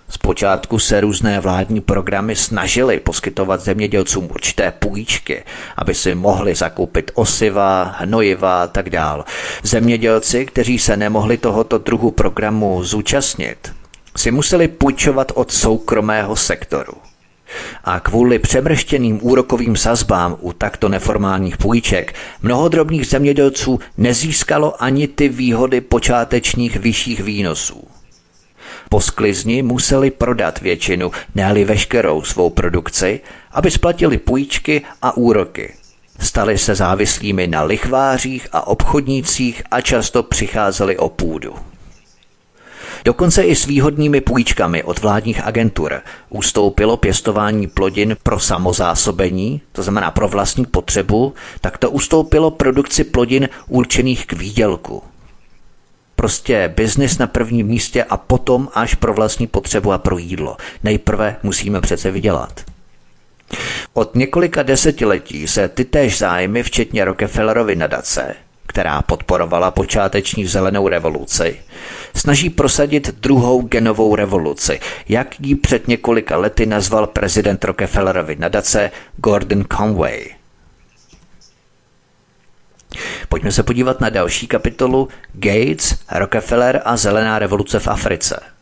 Zpočátku 0.09 0.79
se 0.79 1.01
různé 1.01 1.39
vládní 1.39 1.81
programy 1.81 2.35
snažily 2.35 2.99
poskytovat 2.99 3.61
zemědělcům 3.61 4.27
určité 4.31 4.71
půjčky, 4.71 5.43
aby 5.77 5.93
si 5.93 6.15
mohli 6.15 6.55
zakoupit 6.55 7.11
osiva, 7.13 7.95
hnojiva 7.97 8.63
a 8.63 8.67
tak 8.67 8.89
dál. 8.89 9.25
Zemědělci, 9.63 10.45
kteří 10.45 10.79
se 10.79 10.97
nemohli 10.97 11.37
tohoto 11.37 11.77
druhu 11.77 12.11
programu 12.11 12.83
zúčastnit, 12.83 13.73
si 14.17 14.31
museli 14.31 14.67
půjčovat 14.67 15.31
od 15.35 15.51
soukromého 15.51 16.35
sektoru. 16.35 16.93
A 17.83 17.99
kvůli 17.99 18.39
přemrštěným 18.39 19.19
úrokovým 19.21 19.75
sazbám 19.75 20.37
u 20.39 20.53
takto 20.53 20.89
neformálních 20.89 21.57
půjček 21.57 22.15
mnoho 22.41 22.69
drobných 22.69 23.07
zemědělců 23.07 23.79
nezískalo 23.97 24.83
ani 24.83 25.07
ty 25.07 25.29
výhody 25.29 25.81
počátečních 25.81 26.75
vyšších 26.75 27.19
výnosů. 27.19 27.94
Po 28.95 29.01
sklizni 29.01 29.61
museli 29.61 30.11
prodat 30.11 30.61
většinu, 30.61 31.11
ne 31.35 31.65
veškerou 31.65 32.23
svou 32.23 32.49
produkci, 32.49 33.19
aby 33.51 33.71
splatili 33.71 34.17
půjčky 34.17 34.81
a 35.01 35.17
úroky. 35.17 35.73
stali 36.19 36.57
se 36.57 36.75
závislými 36.75 37.47
na 37.47 37.63
lichvářích 37.63 38.47
a 38.51 38.67
obchodnících 38.67 39.63
a 39.71 39.81
často 39.81 40.23
přicházeli 40.23 40.97
o 40.97 41.09
půdu. 41.09 41.55
Dokonce 43.05 43.43
i 43.43 43.55
s 43.55 43.65
výhodnými 43.65 44.21
půjčkami 44.21 44.83
od 44.83 44.99
vládních 44.99 45.43
agentur 45.43 46.01
ustoupilo 46.29 46.97
pěstování 46.97 47.67
plodin 47.67 48.17
pro 48.23 48.39
samozásobení, 48.39 49.61
to 49.71 49.83
znamená 49.83 50.11
pro 50.11 50.27
vlastní 50.27 50.65
potřebu, 50.65 51.33
tak 51.61 51.77
to 51.77 51.91
ustoupilo 51.91 52.51
produkci 52.51 53.03
plodin 53.03 53.49
určených 53.67 54.25
k 54.25 54.33
výdělku. 54.33 55.03
Prostě 56.15 56.73
biznis 56.75 57.17
na 57.17 57.27
prvním 57.27 57.67
místě 57.67 58.03
a 58.03 58.17
potom 58.17 58.69
až 58.73 58.95
pro 58.95 59.13
vlastní 59.13 59.47
potřebu 59.47 59.91
a 59.91 59.97
pro 59.97 60.17
jídlo. 60.17 60.57
Nejprve 60.83 61.35
musíme 61.43 61.81
přece 61.81 62.11
vydělat. 62.11 62.61
Od 63.93 64.15
několika 64.15 64.63
desetiletí 64.63 65.47
se 65.47 65.69
ty 65.69 65.85
též 65.85 66.17
zájmy, 66.17 66.63
včetně 66.63 67.05
Rockefellerovy 67.05 67.75
nadace, 67.75 68.35
která 68.67 69.01
podporovala 69.01 69.71
počáteční 69.71 70.45
zelenou 70.45 70.87
revoluci, 70.87 71.59
snaží 72.15 72.49
prosadit 72.49 73.15
druhou 73.19 73.61
genovou 73.61 74.15
revoluci, 74.15 74.79
jak 75.09 75.39
ji 75.39 75.55
před 75.55 75.87
několika 75.87 76.37
lety 76.37 76.65
nazval 76.65 77.07
prezident 77.07 77.63
Rockefellerovy 77.63 78.35
nadace 78.39 78.91
Gordon 79.17 79.63
Conway. 79.77 80.34
Pojďme 83.29 83.51
se 83.51 83.63
podívat 83.63 84.01
na 84.01 84.09
další 84.09 84.47
kapitolu 84.47 85.07
Gates, 85.33 85.95
Rockefeller 86.11 86.81
a 86.85 86.97
zelená 86.97 87.39
revoluce 87.39 87.79
v 87.79 87.87
Africe– 87.87 88.39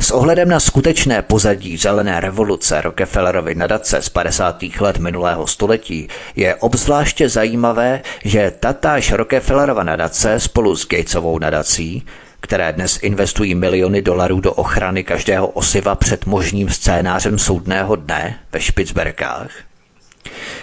s 0.00 0.10
ohledem 0.10 0.48
na 0.48 0.60
skutečné 0.60 1.22
pozadí 1.22 1.76
zelené 1.76 2.20
revoluce 2.20 2.80
Rockefellerovy 2.80 3.54
nadace 3.54 4.02
z 4.02 4.08
50. 4.08 4.62
let 4.80 4.98
minulého 4.98 5.46
století 5.46 6.08
je 6.36 6.54
obzvláště 6.54 7.28
zajímavé, 7.28 8.02
že 8.24 8.52
tatáž 8.60 9.12
Rockefellerova 9.12 9.82
nadace 9.82 10.40
spolu 10.40 10.76
s 10.76 10.88
Gatesovou 10.88 11.38
nadací 11.38 12.06
které 12.40 12.72
dnes 12.72 12.98
investují 13.02 13.54
miliony 13.54 14.02
dolarů 14.02 14.40
do 14.40 14.52
ochrany 14.52 15.04
každého 15.04 15.46
osiva 15.46 15.94
před 15.94 16.26
možným 16.26 16.70
scénářem 16.70 17.38
soudného 17.38 17.96
dne 17.96 18.38
ve 18.52 18.60
Špicberkách. 18.60 19.69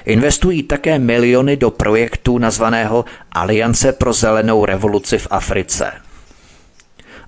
Investují 0.05 0.63
také 0.63 0.99
miliony 0.99 1.57
do 1.57 1.71
projektu 1.71 2.37
nazvaného 2.37 3.05
Aliance 3.31 3.93
pro 3.93 4.13
zelenou 4.13 4.65
revoluci 4.65 5.17
v 5.17 5.27
Africe. 5.29 5.91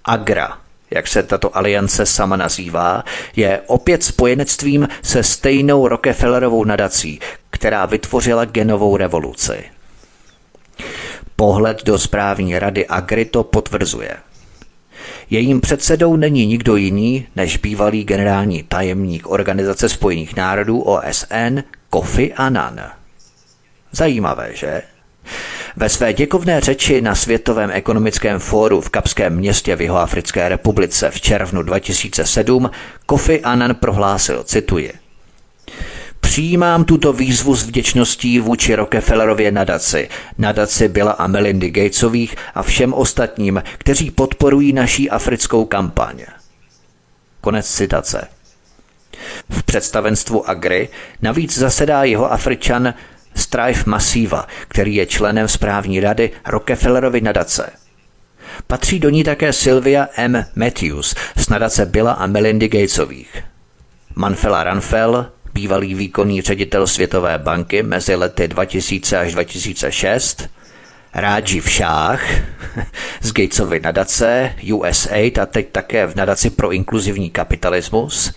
AGRA, 0.05 0.57
jak 0.91 1.07
se 1.07 1.23
tato 1.23 1.57
aliance 1.57 2.05
sama 2.05 2.35
nazývá, 2.35 3.03
je 3.35 3.61
opět 3.67 4.03
spojenectvím 4.03 4.87
se 5.01 5.23
stejnou 5.23 5.87
Rockefellerovou 5.87 6.63
nadací, 6.63 7.19
která 7.49 7.85
vytvořila 7.85 8.45
genovou 8.45 8.97
revoluci. 8.97 9.63
Pohled 11.35 11.83
do 11.85 11.99
správní 11.99 12.59
rady 12.59 12.87
Agri 12.87 13.25
to 13.25 13.43
potvrzuje. 13.43 14.17
Jejím 15.29 15.61
předsedou 15.61 16.15
není 16.15 16.45
nikdo 16.45 16.75
jiný 16.75 17.27
než 17.35 17.57
bývalý 17.57 18.03
generální 18.03 18.63
tajemník 18.63 19.29
Organizace 19.29 19.89
spojených 19.89 20.35
národů 20.35 20.81
OSN 20.81 21.59
Kofi 21.89 22.33
Annan. 22.33 22.81
Zajímavé, 23.91 24.55
že? 24.55 24.81
Ve 25.75 25.89
své 25.89 26.13
děkovné 26.13 26.61
řeči 26.61 27.01
na 27.01 27.15
Světovém 27.15 27.69
ekonomickém 27.73 28.39
fóru 28.39 28.81
v 28.81 28.89
Kapském 28.89 29.35
městě 29.35 29.75
v 29.75 29.81
Jihoafrické 29.81 30.49
republice 30.49 31.11
v 31.11 31.21
červnu 31.21 31.63
2007 31.63 32.71
Kofi 33.05 33.41
Annan 33.41 33.75
prohlásil, 33.75 34.43
cituji, 34.43 34.93
Přijímám 36.29 36.83
tuto 36.83 37.13
výzvu 37.13 37.55
s 37.55 37.63
vděčností 37.63 38.39
vůči 38.39 38.75
Rockefellerově 38.75 39.51
nadaci, 39.51 40.09
nadaci 40.37 40.87
Billa 40.87 41.11
a 41.11 41.27
Melindy 41.27 41.69
Gatesových 41.69 42.35
a 42.55 42.63
všem 42.63 42.93
ostatním, 42.93 43.63
kteří 43.77 44.11
podporují 44.11 44.73
naší 44.73 45.09
africkou 45.09 45.65
kampaň. 45.65 46.25
Konec 47.41 47.69
citace. 47.69 48.27
V 49.49 49.63
představenstvu 49.63 50.49
Agri 50.49 50.89
navíc 51.21 51.57
zasedá 51.57 52.03
jeho 52.03 52.31
Afričan 52.31 52.93
Strive 53.35 53.83
Massiva, 53.85 54.47
který 54.67 54.95
je 54.95 55.05
členem 55.05 55.47
správní 55.47 55.99
rady 55.99 56.31
Rockefellerovy 56.47 57.21
nadace. 57.21 57.71
Patří 58.67 58.99
do 58.99 59.09
ní 59.09 59.23
také 59.23 59.53
Sylvia 59.53 60.07
M. 60.15 60.45
Matthews 60.55 61.15
z 61.37 61.49
nadace 61.49 61.85
Billa 61.85 62.11
a 62.11 62.27
Melindy 62.27 62.67
Gatesových. 62.67 63.43
Manfela 64.15 64.63
Ranfel, 64.63 65.31
bývalý 65.53 65.95
výkonný 65.95 66.41
ředitel 66.41 66.87
Světové 66.87 67.37
banky 67.37 67.83
mezi 67.83 68.15
lety 68.15 68.47
2000 68.47 69.17
až 69.17 69.33
2006, 69.33 70.49
Rájiv 71.13 71.71
Shah 71.71 72.21
z 73.21 73.31
Gatesovy 73.31 73.79
nadace 73.79 74.55
USA 74.73 75.15
a 75.41 75.45
teď 75.45 75.69
také 75.71 76.07
v 76.07 76.15
nadaci 76.15 76.49
pro 76.49 76.71
inkluzivní 76.71 77.29
kapitalismus, 77.29 78.33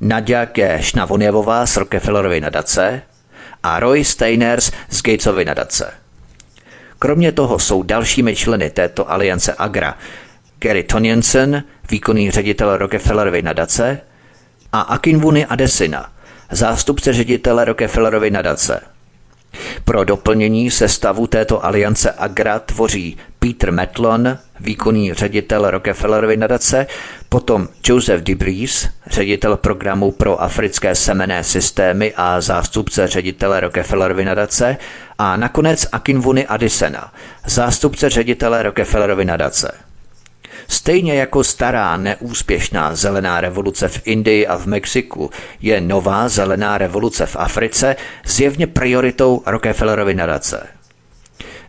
Nadia 0.00 0.44
G. 0.44 0.78
Šnavonjevová 0.80 1.66
z 1.66 1.76
Rockefellerovy 1.76 2.40
nadace, 2.40 3.02
a 3.62 3.80
Roy 3.80 4.04
Steiners 4.04 4.72
z 4.90 5.02
Gatesovy 5.02 5.44
nadace. 5.44 5.92
Kromě 6.98 7.32
toho 7.32 7.58
jsou 7.58 7.82
dalšími 7.82 8.36
členy 8.36 8.70
této 8.70 9.10
aliance 9.10 9.54
Agra 9.54 9.94
Gary 10.58 10.82
Tonjensen, 10.82 11.64
výkonný 11.90 12.30
ředitel 12.30 12.76
Rockefellerovy 12.76 13.42
nadace, 13.42 14.00
a 14.72 14.80
Akinwuni 14.80 15.46
Adesina, 15.46 16.12
zástupce 16.50 17.12
ředitele 17.12 17.64
Rockefellerovy 17.64 18.30
nadace. 18.30 18.80
Pro 19.84 20.04
doplnění 20.04 20.70
sestavu 20.70 21.26
této 21.26 21.64
aliance 21.64 22.12
Agra 22.12 22.58
tvoří 22.58 23.16
Peter 23.38 23.72
Metlon, 23.72 24.38
výkonný 24.60 25.12
ředitel 25.12 25.70
Rockefellerovy 25.70 26.36
nadace, 26.36 26.86
potom 27.28 27.68
Joseph 27.84 28.22
Debris, 28.22 28.88
ředitel 29.06 29.56
programu 29.56 30.12
pro 30.12 30.42
africké 30.42 30.94
semené 30.94 31.44
systémy 31.44 32.12
a 32.16 32.40
zástupce 32.40 33.06
ředitele 33.06 33.60
Rockefellerovy 33.60 34.24
nadace 34.24 34.76
a 35.18 35.36
nakonec 35.36 35.86
Akinwuni 35.92 36.46
Adisena, 36.46 37.12
zástupce 37.46 38.10
ředitele 38.10 38.62
Rockefellerovy 38.62 39.24
nadace. 39.24 39.72
Stejně 40.68 41.14
jako 41.14 41.44
stará 41.44 41.96
neúspěšná 41.96 42.94
zelená 42.94 43.40
revoluce 43.40 43.88
v 43.88 44.00
Indii 44.04 44.46
a 44.46 44.56
v 44.56 44.66
Mexiku 44.66 45.30
je 45.60 45.80
nová 45.80 46.28
zelená 46.28 46.78
revoluce 46.78 47.26
v 47.26 47.36
Africe 47.36 47.96
zjevně 48.26 48.66
prioritou 48.66 49.42
Rockefellerovy 49.46 50.14
nadace. 50.14 50.66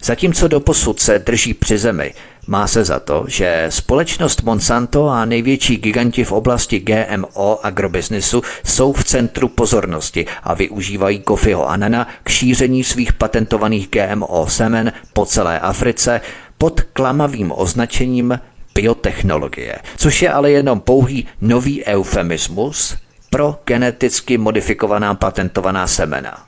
Zatímco 0.04 0.48
doposud 0.48 1.00
se 1.00 1.20
drží 1.20 1.54
při 1.54 1.78
zemi, 1.78 2.14
má 2.48 2.68
se 2.68 2.84
za 2.84 3.00
to, 3.00 3.26
že 3.28 3.66
společnost 3.70 4.43
Monsanto 4.43 5.10
a 5.10 5.26
největší 5.26 5.78
giganti 5.78 6.24
v 6.24 6.32
oblasti 6.32 6.80
GMO 6.80 7.66
agrobiznisu 7.66 8.41
jsou 8.66 8.93
v 8.93 9.04
centru 9.04 9.48
pozornosti 9.48 10.26
a 10.43 10.54
využívají 10.54 11.20
Kofiho 11.20 11.70
Anana 11.70 12.08
k 12.24 12.30
šíření 12.30 12.84
svých 12.84 13.14
patentovaných 13.14 13.89
GMO 13.89 14.48
semen 14.50 14.91
po 15.14 15.26
celé 15.26 15.60
Africe 15.60 16.22
pod 16.58 16.82
klamavým 16.82 17.54
označením 17.56 18.39
biotechnologie, 18.76 19.76
což 19.98 20.22
je 20.22 20.30
ale 20.30 20.52
jenom 20.52 20.80
pouhý 20.80 21.28
nový 21.41 21.86
eufemismus 21.86 22.98
pro 23.30 23.60
geneticky 23.66 24.38
modifikovaná 24.38 25.16
patentovaná 25.16 25.88
semena. 25.88 26.48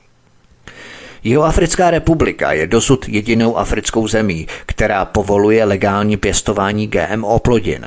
Jihoafrická 1.24 1.90
republika 1.90 2.52
je 2.52 2.66
dosud 2.66 3.08
jedinou 3.08 3.56
africkou 3.58 4.08
zemí, 4.08 4.46
která 4.66 5.04
povoluje 5.04 5.64
legální 5.64 6.16
pěstování 6.16 6.86
GMO 6.86 7.38
plodin. 7.38 7.86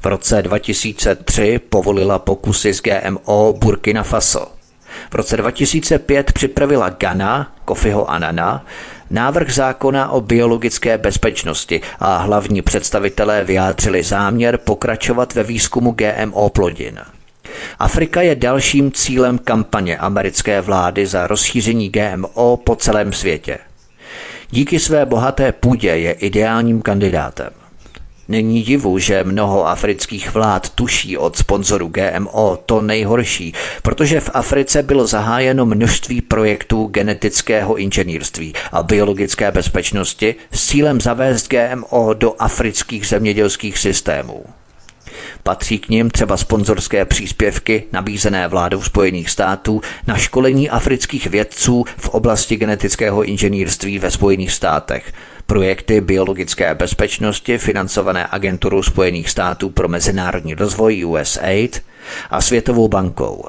V 0.00 0.06
roce 0.06 0.42
2003 0.42 1.60
povolila 1.68 2.18
pokusy 2.18 2.74
s 2.74 2.82
GMO 2.82 3.54
Burkina 3.58 4.02
Faso. 4.02 4.46
V 5.10 5.14
roce 5.14 5.36
2005 5.36 6.32
připravila 6.32 6.88
Ghana, 6.88 7.54
Kofiho 7.64 8.10
Anana, 8.10 8.66
návrh 9.10 9.54
zákona 9.54 10.10
o 10.10 10.20
biologické 10.20 10.98
bezpečnosti 10.98 11.80
a 11.98 12.16
hlavní 12.16 12.62
představitelé 12.62 13.44
vyjádřili 13.44 14.02
záměr 14.02 14.58
pokračovat 14.58 15.34
ve 15.34 15.42
výzkumu 15.42 15.96
GMO 15.96 16.48
plodin. 16.48 17.00
Afrika 17.78 18.22
je 18.22 18.34
dalším 18.34 18.92
cílem 18.92 19.38
kampaně 19.38 19.98
americké 19.98 20.60
vlády 20.60 21.06
za 21.06 21.26
rozšíření 21.26 21.88
GMO 21.88 22.56
po 22.56 22.76
celém 22.76 23.12
světě. 23.12 23.58
Díky 24.50 24.78
své 24.78 25.06
bohaté 25.06 25.52
půdě 25.52 25.88
je 25.88 26.12
ideálním 26.12 26.82
kandidátem. 26.82 27.50
Není 28.30 28.62
divu, 28.62 28.98
že 28.98 29.24
mnoho 29.24 29.68
afrických 29.68 30.34
vlád 30.34 30.68
tuší 30.68 31.18
od 31.18 31.36
sponzoru 31.36 31.88
GMO 31.88 32.58
to 32.66 32.80
nejhorší, 32.80 33.54
protože 33.82 34.20
v 34.20 34.30
Africe 34.34 34.82
bylo 34.82 35.06
zahájeno 35.06 35.66
množství 35.66 36.20
projektů 36.20 36.86
genetického 36.86 37.76
inženýrství 37.76 38.52
a 38.72 38.82
biologické 38.82 39.50
bezpečnosti 39.50 40.34
s 40.52 40.66
cílem 40.66 41.00
zavést 41.00 41.48
GMO 41.48 42.14
do 42.14 42.34
afrických 42.38 43.06
zemědělských 43.06 43.78
systémů. 43.78 44.44
Patří 45.42 45.78
k 45.78 45.88
nim 45.88 46.10
třeba 46.10 46.36
sponzorské 46.36 47.04
příspěvky 47.04 47.84
nabízené 47.92 48.48
vládou 48.48 48.82
Spojených 48.82 49.30
států 49.30 49.80
na 50.06 50.16
školení 50.16 50.70
afrických 50.70 51.26
vědců 51.26 51.84
v 51.96 52.08
oblasti 52.08 52.56
genetického 52.56 53.22
inženýrství 53.24 53.98
ve 53.98 54.10
Spojených 54.10 54.52
státech, 54.52 55.12
projekty 55.46 56.00
biologické 56.00 56.74
bezpečnosti 56.74 57.58
financované 57.58 58.26
agenturou 58.30 58.82
Spojených 58.82 59.30
států 59.30 59.70
pro 59.70 59.88
mezinárodní 59.88 60.54
rozvoj 60.54 61.04
USAID 61.04 61.82
a 62.30 62.40
Světovou 62.40 62.88
bankou. 62.88 63.44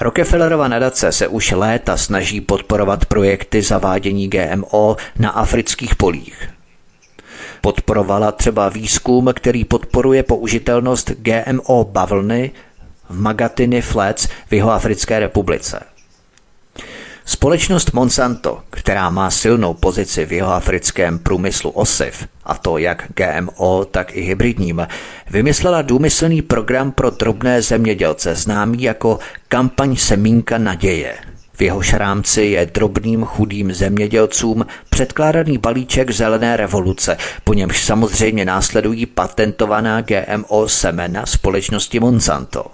Rockefellerova 0.00 0.68
nadace 0.68 1.12
se 1.12 1.28
už 1.28 1.50
léta 1.50 1.96
snaží 1.96 2.40
podporovat 2.40 3.04
projekty 3.04 3.62
zavádění 3.62 4.28
GMO 4.28 4.96
na 5.18 5.30
afrických 5.30 5.94
polích. 5.94 6.55
Podporovala 7.60 8.32
třeba 8.32 8.68
výzkum, 8.68 9.30
který 9.34 9.64
podporuje 9.64 10.22
použitelnost 10.22 11.10
GMO 11.10 11.84
bavlny 11.84 12.50
v 13.10 13.20
Magatiny 13.20 13.80
Flats 13.82 14.28
v 14.48 14.52
Jihoafrické 14.52 15.20
republice. 15.20 15.80
Společnost 17.28 17.92
Monsanto, 17.92 18.60
která 18.70 19.10
má 19.10 19.30
silnou 19.30 19.74
pozici 19.74 20.26
v 20.26 20.32
jeho 20.32 20.52
africkém 20.52 21.18
průmyslu 21.18 21.70
osiv, 21.70 22.28
a 22.44 22.54
to 22.54 22.78
jak 22.78 23.04
GMO, 23.14 23.84
tak 23.84 24.16
i 24.16 24.20
hybridním, 24.20 24.86
vymyslela 25.30 25.82
důmyslný 25.82 26.42
program 26.42 26.92
pro 26.92 27.10
drobné 27.10 27.62
zemědělce 27.62 28.34
známý 28.34 28.82
jako 28.82 29.18
kampaň 29.48 29.96
Semínka 29.96 30.58
naděje. 30.58 31.16
V 31.56 31.62
jeho 31.62 31.80
rámci 31.92 32.42
je 32.42 32.66
drobným 32.66 33.24
chudým 33.24 33.72
zemědělcům 33.72 34.66
předkládaný 34.90 35.58
balíček 35.58 36.10
zelené 36.10 36.56
revoluce, 36.56 37.16
po 37.44 37.54
němž 37.54 37.84
samozřejmě 37.84 38.44
následují 38.44 39.06
patentovaná 39.06 40.00
GMO 40.00 40.68
semena 40.68 41.26
společnosti 41.26 42.00
Monsanto. 42.00 42.66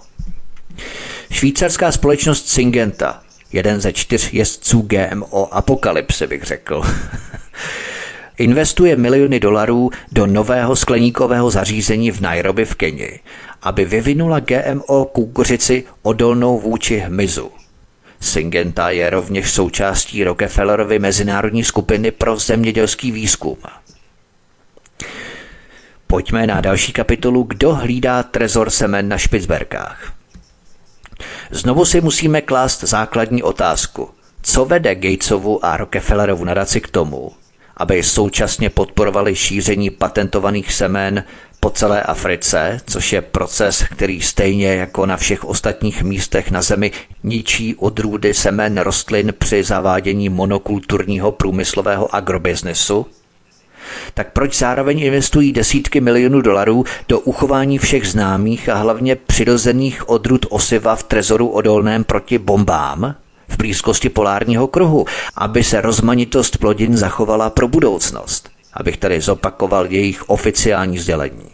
Švýcarská 1.31 1.91
společnost 1.91 2.49
Syngenta 2.49 3.23
jeden 3.53 3.81
ze 3.81 3.93
čtyř 3.93 4.33
jezdců 4.33 4.87
GMO 4.87 5.53
apokalypsy, 5.55 6.27
bych 6.27 6.43
řekl. 6.43 6.81
Investuje 8.37 8.95
miliony 8.95 9.39
dolarů 9.39 9.89
do 10.11 10.25
nového 10.27 10.75
skleníkového 10.75 11.51
zařízení 11.51 12.11
v 12.11 12.21
Nairobi 12.21 12.65
v 12.65 12.75
Keni, 12.75 13.19
aby 13.61 13.85
vyvinula 13.85 14.39
GMO 14.39 15.05
kukuřici 15.05 15.83
odolnou 16.01 16.59
vůči 16.59 16.97
hmyzu. 16.97 17.51
Syngenta 18.23 18.89
je 18.89 19.09
rovněž 19.09 19.51
součástí 19.51 20.23
Rockefellerovy 20.23 20.99
mezinárodní 20.99 21.63
skupiny 21.63 22.11
pro 22.11 22.37
zemědělský 22.37 23.11
výzkum. 23.11 23.57
Pojďme 26.07 26.47
na 26.47 26.61
další 26.61 26.93
kapitolu 26.93 27.43
Kdo 27.43 27.73
hlídá 27.75 28.23
trezor 28.23 28.69
semen 28.69 29.09
na 29.09 29.17
Špicberkách. 29.17 30.13
Znovu 31.51 31.85
si 31.85 32.01
musíme 32.01 32.41
klást 32.41 32.83
základní 32.83 33.43
otázku. 33.43 34.09
Co 34.41 34.65
vede 34.65 34.95
Gatesovu 34.95 35.65
a 35.65 35.77
Rockefellerovu 35.77 36.45
nadaci 36.45 36.81
k 36.81 36.87
tomu, 36.87 37.31
aby 37.77 38.03
současně 38.03 38.69
podporovali 38.69 39.35
šíření 39.35 39.89
patentovaných 39.89 40.73
semen 40.73 41.23
po 41.59 41.69
celé 41.69 42.01
Africe, 42.01 42.79
což 42.87 43.13
je 43.13 43.21
proces, 43.21 43.83
který 43.91 44.21
stejně 44.21 44.75
jako 44.75 45.05
na 45.05 45.17
všech 45.17 45.45
ostatních 45.45 46.03
místech 46.03 46.51
na 46.51 46.61
Zemi 46.61 46.91
ničí 47.23 47.75
odrůdy 47.75 48.33
semen 48.33 48.77
rostlin 48.77 49.33
při 49.37 49.63
zavádění 49.63 50.29
monokulturního 50.29 51.31
průmyslového 51.31 52.15
agrobiznesu? 52.15 53.05
tak 54.13 54.31
proč 54.33 54.57
zároveň 54.57 54.99
investují 54.99 55.51
desítky 55.51 56.01
milionů 56.01 56.41
dolarů 56.41 56.85
do 57.07 57.19
uchování 57.19 57.77
všech 57.77 58.07
známých 58.07 58.69
a 58.69 58.75
hlavně 58.75 59.15
přirozených 59.15 60.09
odrůd 60.09 60.45
osiva 60.49 60.95
v 60.95 61.03
trezoru 61.03 61.47
odolném 61.47 62.03
proti 62.03 62.37
bombám 62.37 63.15
v 63.53 63.57
blízkosti 63.57 64.09
polárního 64.09 64.67
kruhu, 64.67 65.05
aby 65.35 65.63
se 65.63 65.81
rozmanitost 65.81 66.57
plodin 66.57 66.97
zachovala 66.97 67.49
pro 67.49 67.67
budoucnost? 67.67 68.49
Abych 68.73 68.97
tady 68.97 69.21
zopakoval 69.21 69.85
jejich 69.85 70.29
oficiální 70.29 70.99
sdělení. 70.99 71.49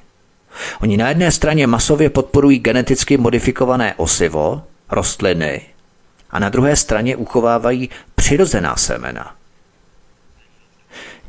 Oni 0.82 0.98
na 0.98 1.10
jedné 1.10 1.32
straně 1.32 1.68
masově 1.68 2.10
podporují 2.10 2.60
geneticky 2.60 3.18
modifikované 3.18 3.94
osivo, 3.98 4.62
rostliny, 4.92 5.62
a 6.32 6.40
na 6.40 6.50
druhé 6.50 6.76
straně 6.76 7.16
uchovávají 7.16 7.90
přirozená 8.16 8.76
semena– 8.76 9.32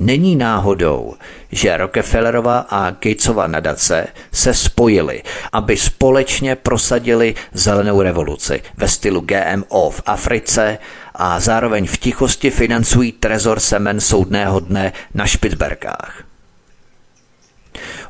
Není 0.00 0.36
náhodou, 0.36 1.14
že 1.52 1.76
Rockefellerova 1.76 2.58
a 2.58 2.90
Gatesova 2.90 3.46
nadace 3.46 4.06
se 4.32 4.54
spojily, 4.54 5.22
aby 5.52 5.76
společně 5.76 6.56
prosadili 6.56 7.34
zelenou 7.52 8.02
revoluci 8.02 8.62
ve 8.76 8.88
stylu 8.88 9.20
GMO 9.20 9.90
v 9.90 10.02
Africe 10.06 10.78
a 11.14 11.40
zároveň 11.40 11.86
v 11.86 11.98
tichosti 11.98 12.50
financují 12.50 13.12
trezor 13.12 13.60
semen 13.60 14.00
soudného 14.00 14.60
dne 14.60 14.92
na 15.14 15.26
Špicberkách. 15.26 16.24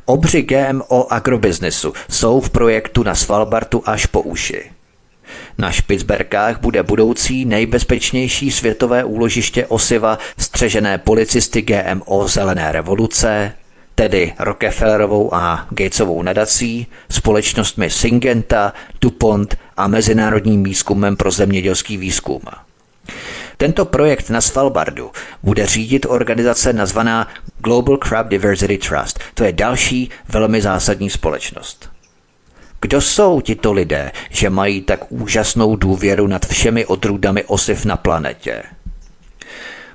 Obři 0.05 0.43
GMO 0.43 1.13
agrobiznesu 1.13 1.93
jsou 2.11 2.41
v 2.41 2.51
projektu 2.51 3.03
na 3.03 3.15
Svalbardu 3.15 3.89
až 3.89 4.07
po 4.07 4.23
uši. 4.23 4.71
Na 5.59 5.71
Špicberkách 5.71 6.61
bude 6.61 6.83
budoucí 6.83 7.45
nejbezpečnější 7.45 8.51
světové 8.51 9.05
úložiště 9.05 9.67
osiva 9.67 10.19
střežené 10.39 10.99
policisty 10.99 11.63
GMO 11.63 12.29
Zelené 12.29 12.73
revoluce, 12.73 13.53
tedy 13.95 14.33
Rockefellerovou 14.39 15.35
a 15.35 15.67
Gatesovou 15.71 16.23
nadací, 16.23 16.87
společnostmi 17.11 17.91
Syngenta, 17.91 18.73
DuPont 19.01 19.57
a 19.77 19.87
Mezinárodním 19.89 20.63
výzkumem 20.63 21.17
pro 21.17 21.31
zemědělský 21.31 21.97
výzkum. 21.97 22.43
Tento 23.57 23.85
projekt 23.85 24.31
na 24.31 24.41
Svalbardu 24.41 25.11
bude 25.43 25.67
řídit 25.67 26.07
organizace 26.09 26.73
nazvaná 26.73 27.29
Global 27.59 27.97
Crab 27.97 28.29
Diversity 28.29 28.79
Trust. 28.79 29.21
To 29.35 29.45
je 29.45 29.53
další 29.53 30.11
velmi 30.29 30.63
zásadní 30.63 31.11
společnost. 31.11 31.90
Kdo 32.81 33.01
jsou 33.01 33.41
tito 33.41 33.73
lidé, 33.73 34.13
že 34.31 34.51
mají 34.51 34.81
tak 34.81 35.13
úžasnou 35.13 35.77
důvěru 35.77 36.27
nad 36.27 36.47
všemi 36.47 36.87
odrůdami 36.87 37.45
osiv 37.45 37.85
na 37.85 37.97
planetě? 37.97 38.63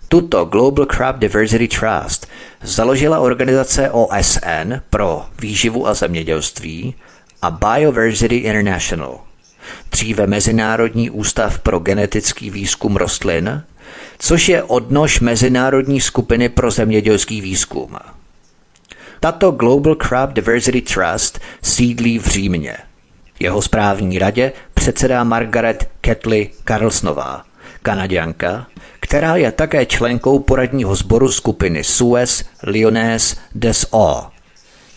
Tuto 0.08 0.46
Global 0.46 0.86
Crab 0.86 1.18
Diversity 1.20 1.68
Trust 1.68 2.28
založila 2.62 3.20
organizace 3.20 3.90
OSN 3.90 4.74
pro 4.90 5.26
výživu 5.42 5.88
a 5.88 5.94
zemědělství 5.94 6.96
a 7.42 7.52
Biodiversity 7.52 8.36
International, 8.36 9.20
dříve 9.92 10.28
Mezinárodní 10.28 11.10
ústav 11.10 11.60
pro 11.60 11.80
genetický 11.80 12.50
výzkum 12.50 12.96
rostlin, 12.96 13.64
což 14.20 14.50
je 14.50 14.64
odnož 14.64 15.20
Mezinárodní 15.20 16.02
skupiny 16.02 16.50
pro 16.50 16.72
zemědělský 16.72 17.42
výzkum. 17.42 17.98
Tato 19.26 19.52
Global 19.52 19.96
Crab 19.96 20.34
Diversity 20.34 20.82
Trust 20.82 21.40
sídlí 21.62 22.20
v 22.20 22.28
Římě. 22.28 22.78
Jeho 23.40 23.62
správní 23.62 24.20
radě 24.20 24.52
předsedá 24.74 25.24
Margaret 25.24 25.90
Ketley 26.02 26.50
Carlsnová, 26.68 27.44
kanaděnka, 27.82 28.68
která 29.00 29.36
je 29.36 29.52
také 29.52 29.86
členkou 29.86 30.40
poradního 30.40 30.96
sboru 30.96 31.32
skupiny 31.32 31.84
Suez 31.84 32.46
Lyonnaise 32.64 33.36
des 33.56 33.86
Eaux, 33.94 34.28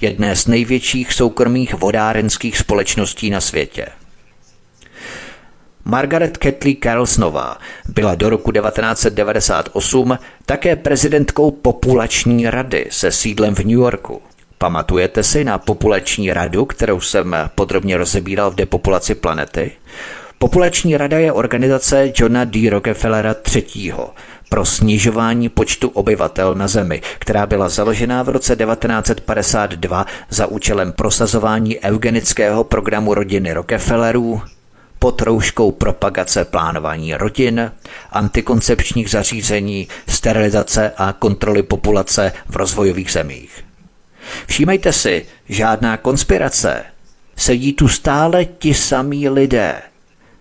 jedné 0.01 0.37
z 0.37 0.47
největších 0.47 1.13
soukromých 1.13 1.75
vodárenských 1.75 2.59
společností 2.59 3.31
na 3.31 3.41
světě. 3.41 3.87
Margaret 5.85 6.37
Ketley 6.39 6.77
Carlsnová 6.83 7.59
byla 7.89 8.15
do 8.15 8.31
roku 8.31 8.53
1998 8.53 10.19
také 10.47 10.77
prezidentkou 10.77 11.51
populační 11.51 12.51
rady 12.51 12.87
se 12.91 13.13
sídlem 13.13 13.55
v 13.55 13.59
New 13.59 13.79
Yorku. 13.79 14.23
Pamatujete 14.59 15.23
si 15.23 15.45
na 15.45 15.59
populační 15.59 16.33
radu, 16.33 16.65
kterou 16.65 17.01
jsem 17.01 17.37
podrobně 17.55 17.97
rozebíral 17.97 18.51
v 18.51 18.55
depopulaci 18.55 19.15
planety? 19.15 19.73
Populační 20.39 20.97
rada 20.97 21.19
je 21.19 21.33
organizace 21.33 22.13
Johna 22.17 22.45
D. 22.45 22.71
Rockefellera 22.71 23.35
III. 23.55 23.93
pro 24.49 24.65
snižování 24.65 25.49
počtu 25.49 25.89
obyvatel 25.89 26.55
na 26.55 26.69
Zemi, 26.69 27.03
která 27.19 27.47
byla 27.47 27.69
založena 27.69 28.23
v 28.23 28.29
roce 28.29 28.57
1952 28.57 30.07
za 30.31 30.47
účelem 30.47 30.93
prosazování 30.93 31.81
eugenického 31.81 32.65
programu 32.65 33.15
rodiny 33.15 33.53
Rockefellerů, 33.53 34.43
pod 34.99 35.23
rouškou 35.23 35.73
propagace 35.73 36.45
plánování 36.45 37.15
rodin, 37.15 37.73
antikoncepčních 38.11 39.11
zařízení, 39.11 39.89
sterilizace 40.09 40.93
a 40.97 41.13
kontroly 41.13 41.63
populace 41.63 42.33
v 42.49 42.57
rozvojových 42.57 43.13
zemích. 43.13 43.65
Všímejte 44.47 44.93
si, 44.93 45.27
žádná 45.49 45.97
konspirace. 45.97 46.85
Sedí 47.37 47.73
tu 47.73 47.89
stále 47.89 48.45
ti 48.45 48.75
samí 48.75 49.29
lidé. 49.29 49.83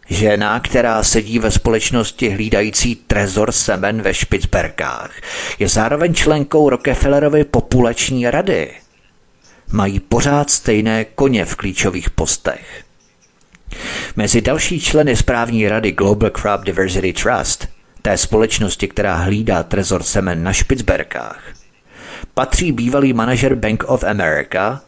Žena, 0.10 0.60
která 0.60 1.04
sedí 1.04 1.40
ve 1.40 1.52
společnosti 1.52 2.30
hlídající 2.30 2.96
trezor 2.96 3.52
semen 3.52 4.02
ve 4.02 4.14
Špicberkách, 4.14 5.12
je 5.60 5.70
zároveň 5.70 6.14
členkou 6.14 6.70
Rockefellerovy 6.70 7.44
populační 7.44 8.30
rady. 8.30 8.72
mají 9.72 10.00
pořád 10.00 10.50
stejné 10.50 11.06
koně 11.06 11.46
v 11.46 11.56
klíčových 11.56 12.10
postech. 12.10 12.87
Mezi 14.16 14.42
další 14.42 14.80
členy 14.80 15.16
správní 15.16 15.70
rady 15.70 15.92
Global 15.92 16.30
Crop 16.30 16.62
Diversity 16.62 17.14
Trust, 17.14 17.68
té 18.02 18.18
společnosti, 18.18 18.88
která 18.88 19.16
hlídá 19.16 19.64
trezor 19.64 20.04
semen 20.04 20.44
na 20.44 20.54
Špicberkách, 20.54 21.44
patří 22.34 22.72
bývalý 22.72 23.14
manažer 23.14 23.56
Bank 23.56 23.84
of 23.88 24.04
America, 24.04 24.82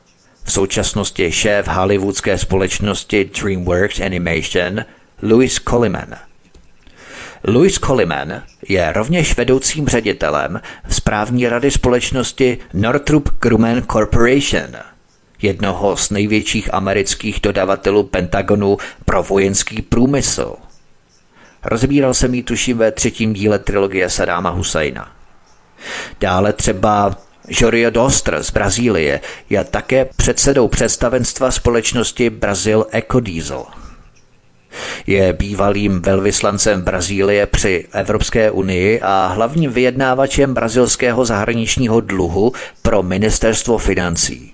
v 0.43 0.51
současnosti 0.51 1.31
šéf 1.31 1.67
hollywoodské 1.67 2.37
společnosti 2.37 3.29
DreamWorks 3.41 3.99
Animation, 3.99 4.85
Louis 5.21 5.59
Coleman. 5.69 6.15
Louis 7.43 7.79
Coleman 7.79 8.43
je 8.69 8.93
rovněž 8.93 9.37
vedoucím 9.37 9.87
ředitelem 9.87 10.61
správní 10.89 11.47
rady 11.47 11.71
společnosti 11.71 12.57
Northrop 12.73 13.29
Grumman 13.41 13.83
Corporation, 13.91 14.67
jednoho 15.41 15.97
z 15.97 16.09
největších 16.09 16.73
amerických 16.73 17.39
dodavatelů 17.41 18.03
Pentagonu 18.03 18.77
pro 19.05 19.23
vojenský 19.23 19.81
průmysl. 19.81 20.55
Rozbíral 21.65 22.13
jsem 22.13 22.33
ji 22.33 22.43
tuším 22.43 22.77
ve 22.77 22.91
třetím 22.91 23.33
díle 23.33 23.59
trilogie 23.59 24.09
Sadáma 24.09 24.49
Husajna. 24.49 25.11
Dále 26.19 26.53
třeba 26.53 27.15
Jorio 27.47 27.89
Dostr 27.89 28.43
z 28.43 28.51
Brazílie 28.51 29.21
je 29.49 29.63
také 29.63 30.05
předsedou 30.05 30.67
představenstva 30.67 31.51
společnosti 31.51 32.29
Brazil 32.29 32.85
Ecodiesel. 32.91 33.65
Je 35.07 35.33
bývalým 35.33 36.01
velvyslancem 36.01 36.81
Brazílie 36.81 37.45
při 37.45 37.87
Evropské 37.91 38.51
unii 38.51 39.01
a 39.01 39.27
hlavním 39.27 39.71
vyjednávačem 39.71 40.53
brazilského 40.53 41.25
zahraničního 41.25 42.01
dluhu 42.01 42.53
pro 42.81 43.03
ministerstvo 43.03 43.77
financí. 43.77 44.53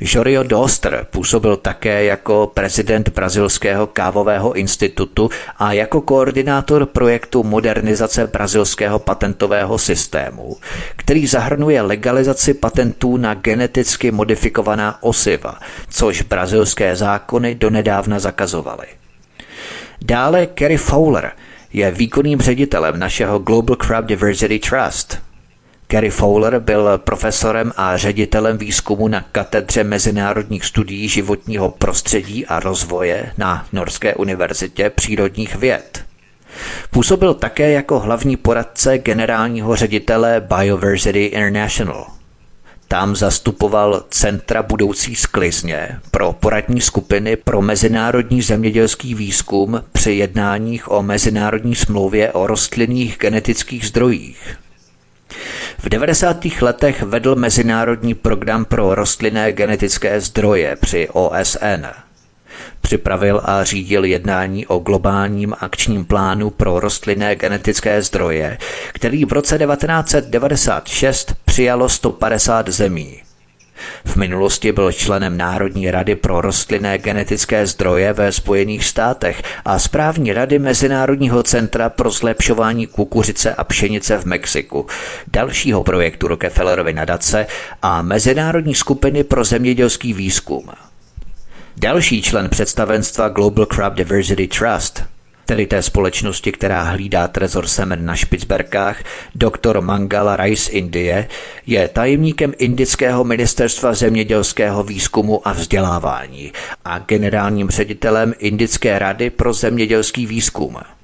Jorio 0.00 0.42
Dostr 0.42 1.06
působil 1.10 1.56
také 1.56 2.04
jako 2.04 2.50
prezident 2.54 3.08
Brazilského 3.08 3.86
kávového 3.86 4.52
institutu 4.52 5.30
a 5.58 5.72
jako 5.72 6.00
koordinátor 6.00 6.86
projektu 6.86 7.42
modernizace 7.42 8.26
brazilského 8.26 8.98
patentového 8.98 9.78
systému, 9.78 10.56
který 10.96 11.26
zahrnuje 11.26 11.82
legalizaci 11.82 12.54
patentů 12.54 13.16
na 13.16 13.34
geneticky 13.34 14.10
modifikovaná 14.10 15.02
osiva, 15.02 15.58
což 15.88 16.22
brazilské 16.22 16.96
zákony 16.96 17.54
donedávna 17.54 18.18
zakazovaly. 18.18 18.86
Dále 20.02 20.46
Kerry 20.46 20.76
Fowler 20.76 21.32
je 21.72 21.90
výkonným 21.90 22.40
ředitelem 22.40 22.98
našeho 22.98 23.38
Global 23.38 23.76
Crop 23.76 24.04
Diversity 24.04 24.58
Trust– 24.58 25.18
Gary 25.88 26.10
Fowler 26.10 26.58
byl 26.58 26.98
profesorem 26.98 27.72
a 27.76 27.96
ředitelem 27.96 28.58
výzkumu 28.58 29.08
na 29.08 29.20
katedře 29.32 29.84
mezinárodních 29.84 30.64
studií 30.64 31.08
životního 31.08 31.70
prostředí 31.70 32.46
a 32.46 32.60
rozvoje 32.60 33.32
na 33.38 33.66
Norské 33.72 34.14
univerzitě 34.14 34.90
přírodních 34.90 35.56
věd. 35.56 36.04
Působil 36.90 37.34
také 37.34 37.70
jako 37.70 38.00
hlavní 38.00 38.36
poradce 38.36 38.98
generálního 38.98 39.76
ředitele 39.76 40.46
Bioversity 40.56 41.24
International. 41.24 42.06
Tam 42.88 43.16
zastupoval 43.16 44.04
Centra 44.10 44.62
budoucí 44.62 45.16
sklizně 45.16 46.00
pro 46.10 46.32
poradní 46.32 46.80
skupiny 46.80 47.36
pro 47.36 47.62
mezinárodní 47.62 48.42
zemědělský 48.42 49.14
výzkum 49.14 49.82
při 49.92 50.12
jednáních 50.12 50.90
o 50.90 51.02
mezinárodní 51.02 51.74
smlouvě 51.74 52.32
o 52.32 52.46
rostlinných 52.46 53.18
genetických 53.18 53.86
zdrojích. 53.86 54.58
V 55.78 55.88
90. 55.88 56.44
letech 56.60 57.02
vedl 57.02 57.34
mezinárodní 57.34 58.14
program 58.14 58.64
pro 58.64 58.94
rostlinné 58.94 59.52
genetické 59.52 60.20
zdroje 60.20 60.76
při 60.76 61.08
OSN. 61.12 61.86
Připravil 62.80 63.40
a 63.44 63.64
řídil 63.64 64.04
jednání 64.04 64.66
o 64.66 64.78
globálním 64.78 65.54
akčním 65.60 66.04
plánu 66.04 66.50
pro 66.50 66.80
rostlinné 66.80 67.36
genetické 67.36 68.02
zdroje, 68.02 68.58
který 68.92 69.24
v 69.24 69.32
roce 69.32 69.58
1996 69.58 71.34
přijalo 71.44 71.88
150 71.88 72.68
zemí. 72.68 73.25
V 74.04 74.16
minulosti 74.16 74.72
byl 74.72 74.92
členem 74.92 75.36
Národní 75.36 75.90
rady 75.90 76.16
pro 76.16 76.40
rostlinné 76.40 76.98
genetické 76.98 77.66
zdroje 77.66 78.12
ve 78.12 78.32
Spojených 78.32 78.84
státech 78.84 79.42
a 79.64 79.78
správní 79.78 80.32
rady 80.32 80.58
Mezinárodního 80.58 81.42
centra 81.42 81.88
pro 81.88 82.10
zlepšování 82.10 82.86
kukuřice 82.86 83.54
a 83.54 83.64
pšenice 83.64 84.18
v 84.18 84.24
Mexiku, 84.24 84.86
dalšího 85.26 85.84
projektu 85.84 86.28
Rockefellerovy 86.28 86.92
nadace 86.92 87.46
a 87.82 88.02
Mezinárodní 88.02 88.74
skupiny 88.74 89.24
pro 89.24 89.44
zemědělský 89.44 90.12
výzkum. 90.12 90.68
Další 91.76 92.22
člen 92.22 92.48
představenstva 92.48 93.28
Global 93.28 93.66
Crop 93.66 93.94
Diversity 93.94 94.48
Trust 94.48 95.15
tedy 95.46 95.66
té 95.66 95.82
společnosti, 95.82 96.52
která 96.52 96.82
hlídá 96.82 97.28
trezor 97.28 97.66
semen 97.66 98.06
na 98.06 98.16
Špicberkách, 98.16 99.02
doktor 99.34 99.80
Mangala 99.80 100.36
Rai 100.36 100.56
z 100.56 100.68
Indie, 100.68 101.28
je 101.66 101.88
tajemníkem 101.88 102.52
Indického 102.58 103.24
ministerstva 103.24 103.94
zemědělského 103.94 104.82
výzkumu 104.82 105.48
a 105.48 105.52
vzdělávání 105.52 106.52
a 106.84 106.98
generálním 106.98 107.70
ředitelem 107.70 108.34
Indické 108.38 108.98
rady 108.98 109.30
pro 109.30 109.52
zemědělský 109.52 110.26
výzkum. 110.26 110.95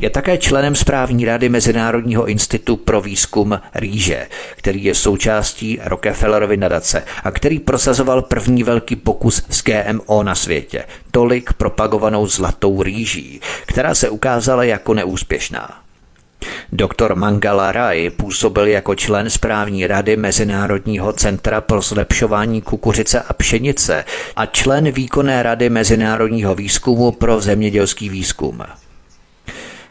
Je 0.00 0.10
také 0.10 0.38
členem 0.38 0.74
správní 0.74 1.24
rady 1.24 1.48
Mezinárodního 1.48 2.26
institutu 2.26 2.76
pro 2.76 3.00
výzkum 3.00 3.60
rýže, 3.74 4.26
který 4.56 4.84
je 4.84 4.94
součástí 4.94 5.78
Rockefellerovy 5.84 6.56
nadace 6.56 7.04
a 7.24 7.30
který 7.30 7.58
prosazoval 7.58 8.22
první 8.22 8.62
velký 8.62 8.96
pokus 8.96 9.42
s 9.50 9.62
GMO 9.64 10.22
na 10.22 10.34
světě, 10.34 10.84
tolik 11.10 11.52
propagovanou 11.52 12.26
zlatou 12.26 12.82
rýží, 12.82 13.40
která 13.66 13.94
se 13.94 14.10
ukázala 14.10 14.64
jako 14.64 14.94
neúspěšná. 14.94 15.80
Doktor 16.72 17.14
Mangala 17.14 17.72
Rai 17.72 18.10
působil 18.10 18.66
jako 18.66 18.94
člen 18.94 19.30
správní 19.30 19.86
rady 19.86 20.16
Mezinárodního 20.16 21.12
centra 21.12 21.60
pro 21.60 21.80
zlepšování 21.80 22.62
kukuřice 22.62 23.20
a 23.20 23.32
pšenice 23.32 24.04
a 24.36 24.46
člen 24.46 24.90
výkonné 24.90 25.42
rady 25.42 25.70
Mezinárodního 25.70 26.54
výzkumu 26.54 27.12
pro 27.12 27.40
zemědělský 27.40 28.08
výzkum. 28.08 28.62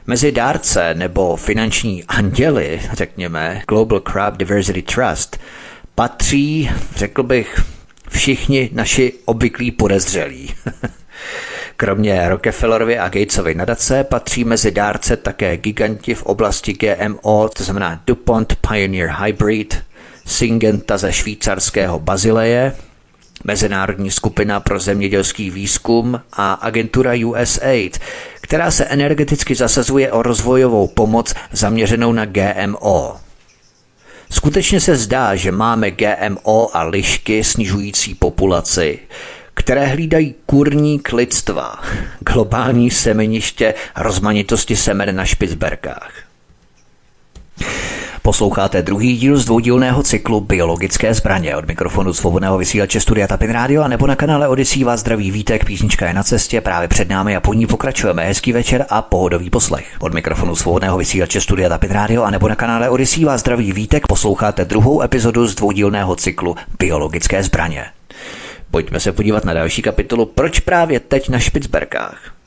Mezi 0.09 0.31
dárce 0.31 0.93
nebo 0.93 1.35
finanční 1.35 2.03
anděly, 2.03 2.81
řekněme, 2.93 3.61
Global 3.67 3.99
Crab 4.11 4.37
Diversity 4.37 4.81
Trust, 4.81 5.39
patří, 5.95 6.71
řekl 6.95 7.23
bych, 7.23 7.59
všichni 8.09 8.69
naši 8.73 9.13
obvyklí 9.25 9.71
podezřelí. 9.71 10.53
Kromě 11.77 12.29
Rockefellerovy 12.29 12.99
a 12.99 13.09
Gatesovy 13.09 13.55
nadace 13.55 14.03
patří 14.03 14.43
mezi 14.43 14.71
dárce 14.71 15.17
také 15.17 15.57
giganti 15.57 16.13
v 16.13 16.23
oblasti 16.23 16.73
GMO, 16.73 17.49
to 17.49 17.63
znamená 17.63 18.01
DuPont 18.07 18.55
Pioneer 18.69 19.09
Hybrid, 19.23 19.83
Syngenta 20.25 20.97
ze 20.97 21.13
švýcarského 21.13 21.99
Bazileje, 21.99 22.73
Mezinárodní 23.47 24.11
skupina 24.11 24.59
pro 24.59 24.79
zemědělský 24.79 25.49
výzkum 25.51 26.21
a 26.33 26.53
agentura 26.53 27.11
USAID, 27.25 27.99
která 28.41 28.71
se 28.71 28.85
energeticky 28.85 29.55
zasazuje 29.55 30.11
o 30.11 30.21
rozvojovou 30.21 30.87
pomoc 30.87 31.33
zaměřenou 31.51 32.13
na 32.13 32.25
GMO. 32.25 33.15
Skutečně 34.29 34.81
se 34.81 34.95
zdá, 34.95 35.35
že 35.35 35.51
máme 35.51 35.91
GMO 35.91 36.77
a 36.77 36.83
lišky 36.83 37.43
snižující 37.43 38.15
populaci, 38.15 38.99
které 39.53 39.85
hlídají 39.85 40.35
kurník 40.45 41.13
lidstva, 41.13 41.83
globální 42.19 42.91
semeniště 42.91 43.73
rozmanitosti 43.95 44.75
semen 44.75 45.15
na 45.15 45.25
Špicberkách. 45.25 46.11
Posloucháte 48.27 48.81
druhý 48.81 49.17
díl 49.17 49.37
z 49.37 49.45
dvoudílného 49.45 50.03
cyklu 50.03 50.41
Biologické 50.41 51.13
zbraně. 51.13 51.55
Od 51.55 51.67
mikrofonu 51.67 52.13
svobodného 52.13 52.57
vysílače 52.57 52.99
Studia 52.99 53.27
Tapin 53.27 53.51
Radio 53.51 53.81
a 53.81 53.87
nebo 53.87 54.07
na 54.07 54.15
kanále 54.15 54.47
Odisí 54.47 54.83
vás 54.83 54.99
zdraví 54.99 55.31
vítek, 55.31 55.65
písnička 55.65 56.07
je 56.07 56.13
na 56.13 56.23
cestě, 56.23 56.61
právě 56.61 56.87
před 56.87 57.09
námi 57.09 57.35
a 57.35 57.39
po 57.39 57.53
ní 57.53 57.67
pokračujeme. 57.67 58.25
Hezký 58.25 58.53
večer 58.53 58.85
a 58.89 59.01
pohodový 59.01 59.49
poslech. 59.49 59.95
Od 59.99 60.13
mikrofonu 60.13 60.55
svobodného 60.55 60.97
vysílače 60.97 61.41
Studia 61.41 61.69
Tapin 61.69 61.91
Radio 61.91 62.23
a 62.23 62.29
nebo 62.29 62.47
na 62.47 62.55
kanále 62.55 62.89
Odisí 62.89 63.25
vás 63.25 63.39
zdraví 63.39 63.71
vítek, 63.71 64.07
posloucháte 64.07 64.65
druhou 64.65 65.01
epizodu 65.01 65.47
z 65.47 65.55
dvoudílného 65.55 66.15
cyklu 66.15 66.55
Biologické 66.79 67.43
zbraně. 67.43 67.85
Pojďme 68.71 68.99
se 68.99 69.11
podívat 69.11 69.45
na 69.45 69.53
další 69.53 69.81
kapitolu 69.81 70.25
Proč 70.25 70.59
právě 70.59 70.99
teď 70.99 71.29
na 71.29 71.39
Špicberkách? 71.39 72.37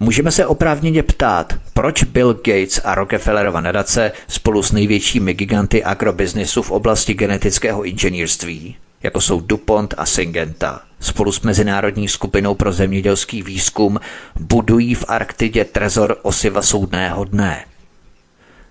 Můžeme 0.00 0.30
se 0.30 0.46
oprávněně 0.46 1.02
ptát, 1.02 1.52
proč 1.74 2.04
Bill 2.04 2.34
Gates 2.34 2.80
a 2.84 2.94
Rockefellerova 2.94 3.60
nadace 3.60 4.12
spolu 4.28 4.62
s 4.62 4.72
největšími 4.72 5.34
giganty 5.34 5.84
agrobiznesu 5.84 6.62
v 6.62 6.70
oblasti 6.70 7.14
genetického 7.14 7.82
inženýrství, 7.82 8.76
jako 9.02 9.20
jsou 9.20 9.40
DuPont 9.40 9.94
a 9.96 10.06
Syngenta, 10.06 10.80
spolu 11.00 11.32
s 11.32 11.40
Mezinárodní 11.40 12.08
skupinou 12.08 12.54
pro 12.54 12.72
zemědělský 12.72 13.42
výzkum 13.42 14.00
budují 14.40 14.94
v 14.94 15.04
Arktidě 15.08 15.64
trezor 15.64 16.16
osiva 16.22 16.62
soudného 16.62 17.24
dne. 17.24 17.64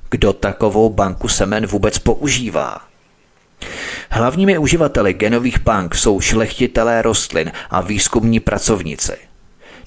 Kdo 0.09 0.33
takovou 0.33 0.89
banku 0.89 1.27
semen 1.27 1.65
vůbec 1.65 1.99
používá? 1.99 2.81
Hlavními 4.09 4.57
uživateli 4.57 5.13
genových 5.13 5.59
bank 5.59 5.95
jsou 5.95 6.21
šlechtitelé 6.21 7.01
rostlin 7.01 7.51
a 7.69 7.81
výzkumní 7.81 8.39
pracovníci. 8.39 9.32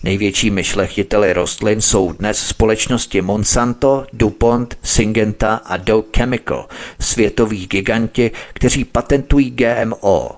Největšími 0.03 0.65
šlechtiteli 0.65 1.33
rostlin 1.33 1.81
jsou 1.81 2.13
dnes 2.13 2.39
společnosti 2.39 3.23
Monsanto, 3.23 4.07
DuPont, 4.13 4.79
Syngenta 4.83 5.55
a 5.55 5.77
Dow 5.77 6.05
Chemical, 6.17 6.69
světoví 7.01 7.67
giganti, 7.67 8.31
kteří 8.53 8.85
patentují 8.85 9.51
GMO. 9.51 10.31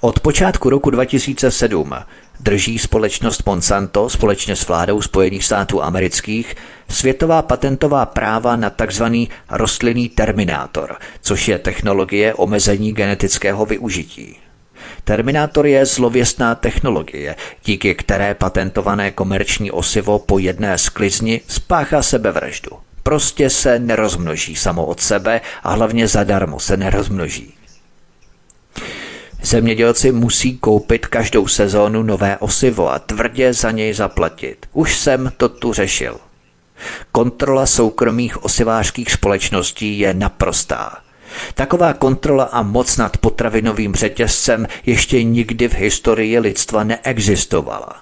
Od 0.00 0.20
počátku 0.20 0.70
roku 0.70 0.90
2007 0.90 1.94
drží 2.40 2.78
společnost 2.78 3.46
Monsanto 3.46 4.10
společně 4.10 4.56
s 4.56 4.68
vládou 4.68 5.02
Spojených 5.02 5.44
států 5.44 5.82
amerických 5.82 6.54
světová 6.88 7.42
patentová 7.42 8.06
práva 8.06 8.56
na 8.56 8.70
tzv. 8.70 9.04
rostlinný 9.50 10.08
terminátor, 10.08 10.96
což 11.20 11.48
je 11.48 11.58
technologie 11.58 12.34
omezení 12.34 12.92
genetického 12.92 13.66
využití. 13.66 14.36
Terminátor 15.04 15.66
je 15.66 15.86
zlověstná 15.86 16.54
technologie, 16.54 17.36
díky 17.64 17.94
které 17.94 18.34
patentované 18.34 19.10
komerční 19.10 19.70
osivo 19.70 20.18
po 20.18 20.38
jedné 20.38 20.78
sklizni 20.78 21.40
spáchá 21.48 22.02
sebevraždu. 22.02 22.70
Prostě 23.02 23.50
se 23.50 23.78
nerozmnoží 23.78 24.56
samo 24.56 24.86
od 24.86 25.00
sebe 25.00 25.40
a 25.62 25.72
hlavně 25.72 26.08
zadarmo 26.08 26.60
se 26.60 26.76
nerozmnoží. 26.76 27.54
Zemědělci 29.42 30.12
musí 30.12 30.58
koupit 30.58 31.06
každou 31.06 31.46
sezónu 31.48 32.02
nové 32.02 32.36
osivo 32.38 32.92
a 32.92 32.98
tvrdě 32.98 33.52
za 33.52 33.70
něj 33.70 33.94
zaplatit. 33.94 34.66
Už 34.72 34.98
jsem 34.98 35.32
to 35.36 35.48
tu 35.48 35.72
řešil. 35.72 36.16
Kontrola 37.12 37.66
soukromých 37.66 38.44
osivářských 38.44 39.12
společností 39.12 39.98
je 39.98 40.14
naprostá. 40.14 41.07
Taková 41.54 41.92
kontrola 41.92 42.44
a 42.44 42.62
moc 42.62 42.96
nad 42.96 43.16
potravinovým 43.16 43.94
řetězcem 43.94 44.66
ještě 44.86 45.22
nikdy 45.22 45.68
v 45.68 45.74
historii 45.74 46.38
lidstva 46.38 46.84
neexistovala. 46.84 47.96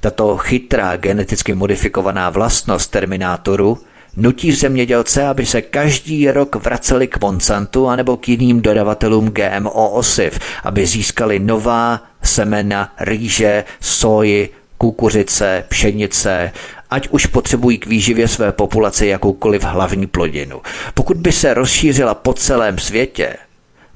Tato 0.00 0.36
chytrá 0.36 0.96
geneticky 0.96 1.54
modifikovaná 1.54 2.30
vlastnost 2.30 2.90
terminátoru 2.90 3.78
nutí 4.16 4.52
zemědělce, 4.52 5.26
aby 5.26 5.46
se 5.46 5.62
každý 5.62 6.30
rok 6.30 6.56
vraceli 6.56 7.08
k 7.08 7.20
Monsantu 7.20 7.88
anebo 7.88 8.16
k 8.16 8.28
jiným 8.28 8.60
dodavatelům 8.60 9.30
GMO 9.30 9.90
osiv, 9.90 10.38
aby 10.64 10.86
získali 10.86 11.38
nová 11.38 12.02
semena 12.22 12.94
rýže, 13.00 13.64
soji, 13.80 14.50
kukuřice, 14.78 15.64
pšenice, 15.68 16.52
ať 16.90 17.08
už 17.08 17.26
potřebují 17.26 17.78
k 17.78 17.86
výživě 17.86 18.28
své 18.28 18.52
populace 18.52 19.06
jakoukoliv 19.06 19.62
hlavní 19.62 20.06
plodinu. 20.06 20.60
Pokud 20.94 21.16
by 21.16 21.32
se 21.32 21.54
rozšířila 21.54 22.14
po 22.14 22.32
celém 22.32 22.78
světě, 22.78 23.36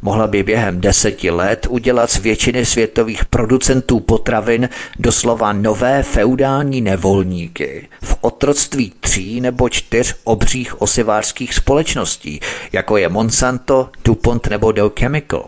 mohla 0.02 0.26
by 0.26 0.42
během 0.42 0.80
deseti 0.80 1.30
let 1.30 1.66
udělat 1.70 2.10
z 2.10 2.16
většiny 2.16 2.64
světových 2.64 3.24
producentů 3.24 4.00
potravin 4.00 4.68
doslova 4.98 5.52
nové 5.52 6.02
feudální 6.02 6.80
nevolníky 6.80 7.88
v 8.02 8.16
otroctví 8.20 8.92
tří 9.00 9.40
nebo 9.40 9.68
čtyř 9.68 10.16
obřích 10.24 10.82
osivářských 10.82 11.54
společností, 11.54 12.40
jako 12.72 12.96
je 12.96 13.08
Monsanto, 13.08 13.90
DuPont 14.04 14.46
nebo 14.46 14.72
Dow 14.72 14.92
Chemical, 15.00 15.44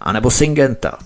a 0.00 0.12
nebo 0.12 0.30
Syngenta. 0.30 0.98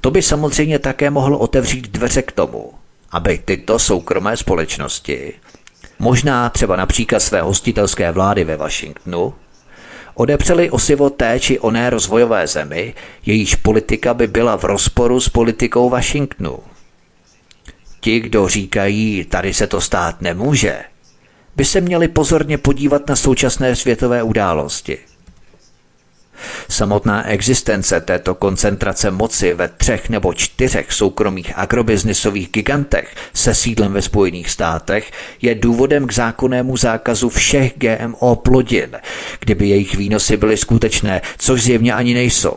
To 0.00 0.10
by 0.10 0.22
samozřejmě 0.22 0.78
také 0.78 1.10
mohlo 1.10 1.38
otevřít 1.38 1.88
dveře 1.88 2.22
k 2.22 2.32
tomu, 2.32 2.72
aby 3.12 3.38
tyto 3.44 3.78
soukromé 3.78 4.36
společnosti, 4.36 5.32
možná 5.98 6.50
třeba 6.50 6.76
například 6.76 7.20
své 7.20 7.42
hostitelské 7.42 8.12
vlády 8.12 8.44
ve 8.44 8.56
Washingtonu, 8.56 9.34
odepřeli 10.14 10.70
osivo 10.70 11.10
té 11.10 11.40
či 11.40 11.58
oné 11.58 11.90
rozvojové 11.90 12.46
zemi, 12.46 12.94
jejíž 13.26 13.54
politika 13.54 14.14
by 14.14 14.26
byla 14.26 14.56
v 14.56 14.64
rozporu 14.64 15.20
s 15.20 15.28
politikou 15.28 15.90
Washingtonu. 15.90 16.58
Ti, 18.00 18.20
kdo 18.20 18.48
říkají, 18.48 19.24
tady 19.24 19.54
se 19.54 19.66
to 19.66 19.80
stát 19.80 20.22
nemůže, 20.22 20.84
by 21.56 21.64
se 21.64 21.80
měli 21.80 22.08
pozorně 22.08 22.58
podívat 22.58 23.08
na 23.08 23.16
současné 23.16 23.76
světové 23.76 24.22
události– 24.22 24.98
Samotná 26.68 27.28
existence 27.28 28.00
této 28.00 28.34
koncentrace 28.34 29.10
moci 29.10 29.54
ve 29.54 29.68
třech 29.68 30.08
nebo 30.08 30.34
čtyřech 30.34 30.92
soukromých 30.92 31.52
agrobiznisových 31.56 32.50
gigantech 32.50 33.14
se 33.34 33.54
sídlem 33.54 33.92
ve 33.92 34.02
Spojených 34.02 34.50
státech 34.50 35.12
je 35.42 35.54
důvodem 35.54 36.06
k 36.06 36.12
zákonnému 36.12 36.76
zákazu 36.76 37.28
všech 37.28 37.72
GMO 37.76 38.36
plodin, 38.36 38.90
kdyby 39.40 39.68
jejich 39.68 39.94
výnosy 39.94 40.36
byly 40.36 40.56
skutečné, 40.56 41.22
což 41.38 41.62
zjevně 41.62 41.94
ani 41.94 42.14
nejsou. 42.14 42.56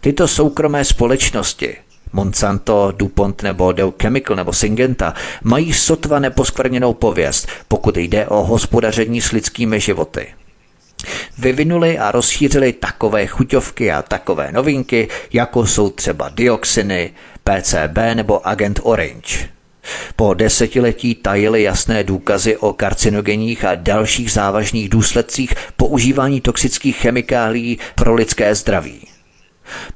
Tyto 0.00 0.28
soukromé 0.28 0.84
společnosti 0.84 1.76
Monsanto, 2.12 2.92
DuPont 2.96 3.42
nebo 3.42 3.72
Dow 3.72 3.94
Chemical 4.02 4.36
nebo 4.36 4.52
Syngenta 4.52 5.14
mají 5.42 5.72
sotva 5.72 6.18
neposkvrněnou 6.18 6.94
pověst, 6.94 7.48
pokud 7.68 7.96
jde 7.96 8.26
o 8.26 8.44
hospodaření 8.44 9.20
s 9.20 9.32
lidskými 9.32 9.80
životy. 9.80 10.26
Vyvinuli 11.38 11.98
a 11.98 12.10
rozšířili 12.10 12.72
takové 12.72 13.26
chuťovky 13.26 13.92
a 13.92 14.02
takové 14.02 14.52
novinky, 14.52 15.08
jako 15.32 15.66
jsou 15.66 15.90
třeba 15.90 16.28
dioxiny, 16.28 17.10
PCB 17.44 17.98
nebo 18.14 18.46
Agent 18.46 18.80
Orange. 18.82 19.48
Po 20.16 20.34
desetiletí 20.34 21.14
tajili 21.14 21.62
jasné 21.62 22.04
důkazy 22.04 22.56
o 22.56 22.72
karcinogenních 22.72 23.64
a 23.64 23.74
dalších 23.74 24.32
závažných 24.32 24.88
důsledcích 24.88 25.54
používání 25.76 26.40
toxických 26.40 26.96
chemikálií 26.96 27.78
pro 27.94 28.14
lidské 28.14 28.54
zdraví. 28.54 29.08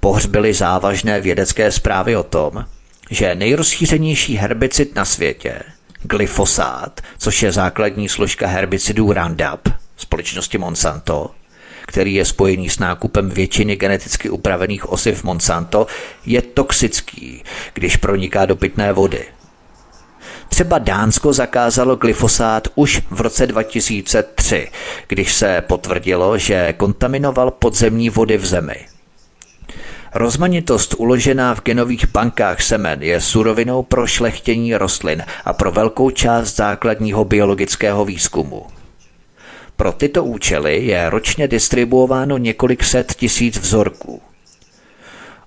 Pohřbili 0.01 0.55
závažné 0.55 1.21
vědecké 1.21 1.73
zprávy 1.73 2.17
o 2.17 2.23
tom, 2.23 2.65
že 3.11 3.35
nejrozšířenější 3.35 4.37
herbicid 4.37 4.95
na 4.95 5.05
světě, 5.05 5.63
glyfosát, 6.03 7.01
což 7.19 7.43
je 7.43 7.53
základní 7.53 8.09
složka 8.09 8.47
herbicidů 8.47 9.13
Roundup, 9.13 9.69
společnosti 10.01 10.59
Monsanto, 10.59 11.31
který 11.87 12.15
je 12.15 12.25
spojený 12.25 12.71
s 12.71 12.79
nákupem 12.79 13.31
většiny 13.31 13.77
geneticky 13.77 14.31
upravených 14.31 14.93
osiv 14.93 15.25
Monsanto, 15.25 15.87
je 16.27 16.43
toxický, 16.43 17.45
když 17.75 17.97
proniká 17.97 18.47
do 18.47 18.57
pitné 18.57 18.93
vody. 18.93 19.25
Třeba 20.49 20.79
Dánsko 20.79 21.33
zakázalo 21.33 21.97
glyfosát 21.97 22.69
už 22.75 23.03
v 23.11 23.21
roce 23.21 23.47
2003, 23.47 24.69
když 25.09 25.35
se 25.35 25.63
potvrdilo, 25.67 26.39
že 26.39 26.73
kontaminoval 26.73 27.51
podzemní 27.51 28.11
vody 28.11 28.37
v 28.37 28.47
zemi. 28.47 28.87
Rozmanitost 30.15 30.95
uložená 30.99 31.55
v 31.55 31.63
genových 31.63 32.07
bankách 32.09 32.63
semen 32.63 33.03
je 33.03 33.21
surovinou 33.21 33.83
pro 33.83 34.07
šlechtění 34.07 34.77
rostlin 34.77 35.23
a 35.45 35.53
pro 35.53 35.71
velkou 35.73 36.11
část 36.11 36.57
základního 36.57 37.25
biologického 37.25 38.05
výzkumu. 38.05 38.80
Pro 39.81 39.93
tyto 39.93 40.25
účely 40.25 40.87
je 40.87 41.11
ročně 41.11 41.49
distribuováno 41.49 42.39
několik 42.39 42.85
set 42.85 43.15
tisíc 43.15 43.59
vzorků. 43.59 44.23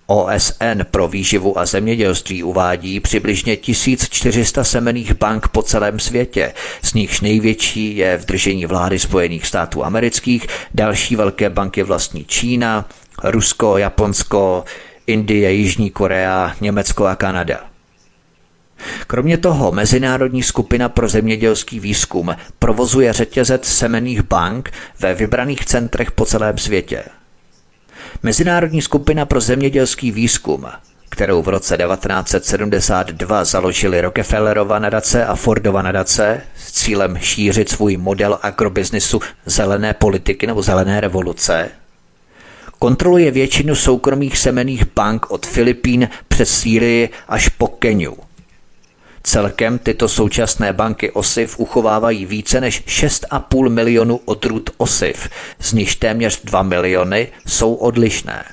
OSN 0.05 0.81
pro 0.91 1.07
výživu 1.07 1.59
a 1.59 1.65
zemědělství 1.65 2.43
uvádí 2.43 2.99
přibližně 2.99 3.57
1400 3.57 4.63
semených 4.63 5.13
bank 5.13 5.47
po 5.47 5.61
celém 5.61 5.99
světě, 5.99 6.53
z 6.81 6.93
nichž 6.93 7.21
největší 7.21 7.97
je 7.97 8.17
v 8.17 8.25
držení 8.25 8.65
vlády 8.65 8.99
Spojených 8.99 9.47
států 9.47 9.85
amerických, 9.85 10.47
další 10.73 11.15
velké 11.15 11.49
banky 11.49 11.83
vlastní 11.83 12.25
Čína, 12.25 12.89
Rusko, 13.23 13.77
Japonsko, 13.77 14.63
Indie, 15.07 15.53
Jižní 15.53 15.89
Korea, 15.89 16.55
Německo 16.61 17.05
a 17.05 17.15
Kanada. 17.15 17.72
Kromě 19.07 19.37
toho 19.37 19.71
Mezinárodní 19.71 20.43
skupina 20.43 20.89
pro 20.89 21.09
zemědělský 21.09 21.79
výzkum 21.79 22.35
provozuje 22.59 23.13
řetězec 23.13 23.67
semených 23.67 24.21
bank 24.21 24.71
ve 24.99 25.13
vybraných 25.13 25.65
centrech 25.65 26.11
po 26.11 26.25
celém 26.25 26.57
světě. 26.57 27.03
Mezinárodní 28.23 28.81
skupina 28.81 29.25
pro 29.25 29.41
zemědělský 29.41 30.11
výzkum, 30.11 30.65
kterou 31.09 31.41
v 31.41 31.47
roce 31.47 31.77
1972 31.77 33.45
založili 33.45 34.01
Rockefellerova 34.01 34.79
nadace 34.79 35.25
a 35.25 35.35
Fordova 35.35 35.81
nadace 35.81 36.41
s 36.57 36.71
cílem 36.71 37.17
šířit 37.17 37.69
svůj 37.69 37.97
model 37.97 38.39
agrobiznisu 38.41 39.19
zelené 39.45 39.93
politiky 39.93 40.47
nebo 40.47 40.61
zelené 40.61 41.01
revoluce, 41.01 41.69
kontroluje 42.79 43.31
většinu 43.31 43.75
soukromých 43.75 44.37
semených 44.37 44.83
bank 44.95 45.31
od 45.31 45.45
Filipín 45.45 46.09
přes 46.27 46.59
Sýrii 46.59 47.09
až 47.27 47.49
po 47.49 47.67
Keniu– 47.67 48.17
Celkem 49.23 49.79
tyto 49.79 50.07
současné 50.07 50.73
banky 50.73 51.11
osiv 51.11 51.59
uchovávají 51.59 52.25
více 52.25 52.61
než 52.61 52.81
6,5 52.81 53.69
milionu 53.69 54.19
odrůd 54.25 54.69
osiv, 54.77 55.29
z 55.59 55.73
nichž 55.73 55.95
téměř 55.95 56.41
2 56.43 56.63
miliony 56.63 57.27
jsou 57.47 57.73
odlišné. 57.73 58.43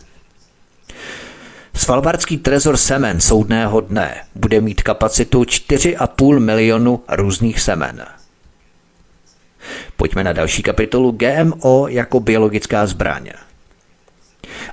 Svalbardský 1.75 2.39
trezor 2.39 2.77
semen 2.77 3.21
soudného 3.21 3.81
dne 3.81 4.15
bude 4.35 4.61
mít 4.61 4.83
kapacitu 4.83 5.43
4,5 5.43 6.39
milionu 6.39 7.03
různých 7.09 7.61
semen. 7.61 8.07
Pojďme 9.97 10.25
na 10.25 10.33
další 10.33 10.63
kapitolu 10.63 11.11
GMO 11.11 11.89
jako 11.89 12.21
biologická 12.21 12.87
zbraň. 12.87 13.31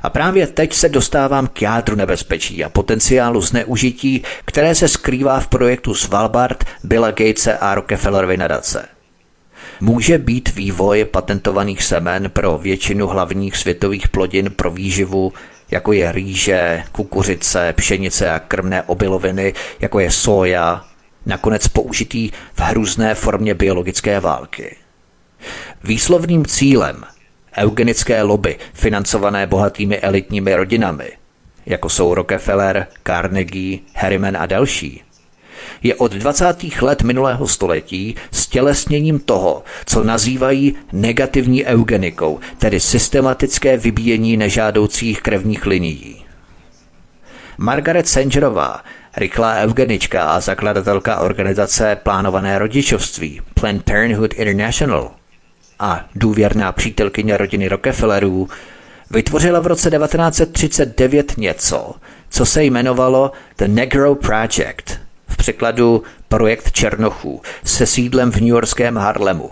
A 0.03 0.09
právě 0.09 0.47
teď 0.47 0.73
se 0.73 0.89
dostávám 0.89 1.47
k 1.47 1.61
jádru 1.61 1.95
nebezpečí 1.95 2.63
a 2.63 2.69
potenciálu 2.69 3.41
zneužití, 3.41 4.23
které 4.45 4.75
se 4.75 4.87
skrývá 4.87 5.39
v 5.39 5.47
projektu 5.47 5.93
Svalbard 5.93 6.63
Billa 6.83 7.11
Gatese 7.11 7.57
a 7.57 7.75
Rockefellerovy 7.75 8.37
nadace. 8.37 8.85
Může 9.79 10.17
být 10.17 10.55
vývoj 10.55 11.05
patentovaných 11.05 11.83
semen 11.83 12.29
pro 12.29 12.57
většinu 12.57 13.07
hlavních 13.07 13.57
světových 13.57 14.07
plodin 14.07 14.51
pro 14.55 14.71
výživu, 14.71 15.33
jako 15.71 15.93
je 15.93 16.11
rýže, 16.11 16.83
kukuřice, 16.91 17.73
pšenice 17.77 18.29
a 18.29 18.39
krmné 18.39 18.83
obiloviny, 18.83 19.53
jako 19.79 19.99
je 19.99 20.11
soja, 20.11 20.85
nakonec 21.25 21.67
použitý 21.67 22.31
v 22.53 22.59
hrůzné 22.59 23.15
formě 23.15 23.53
biologické 23.53 24.19
války. 24.19 24.75
Výslovným 25.83 26.45
cílem 26.45 27.03
eugenické 27.57 28.21
lobby 28.21 28.57
financované 28.73 29.47
bohatými 29.47 29.99
elitními 29.99 30.55
rodinami, 30.55 31.11
jako 31.65 31.89
jsou 31.89 32.13
Rockefeller, 32.13 32.87
Carnegie, 33.03 33.79
Harriman 33.95 34.37
a 34.37 34.45
další, 34.45 35.03
je 35.83 35.95
od 35.95 36.13
20. 36.13 36.63
let 36.81 37.01
minulého 37.01 37.47
století 37.47 38.15
stělesněním 38.31 39.19
toho, 39.19 39.63
co 39.85 40.03
nazývají 40.03 40.75
negativní 40.91 41.65
eugenikou, 41.65 42.39
tedy 42.57 42.79
systematické 42.79 43.77
vybíjení 43.77 44.37
nežádoucích 44.37 45.21
krevních 45.21 45.65
linií. 45.65 46.25
Margaret 47.57 48.07
Sangerová, 48.07 48.83
rychlá 49.17 49.55
eugenička 49.55 50.23
a 50.23 50.39
zakladatelka 50.39 51.19
organizace 51.19 51.97
Plánované 52.03 52.59
rodičovství 52.59 53.41
Planned 53.53 53.83
Parenthood 53.83 54.33
International 54.33 55.11
a 55.79 56.05
důvěrná 56.15 56.71
přítelkyně 56.71 57.37
rodiny 57.37 57.67
Rockefellerů, 57.67 58.49
vytvořila 59.11 59.59
v 59.59 59.67
roce 59.67 59.91
1939 59.91 61.37
něco, 61.37 61.95
co 62.29 62.45
se 62.45 62.63
jmenovalo 62.63 63.31
The 63.57 63.67
Negro 63.67 64.15
Project– 64.15 64.99
v 65.27 65.37
překladu 65.37 66.03
Projekt 66.27 66.71
Černochů 66.71 67.41
se 67.63 67.85
sídlem 67.85 68.31
v 68.31 68.35
New 68.35 68.49
Yorkském 68.49 68.97
Harlemu, 68.97 69.51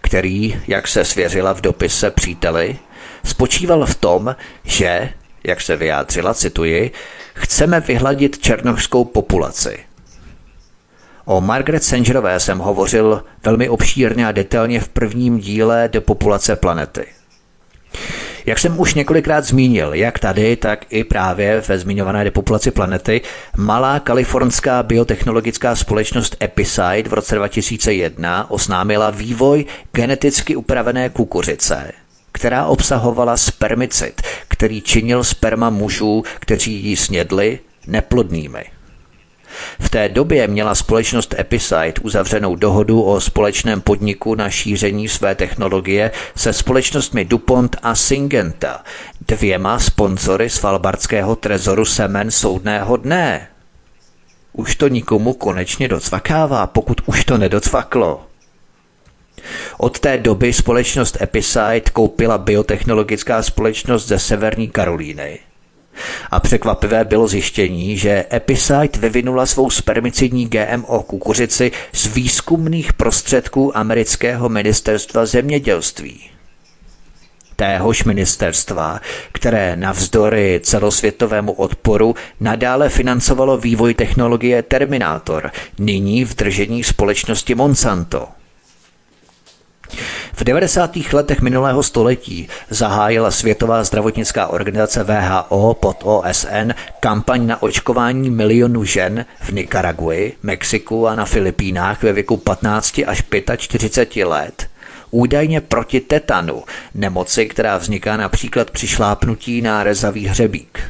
který, 0.00 0.60
jak 0.68 0.88
se 0.88 1.04
svěřila 1.04 1.52
v 1.52 1.60
dopise 1.60 2.10
příteli, 2.10 2.78
spočíval 3.24 3.86
v 3.86 3.94
tom, 3.94 4.36
že, 4.64 5.12
jak 5.44 5.60
se 5.60 5.76
vyjádřila, 5.76 6.34
cituji, 6.34 6.90
chceme 7.34 7.80
vyhladit 7.80 8.38
černochskou 8.38 9.04
populaci. 9.04 9.78
O 11.30 11.40
Margaret 11.40 11.84
Sangerové 11.84 12.40
jsem 12.40 12.58
hovořil 12.58 13.24
velmi 13.44 13.68
obšírně 13.68 14.26
a 14.26 14.32
detailně 14.32 14.80
v 14.80 14.88
prvním 14.88 15.38
díle 15.38 15.88
do 15.92 16.00
populace 16.00 16.56
planety. 16.56 17.06
Jak 18.46 18.58
jsem 18.58 18.80
už 18.80 18.94
několikrát 18.94 19.44
zmínil, 19.44 19.94
jak 19.94 20.18
tady, 20.18 20.56
tak 20.56 20.86
i 20.90 21.04
právě 21.04 21.62
ve 21.68 21.78
zmiňované 21.78 22.24
depopulaci 22.24 22.70
planety, 22.70 23.20
malá 23.56 24.00
kalifornská 24.00 24.82
biotechnologická 24.82 25.76
společnost 25.76 26.36
Epicide 26.42 27.08
v 27.08 27.12
roce 27.12 27.34
2001 27.34 28.50
oznámila 28.50 29.10
vývoj 29.10 29.64
geneticky 29.92 30.56
upravené 30.56 31.08
kukuřice, 31.08 31.92
která 32.32 32.66
obsahovala 32.66 33.36
spermicid, 33.36 34.22
který 34.48 34.80
činil 34.80 35.24
sperma 35.24 35.70
mužů, 35.70 36.22
kteří 36.40 36.72
ji 36.72 36.96
snědli, 36.96 37.58
neplodnými. 37.86 38.77
V 39.80 39.88
té 39.88 40.08
době 40.08 40.46
měla 40.46 40.74
společnost 40.74 41.34
Epicide 41.38 41.94
uzavřenou 42.02 42.56
dohodu 42.56 43.02
o 43.02 43.20
společném 43.20 43.80
podniku 43.80 44.34
na 44.34 44.50
šíření 44.50 45.08
své 45.08 45.34
technologie 45.34 46.10
se 46.36 46.52
společnostmi 46.52 47.24
DuPont 47.24 47.76
a 47.82 47.94
Syngenta, 47.94 48.84
dvěma 49.28 49.78
sponzory 49.78 50.50
Svalbardského 50.50 51.36
trezoru 51.36 51.84
semen 51.84 52.30
soudného 52.30 52.96
dne. 52.96 53.48
Už 54.52 54.76
to 54.76 54.88
nikomu 54.88 55.32
konečně 55.32 55.88
docvakává, 55.88 56.66
pokud 56.66 57.00
už 57.06 57.24
to 57.24 57.38
nedocvaklo. 57.38 58.22
Od 59.78 60.00
té 60.00 60.18
doby 60.18 60.52
společnost 60.52 61.22
Epicide 61.22 61.80
koupila 61.92 62.38
biotechnologická 62.38 63.42
společnost 63.42 64.06
ze 64.06 64.18
Severní 64.18 64.68
Karolíny– 64.68 65.38
a 66.30 66.40
překvapivé 66.40 67.04
bylo 67.04 67.28
zjištění, 67.28 67.96
že 67.98 68.24
Epicite 68.32 68.98
vyvinula 68.98 69.46
svou 69.46 69.70
spermicidní 69.70 70.46
GMO 70.46 71.02
kukuřici 71.02 71.72
z 71.92 72.06
výzkumných 72.06 72.92
prostředků 72.92 73.78
amerického 73.78 74.48
ministerstva 74.48 75.26
zemědělství 75.26 76.30
téhož 77.58 78.04
ministerstva, 78.04 79.00
které 79.32 79.76
navzdory 79.76 80.60
celosvětovému 80.62 81.52
odporu 81.52 82.14
nadále 82.40 82.88
financovalo 82.88 83.58
vývoj 83.58 83.94
technologie 83.94 84.62
Terminator, 84.62 85.50
nyní 85.78 86.24
v 86.24 86.36
držení 86.36 86.84
společnosti 86.84 87.54
Monsanto. 87.54 88.28
V 90.32 90.44
90. 90.44 90.96
letech 91.12 91.40
minulého 91.40 91.82
století 91.82 92.48
zahájila 92.70 93.30
Světová 93.30 93.84
zdravotnická 93.84 94.46
organizace 94.46 95.04
VHO 95.04 95.74
pod 95.74 95.96
OSN 96.04 96.72
kampaň 97.00 97.46
na 97.46 97.62
očkování 97.62 98.30
milionů 98.30 98.84
žen 98.84 99.24
v 99.40 99.52
Nikaraguji, 99.52 100.36
Mexiku 100.42 101.06
a 101.06 101.14
na 101.14 101.24
Filipínách 101.24 102.02
ve 102.02 102.12
věku 102.12 102.36
15 102.36 103.00
až 103.06 103.22
45 103.56 104.24
let 104.24 104.68
údajně 105.10 105.60
proti 105.60 106.00
tetanu, 106.00 106.64
nemoci, 106.94 107.46
která 107.46 107.78
vzniká 107.78 108.16
například 108.16 108.70
při 108.70 108.86
šlápnutí 108.86 109.62
na 109.62 109.82
rezavý 109.82 110.26
hřebík. 110.26 110.82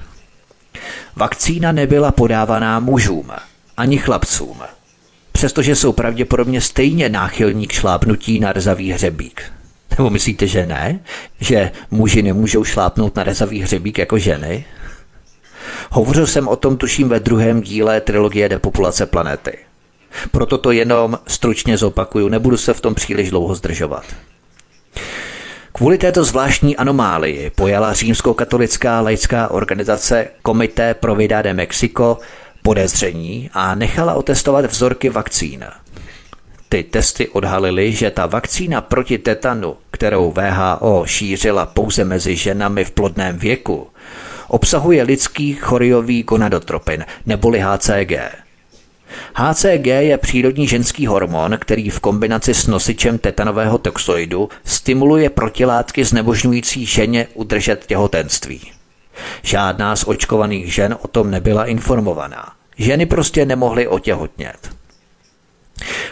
Vakcína 1.16 1.72
nebyla 1.72 2.12
podávaná 2.12 2.80
mužům 2.80 3.30
ani 3.76 3.98
chlapcům 3.98 4.62
přestože 5.39 5.77
jsou 5.77 5.93
pravděpodobně 5.93 6.60
stejně 6.60 7.09
náchylní 7.09 7.66
k 7.66 7.73
šlápnutí 7.73 8.40
na 8.40 8.52
rezavý 8.52 8.93
hřebík. 8.93 9.43
Nebo 9.98 10.10
myslíte, 10.10 10.47
že 10.47 10.66
ne? 10.66 11.01
Že 11.40 11.70
muži 11.90 12.23
nemůžou 12.23 12.65
šlápnout 12.65 13.16
na 13.16 13.23
rezavý 13.23 13.62
hřebík 13.62 13.98
jako 13.98 14.19
ženy? 14.19 14.65
Hovořil 15.90 16.27
jsem 16.27 16.48
o 16.48 16.56
tom 16.56 16.77
tuším 16.77 17.09
ve 17.09 17.20
druhém 17.20 17.60
díle 17.60 18.01
trilogie 18.01 18.48
Depopulace 18.48 19.06
planety. 19.06 19.59
Proto 20.31 20.59
to 20.59 20.70
jenom 20.70 21.19
stručně 21.27 21.78
zopakuju, 21.78 22.28
nebudu 22.28 22.56
se 22.56 22.74
v 22.74 22.81
tom 22.81 22.94
příliš 22.94 23.31
dlouho 23.31 23.55
zdržovat. 23.55 24.05
Kvůli 25.73 25.98
této 25.98 26.24
zvláštní 26.24 26.77
anomálii 26.77 27.51
pojala 27.51 27.93
římskokatolická 27.93 29.01
laická 29.01 29.51
organizace 29.51 30.28
Komité 30.43 30.94
pro 30.94 31.15
Vida 31.15 31.43
de 31.43 31.55
Mexico 31.55 32.19
podezření 32.69 33.51
a 33.53 33.74
nechala 33.74 34.15
otestovat 34.15 34.65
vzorky 34.65 35.09
vakcín. 35.09 35.65
Ty 36.69 36.82
testy 36.82 37.28
odhalily, 37.28 37.93
že 37.93 38.11
ta 38.11 38.27
vakcína 38.27 38.81
proti 38.81 39.19
tetanu, 39.19 39.77
kterou 39.90 40.32
VHO 40.32 41.03
šířila 41.07 41.66
pouze 41.66 42.05
mezi 42.05 42.36
ženami 42.36 42.85
v 42.85 42.90
plodném 42.90 43.39
věku, 43.39 43.86
obsahuje 44.49 45.03
lidský 45.03 45.55
choriový 45.55 46.23
gonadotropin 46.23 47.05
neboli 47.27 47.61
HCG. 47.61 48.12
HCG 49.35 49.86
je 49.86 50.19
přírodní 50.19 50.69
ženský 50.69 51.07
hormon, 51.07 51.57
který 51.61 51.90
v 51.90 52.01
kombinaci 52.01 52.55
s 52.55 52.66
nosičem 52.66 53.19
tetanového 53.19 53.78
toxoidu 53.78 54.49
stimuluje 54.65 55.31
protilátky 55.31 56.05
znemožňující 56.05 56.86
ženě 56.86 57.27
udržet 57.35 57.86
těhotenství. 57.86 58.61
Žádná 59.43 59.97
z 59.97 60.05
očkovaných 60.07 60.74
žen 60.74 60.97
o 61.03 61.09
tom 61.09 61.31
nebyla 61.31 61.65
informovaná. 61.65 62.57
Ženy 62.78 63.06
prostě 63.06 63.46
nemohly 63.46 63.88
otěhotnět. 63.88 64.78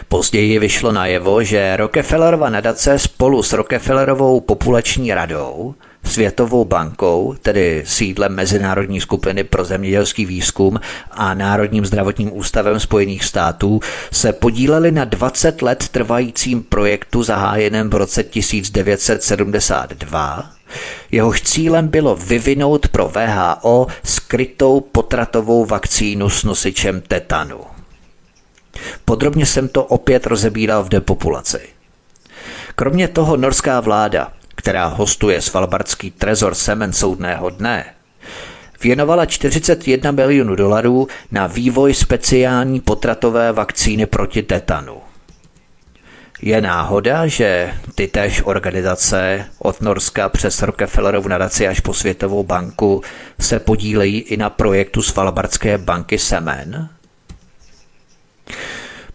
Později 0.07 0.59
vyšlo 0.59 0.91
najevo, 0.91 1.43
že 1.43 1.77
Rockefellerova 1.77 2.49
nadace 2.49 2.99
spolu 2.99 3.43
s 3.43 3.53
Rockefellerovou 3.53 4.39
populační 4.39 5.13
radou, 5.13 5.75
Světovou 6.03 6.65
bankou, 6.65 7.35
tedy 7.41 7.83
sídlem 7.85 8.35
Mezinárodní 8.35 9.01
skupiny 9.01 9.43
pro 9.43 9.65
zemědělský 9.65 10.25
výzkum 10.25 10.79
a 11.11 11.33
Národním 11.33 11.85
zdravotním 11.85 12.37
ústavem 12.37 12.79
Spojených 12.79 13.23
států 13.23 13.79
se 14.11 14.33
podíleli 14.33 14.91
na 14.91 15.05
20 15.05 15.61
let 15.61 15.89
trvajícím 15.89 16.63
projektu 16.63 17.23
zahájeném 17.23 17.89
v 17.89 17.95
roce 17.95 18.23
1972 18.23 20.56
Jehož 21.11 21.41
cílem 21.41 21.87
bylo 21.87 22.15
vyvinout 22.15 22.87
pro 22.87 23.07
VHO 23.07 23.87
skrytou 24.03 24.81
potratovou 24.81 25.65
vakcínu 25.65 26.29
s 26.29 26.43
nosičem 26.43 27.01
tetanu. 27.01 27.59
Podrobně 29.05 29.45
jsem 29.45 29.67
to 29.67 29.83
opět 29.83 30.25
rozebíral 30.25 30.83
v 30.83 30.89
depopulaci. 30.89 31.59
Kromě 32.75 33.07
toho 33.07 33.37
norská 33.37 33.79
vláda, 33.79 34.31
která 34.55 34.87
hostuje 34.87 35.41
svalbardský 35.41 36.11
trezor 36.11 36.55
semen 36.55 36.93
soudného 36.93 37.49
dne, 37.49 37.85
věnovala 38.83 39.25
41 39.25 40.11
milionů 40.11 40.55
dolarů 40.55 41.07
na 41.31 41.47
vývoj 41.47 41.93
speciální 41.93 42.79
potratové 42.79 43.51
vakcíny 43.51 44.05
proti 44.05 44.43
tetanu. 44.43 45.06
Je 46.41 46.61
náhoda, 46.61 47.27
že 47.27 47.73
ty 47.95 48.07
též 48.07 48.41
organizace 48.45 49.45
od 49.59 49.81
Norska 49.81 50.29
přes 50.29 50.61
Rockefellerovu 50.61 51.27
nadaci 51.27 51.67
až 51.67 51.79
po 51.79 51.93
Světovou 51.93 52.43
banku 52.43 53.01
se 53.39 53.59
podílejí 53.59 54.19
i 54.19 54.37
na 54.37 54.49
projektu 54.49 55.01
Svalbardské 55.01 55.77
banky 55.77 56.17
Semen? 56.17 56.89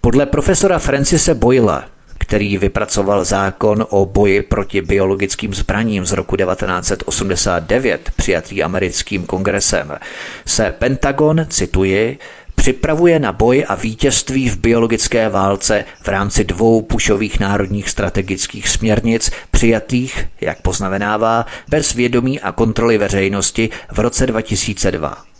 Podle 0.00 0.26
profesora 0.26 0.78
Francise 0.78 1.34
Boyle, 1.34 1.82
který 2.18 2.58
vypracoval 2.58 3.24
zákon 3.24 3.86
o 3.90 4.06
boji 4.06 4.42
proti 4.42 4.80
biologickým 4.80 5.54
zbraním 5.54 6.06
z 6.06 6.12
roku 6.12 6.36
1989, 6.36 8.10
přijatý 8.16 8.62
americkým 8.62 9.26
kongresem, 9.26 9.98
se 10.46 10.74
Pentagon, 10.78 11.46
cituji, 11.48 12.18
připravuje 12.62 13.18
na 13.18 13.32
boj 13.32 13.64
a 13.68 13.74
vítězství 13.74 14.48
v 14.48 14.58
biologické 14.58 15.28
válce 15.28 15.84
v 16.02 16.08
rámci 16.08 16.44
dvou 16.44 16.82
pušových 16.82 17.40
národních 17.40 17.90
strategických 17.90 18.68
směrnic 18.68 19.30
přijatých, 19.50 20.28
jak 20.40 20.62
poznamenává, 20.62 21.46
bez 21.68 21.92
vědomí 21.92 22.40
a 22.40 22.52
kontroly 22.52 22.98
veřejnosti 22.98 23.70
v 23.92 23.98
roce 23.98 24.26
2002. 24.26 25.31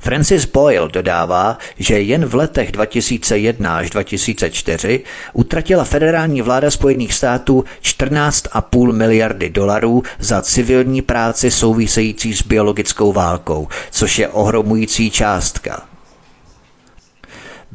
Francis 0.00 0.44
Boyle 0.44 0.88
dodává, 0.88 1.58
že 1.78 2.00
jen 2.00 2.24
v 2.26 2.34
letech 2.34 2.72
2001 2.72 3.76
až 3.76 3.90
2004 3.90 5.04
utratila 5.32 5.84
federální 5.84 6.42
vláda 6.42 6.70
Spojených 6.70 7.14
států 7.14 7.64
14,5 7.82 8.92
miliardy 8.92 9.50
dolarů 9.50 10.02
za 10.18 10.42
civilní 10.42 11.02
práci 11.02 11.50
související 11.50 12.34
s 12.34 12.42
biologickou 12.42 13.12
válkou, 13.12 13.68
což 13.90 14.18
je 14.18 14.28
ohromující 14.28 15.10
částka. 15.10 15.95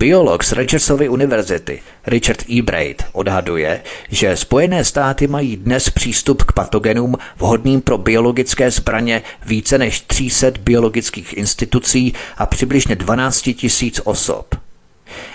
Biolog 0.02 0.44
z 0.44 0.52
Rogersovy 0.52 1.10
univerzity 1.10 1.82
Richard 2.08 2.50
E. 2.50 2.62
Braid 2.62 3.04
odhaduje, 3.12 3.84
že 4.10 4.38
Spojené 4.38 4.86
státy 4.86 5.28
mají 5.28 5.58
dnes 5.58 5.90
přístup 5.90 6.44
k 6.44 6.52
patogenům 6.52 7.18
vhodným 7.38 7.82
pro 7.82 7.98
biologické 7.98 8.72
zbraně 8.72 9.22
více 9.46 9.78
než 9.78 10.02
300 10.02 10.52
biologických 10.60 11.38
institucí 11.38 12.14
a 12.38 12.46
přibližně 12.46 12.96
12 12.96 13.42
tisíc 13.42 14.02
osob. 14.04 14.56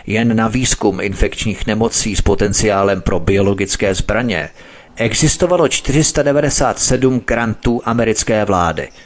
Jen 0.07 0.37
na 0.37 0.49
výzkum 0.49 1.01
infekčních 1.01 1.67
nemocí 1.67 2.17
s 2.17 2.21
potenciálem 2.21 3.01
pro 3.01 3.21
biologické 3.21 3.95
zbraně 3.95 4.49
existovalo 4.97 5.69
497 5.69 7.23
grantů 7.27 7.83
americké 7.85 8.45
vlády– 8.45 8.89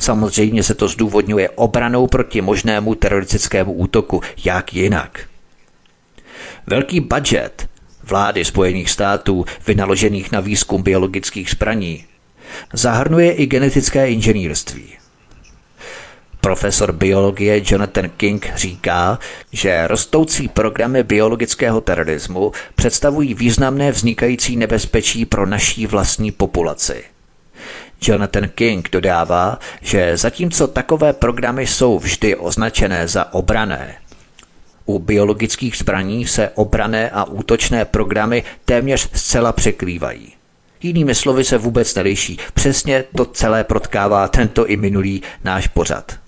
Samozřejmě 0.00 0.62
se 0.62 0.74
to 0.74 0.88
zdůvodňuje 0.88 1.50
obranou 1.50 2.06
proti 2.06 2.40
možnému 2.40 2.94
teroristickému 2.94 3.72
útoku, 3.72 4.20
jak 4.44 4.74
jinak. 4.74 5.20
Velký 6.66 7.00
budget 7.00 7.68
vlády 8.02 8.44
Spojených 8.44 8.90
států 8.90 9.44
vynaložených 9.66 10.32
na 10.32 10.40
výzkum 10.40 10.82
biologických 10.82 11.50
zbraní 11.50 12.04
zahrnuje 12.72 13.32
i 13.32 13.46
genetické 13.46 14.10
inženýrství. 14.10 14.84
Profesor 16.40 16.92
biologie 16.92 17.62
Jonathan 17.64 18.10
King 18.16 18.52
říká, 18.56 19.18
že 19.52 19.86
rostoucí 19.86 20.48
programy 20.48 21.02
biologického 21.02 21.80
terorismu 21.80 22.52
představují 22.74 23.34
významné 23.34 23.92
vznikající 23.92 24.56
nebezpečí 24.56 25.26
pro 25.26 25.46
naší 25.46 25.86
vlastní 25.86 26.32
populaci– 26.32 27.04
Jonathan 28.02 28.48
King 28.48 28.88
dodává, 28.92 29.58
že 29.80 30.16
zatímco 30.16 30.66
takové 30.66 31.12
programy 31.12 31.66
jsou 31.66 31.98
vždy 31.98 32.36
označené 32.36 33.08
za 33.08 33.32
obrané, 33.34 33.96
u 34.90 34.98
biologických 34.98 35.76
zbraní 35.76 36.26
se 36.26 36.48
obrané 36.54 37.10
a 37.10 37.24
útočné 37.24 37.84
programy 37.84 38.42
téměř 38.64 39.08
zcela 39.14 39.52
překrývají. 39.52 40.32
Jinými 40.82 41.14
slovy 41.14 41.44
se 41.44 41.58
vůbec 41.58 41.94
neliší. 41.94 42.38
Přesně 42.54 43.04
to 43.16 43.24
celé 43.24 43.64
protkává 43.64 44.28
tento 44.28 44.66
i 44.66 44.76
minulý 44.76 45.22
náš 45.44 45.68
pořad. 45.68 46.19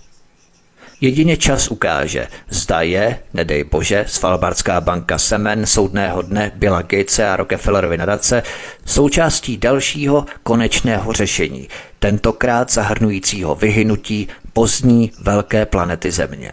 Jedině 1.03 1.37
čas 1.37 1.69
ukáže, 1.69 2.29
zda 2.49 2.81
je, 2.81 3.19
nedej 3.35 3.65
bože, 3.65 4.05
Svalbardská 4.09 4.81
banka 4.81 5.19
Semen 5.19 5.67
soudného 5.67 6.23
dne 6.23 6.53
Billa 6.55 6.83
Gatese 6.83 7.29
a 7.29 7.37
Rockefellerovy 7.37 7.99
nadace 7.99 8.43
součástí 8.87 9.57
dalšího 9.57 10.27
konečného 10.43 11.13
řešení, 11.13 11.69
tentokrát 11.99 12.73
zahrnujícího 12.73 13.55
vyhynutí 13.55 14.29
pozdní 14.53 15.13
velké 15.21 15.67
planety 15.67 16.11
Země. 16.11 16.51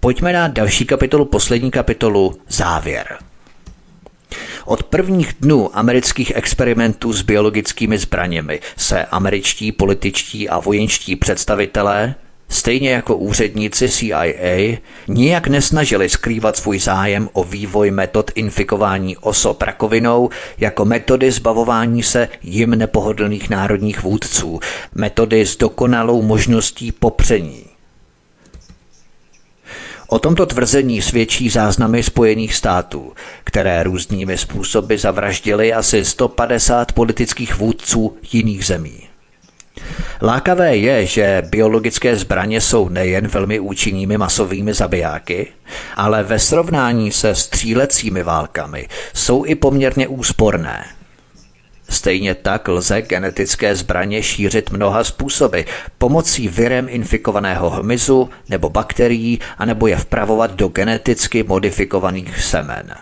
Pojďme 0.00 0.32
na 0.32 0.48
další 0.48 0.84
kapitolu, 0.84 1.24
poslední 1.24 1.70
kapitolu, 1.70 2.38
závěr. 2.48 3.18
Od 4.64 4.82
prvních 4.82 5.34
dnů 5.40 5.78
amerických 5.78 6.32
experimentů 6.36 7.12
s 7.12 7.22
biologickými 7.22 7.98
zbraněmi 7.98 8.60
se 8.76 9.04
američtí 9.04 9.72
političtí 9.72 10.48
a 10.48 10.58
vojenští 10.58 11.16
představitelé 11.16 12.14
stejně 12.48 12.90
jako 12.90 13.16
úředníci 13.16 13.88
CIA, 13.88 14.78
nijak 15.08 15.48
nesnažili 15.48 16.08
skrývat 16.08 16.56
svůj 16.56 16.78
zájem 16.78 17.28
o 17.32 17.44
vývoj 17.44 17.90
metod 17.90 18.30
infikování 18.34 19.16
osob 19.16 19.62
rakovinou 19.62 20.30
jako 20.58 20.84
metody 20.84 21.30
zbavování 21.30 22.02
se 22.02 22.28
jim 22.42 22.70
nepohodlných 22.70 23.50
národních 23.50 24.02
vůdců, 24.02 24.60
metody 24.94 25.46
s 25.46 25.56
dokonalou 25.56 26.22
možností 26.22 26.92
popření. 26.92 27.73
O 30.14 30.18
tomto 30.18 30.46
tvrzení 30.46 31.02
svědčí 31.02 31.50
záznamy 31.50 32.02
Spojených 32.02 32.54
států, 32.54 33.12
které 33.44 33.82
různými 33.82 34.38
způsoby 34.38 34.96
zavraždili 34.96 35.72
asi 35.72 36.04
150 36.04 36.92
politických 36.92 37.56
vůdců 37.56 38.16
jiných 38.32 38.66
zemí. 38.66 39.00
Lákavé 40.22 40.76
je, 40.76 41.06
že 41.06 41.42
biologické 41.50 42.16
zbraně 42.16 42.60
jsou 42.60 42.88
nejen 42.88 43.28
velmi 43.28 43.60
účinnými 43.60 44.18
masovými 44.18 44.74
zabijáky, 44.74 45.52
ale 45.96 46.22
ve 46.22 46.38
srovnání 46.38 47.12
se 47.12 47.34
střílecími 47.34 48.22
válkami 48.22 48.88
jsou 49.14 49.44
i 49.44 49.54
poměrně 49.54 50.08
úsporné– 50.08 50.84
Stejně 51.94 52.34
tak 52.34 52.68
lze 52.68 53.02
genetické 53.02 53.76
zbraně 53.76 54.22
šířit 54.22 54.70
mnoha 54.70 55.04
způsoby, 55.04 55.60
pomocí 55.98 56.48
virem 56.48 56.86
infikovaného 56.88 57.70
hmyzu 57.70 58.30
nebo 58.48 58.70
bakterií, 58.70 59.40
anebo 59.58 59.86
je 59.86 59.96
vpravovat 59.96 60.50
do 60.54 60.68
geneticky 60.68 61.42
modifikovaných 61.42 62.44
semen. 62.44 62.94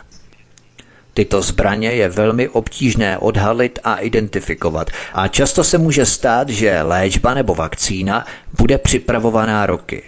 Tyto 1.14 1.42
zbraně 1.42 1.90
je 1.92 2.08
velmi 2.08 2.48
obtížné 2.48 3.18
odhalit 3.18 3.78
a 3.84 3.96
identifikovat 3.96 4.90
a 5.14 5.28
často 5.28 5.64
se 5.64 5.78
může 5.78 6.06
stát, 6.06 6.48
že 6.48 6.82
léčba 6.82 7.34
nebo 7.34 7.54
vakcína 7.54 8.26
bude 8.58 8.78
připravovaná 8.78 9.66
roky. 9.66 10.02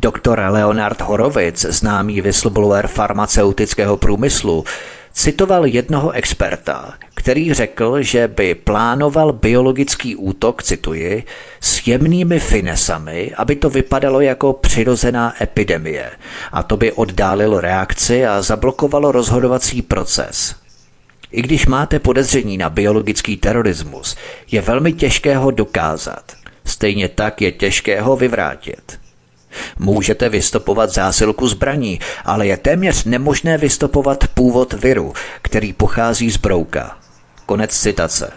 Doktor 0.00 0.38
Leonard 0.50 1.00
Horovic, 1.00 1.66
známý 1.68 2.20
whistleblower 2.20 2.86
farmaceutického 2.86 3.96
průmyslu, 3.96 4.64
citoval 5.16 5.66
jednoho 5.66 6.10
experta, 6.10 6.94
který 7.14 7.54
řekl, 7.54 8.02
že 8.02 8.28
by 8.28 8.54
plánoval 8.54 9.32
biologický 9.32 10.16
útok, 10.16 10.62
cituji, 10.62 11.24
s 11.60 11.86
jemnými 11.86 12.40
finesami, 12.40 13.32
aby 13.36 13.56
to 13.56 13.70
vypadalo 13.70 14.20
jako 14.20 14.52
přirozená 14.52 15.42
epidemie 15.42 16.10
a 16.52 16.62
to 16.62 16.76
by 16.76 16.92
oddálilo 16.92 17.60
reakci 17.60 18.26
a 18.26 18.42
zablokovalo 18.42 19.12
rozhodovací 19.12 19.82
proces. 19.82 20.54
I 21.32 21.42
když 21.42 21.66
máte 21.66 21.98
podezření 21.98 22.58
na 22.58 22.70
biologický 22.70 23.36
terorismus, 23.36 24.16
je 24.50 24.60
velmi 24.60 24.92
těžké 24.92 25.36
ho 25.36 25.50
dokázat. 25.50 26.32
Stejně 26.64 27.08
tak 27.08 27.42
je 27.42 27.52
těžké 27.52 28.00
ho 28.00 28.16
vyvrátit. 28.16 29.05
Můžete 29.78 30.28
vystopovat 30.28 30.90
zásilku 30.90 31.48
zbraní, 31.48 32.00
ale 32.24 32.46
je 32.46 32.56
téměř 32.56 33.04
nemožné 33.04 33.58
vystopovat 33.58 34.28
původ 34.28 34.72
viru, 34.72 35.12
který 35.42 35.72
pochází 35.72 36.30
z 36.30 36.36
brouka. 36.36 36.96
Konec 37.46 37.80
citace. 37.80 38.32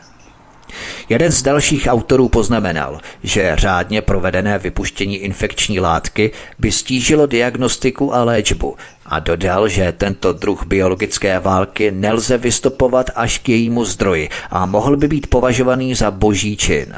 Jeden 1.10 1.32
z 1.32 1.42
dalších 1.42 1.88
autorů 1.90 2.30
poznamenal, 2.30 3.00
že 3.24 3.52
řádně 3.56 4.02
provedené 4.02 4.60
vypuštění 4.60 5.18
infekční 5.18 5.80
látky 5.80 6.32
by 6.60 6.72
stížilo 6.72 7.26
diagnostiku 7.26 8.16
a 8.16 8.24
léčbu 8.24 8.78
a 9.06 9.20
dodal, 9.20 9.68
že 9.68 9.92
tento 9.92 10.34
druh 10.34 10.66
biologické 10.66 11.40
války 11.40 11.92
nelze 11.92 12.38
vystopovat 12.38 13.10
až 13.16 13.38
k 13.38 13.50
jejímu 13.50 13.86
zdroji 13.86 14.30
a 14.50 14.66
mohl 14.66 14.98
by 14.98 15.08
být 15.08 15.28
považovaný 15.28 15.96
za 15.96 16.12
boží 16.12 16.58
čin. 16.58 16.94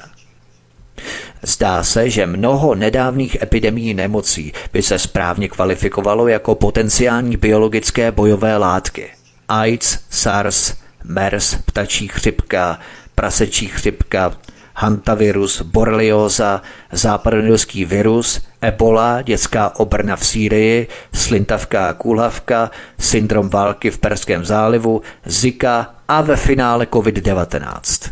Zdá 1.44 1.84
se, 1.84 2.10
že 2.10 2.26
mnoho 2.26 2.76
nedávných 2.76 3.42
epidemií 3.42 3.94
nemocí 3.94 4.54
by 4.74 4.82
se 4.82 5.00
správně 5.00 5.50
kvalifikovalo 5.50 6.28
jako 6.28 6.56
potenciální 6.56 7.38
biologické 7.38 8.12
bojové 8.12 8.58
látky. 8.58 9.12
AIDS, 9.50 10.00
SARS, 10.10 10.74
MERS, 11.04 11.56
ptačí 11.66 12.08
chřipka, 12.08 12.80
prasečí 13.16 13.68
chřipka, 13.68 14.34
hantavirus, 14.76 15.62
borelioza, 15.62 16.62
západonilský 16.92 17.86
virus, 17.86 18.42
ebola, 18.62 19.22
dětská 19.22 19.80
obrna 19.80 20.16
v 20.16 20.26
Sýrii, 20.26 20.88
slintavka 21.14 21.88
a 21.88 21.94
kůlhavka, 21.94 22.72
syndrom 23.00 23.50
války 23.50 23.92
v 23.92 23.98
Perském 23.98 24.46
zálivu, 24.46 25.02
Zika 25.26 25.96
a 26.08 26.22
ve 26.22 26.36
finále 26.36 26.86
COVID-19. 26.86 28.12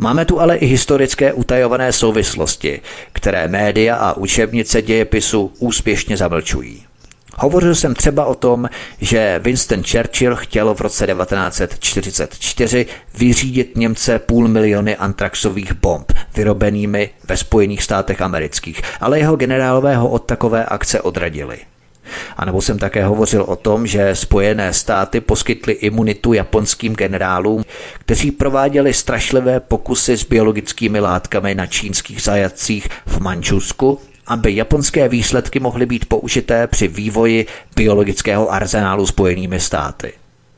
Máme 0.00 0.24
tu 0.24 0.40
ale 0.40 0.56
i 0.56 0.66
historické 0.66 1.32
utajované 1.32 1.92
souvislosti, 1.92 2.80
které 3.12 3.48
média 3.48 3.96
a 3.96 4.16
učebnice 4.16 4.82
dějepisu 4.82 5.52
úspěšně 5.58 6.16
zamlčují. 6.16 6.84
Hovořil 7.36 7.74
jsem 7.74 7.94
třeba 7.94 8.24
o 8.24 8.34
tom, 8.34 8.68
že 9.00 9.40
Winston 9.42 9.82
Churchill 9.82 10.36
chtěl 10.36 10.74
v 10.74 10.80
roce 10.80 11.06
1944 11.06 12.86
vyřídit 13.18 13.76
Němce 13.76 14.18
půl 14.18 14.48
miliony 14.48 14.96
antraxových 14.96 15.72
bomb 15.72 16.12
vyrobenými 16.36 17.10
ve 17.28 17.36
Spojených 17.36 17.82
státech 17.82 18.20
amerických, 18.20 18.82
ale 19.00 19.18
jeho 19.18 19.36
generálové 19.36 19.96
ho 19.96 20.08
od 20.08 20.24
takové 20.24 20.64
akce 20.64 21.00
odradili. 21.00 21.58
A 22.36 22.44
nebo 22.44 22.62
jsem 22.62 22.78
také 22.78 23.04
hovořil 23.04 23.42
o 23.42 23.56
tom, 23.56 23.86
že 23.86 24.16
Spojené 24.16 24.72
státy 24.72 25.20
poskytly 25.20 25.72
imunitu 25.72 26.32
japonským 26.32 26.94
generálům, 26.94 27.64
kteří 27.98 28.30
prováděli 28.30 28.94
strašlivé 28.94 29.60
pokusy 29.60 30.16
s 30.16 30.24
biologickými 30.24 31.00
látkami 31.00 31.54
na 31.54 31.66
čínských 31.66 32.22
zajatcích 32.22 32.88
v 33.06 33.20
Mančusku, 33.20 34.00
aby 34.26 34.56
japonské 34.56 35.08
výsledky 35.08 35.60
mohly 35.60 35.86
být 35.86 36.06
použité 36.06 36.66
při 36.66 36.88
vývoji 36.88 37.46
biologického 37.76 38.52
arzenálu 38.52 39.06
Spojenými 39.06 39.60
státy. 39.60 40.12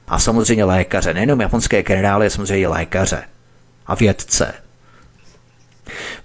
A 0.08 0.18
samozřejmě 0.18 0.64
lékaře, 0.64 1.14
nejenom 1.14 1.40
japonské 1.40 1.82
generály, 1.82 2.30
samozřejmě 2.30 2.68
lékaře 2.68 3.22
a 3.86 3.94
vědce. 3.94 4.54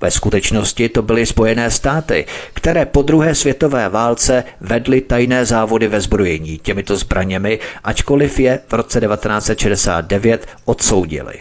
Ve 0.01 0.11
skutečnosti 0.11 0.89
to 0.89 1.01
byly 1.01 1.25
Spojené 1.25 1.71
státy, 1.71 2.25
které 2.53 2.85
po 2.85 3.01
druhé 3.01 3.35
světové 3.35 3.89
válce 3.89 4.43
vedly 4.61 5.01
tajné 5.01 5.45
závody 5.45 5.87
ve 5.87 6.01
zbrojení 6.01 6.57
těmito 6.57 6.97
zbraněmi, 6.97 7.59
ačkoliv 7.83 8.39
je 8.39 8.59
v 8.67 8.73
roce 8.73 9.01
1969 9.01 10.47
odsoudili. 10.65 11.35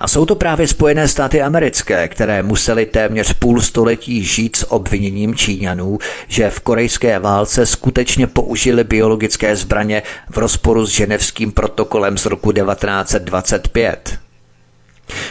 A 0.00 0.08
jsou 0.08 0.26
to 0.26 0.34
právě 0.34 0.68
Spojené 0.68 1.08
státy 1.08 1.42
americké, 1.42 2.08
které 2.08 2.42
museli 2.42 2.86
téměř 2.86 3.32
půl 3.32 3.60
století 3.60 4.24
žít 4.24 4.56
s 4.56 4.72
obviněním 4.72 5.34
Číňanů, 5.34 5.98
že 6.28 6.50
v 6.50 6.60
korejské 6.60 7.18
válce 7.18 7.66
skutečně 7.66 8.26
použili 8.26 8.84
biologické 8.84 9.56
zbraně 9.56 10.02
v 10.30 10.38
rozporu 10.38 10.86
s 10.86 10.90
ženevským 10.90 11.52
protokolem 11.52 12.18
z 12.18 12.26
roku 12.26 12.52
1925. 12.52 14.18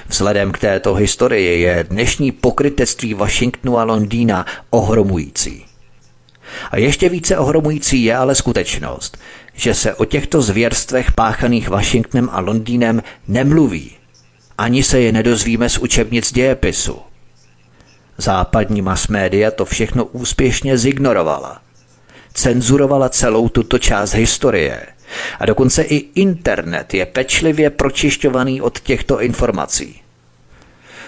Vzhledem 0.07 0.51
k 0.51 0.57
této 0.57 0.93
historii 0.93 1.61
je 1.61 1.85
dnešní 1.89 2.31
pokrytectví 2.31 3.13
Washingtonu 3.13 3.77
a 3.77 3.83
Londýna 3.83 4.45
ohromující. 4.69 5.65
A 6.71 6.77
ještě 6.77 7.09
více 7.09 7.37
ohromující 7.37 8.03
je 8.03 8.15
ale 8.15 8.35
skutečnost, 8.35 9.17
že 9.53 9.73
se 9.73 9.95
o 9.95 10.05
těchto 10.05 10.41
zvěrstvech 10.41 11.11
páchaných 11.11 11.69
Washingtonem 11.69 12.29
a 12.31 12.39
Londýnem 12.39 13.03
nemluví. 13.27 13.91
Ani 14.57 14.83
se 14.83 14.99
je 14.99 15.11
nedozvíme 15.11 15.69
z 15.69 15.77
učebnic 15.77 16.33
dějepisu. 16.33 16.99
Západní 18.17 18.81
mass 18.81 19.07
média 19.07 19.51
to 19.51 19.65
všechno 19.65 20.05
úspěšně 20.05 20.77
zignorovala. 20.77 21.61
Cenzurovala 22.33 23.09
celou 23.09 23.49
tuto 23.49 23.79
část 23.79 24.13
historie– 24.13 24.85
a 25.39 25.45
dokonce 25.45 25.83
i 25.83 25.95
internet 26.15 26.93
je 26.93 27.05
pečlivě 27.05 27.69
pročišťovaný 27.69 28.61
od 28.61 28.79
těchto 28.79 29.21
informací. 29.21 30.01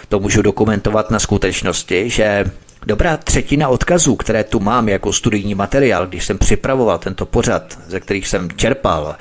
To 0.10 0.20
můžu 0.20 0.42
dokumentovat 0.42 1.12
na 1.12 1.20
skutečnosti, 1.20 2.10
že 2.10 2.46
dobrá 2.86 3.18
třetina 3.18 3.68
odkazů, 3.68 4.16
které 4.16 4.44
tu 4.44 4.60
mám 4.60 4.90
jako 4.90 5.14
studijní 5.14 5.56
materiál, 5.56 6.08
když 6.08 6.26
jsem 6.26 6.38
připravoval 6.38 6.98
tento 6.98 7.26
pořad, 7.26 7.80
ze 7.88 8.00
kterých 8.00 8.28
jsem 8.28 8.52
čerpal, 8.52 9.16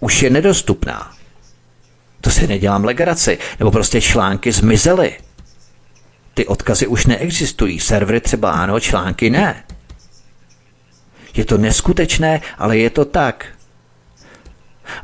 už 0.00 0.22
je 0.22 0.30
nedostupná. 0.30 1.10
To 2.20 2.30
si 2.30 2.46
nedělám 2.46 2.84
legraci, 2.84 3.38
nebo 3.58 3.70
prostě 3.70 4.00
články 4.00 4.52
zmizely. 4.52 5.16
Ty 6.34 6.46
odkazy 6.46 6.86
už 6.86 7.06
neexistují, 7.06 7.80
servery 7.80 8.20
třeba 8.20 8.50
ano, 8.50 8.80
články 8.80 9.30
ne. 9.30 9.64
Je 11.34 11.44
to 11.44 11.58
neskutečné, 11.58 12.40
ale 12.58 12.78
je 12.78 12.90
to 12.90 13.04
tak. 13.04 13.46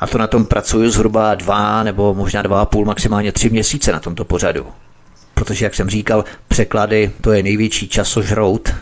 A 0.01 0.07
to 0.07 0.19
na 0.19 0.27
tom 0.27 0.45
pracuju 0.45 0.91
zhruba 0.91 1.35
dva 1.35 1.83
nebo 1.83 2.15
možná 2.15 2.43
dva 2.43 2.61
a 2.61 2.67
půl, 2.67 2.85
maximálně 2.85 3.33
tři 3.33 3.51
měsíce 3.51 3.93
na 3.93 4.01
tomto 4.01 4.25
pořadu. 4.25 4.67
Protože, 5.35 5.65
jak 5.65 5.75
jsem 5.75 5.91
říkal, 5.91 6.25
překlady 6.49 7.11
to 7.21 7.33
je 7.33 7.43
největší 7.43 7.89
časožrout, 7.89 8.73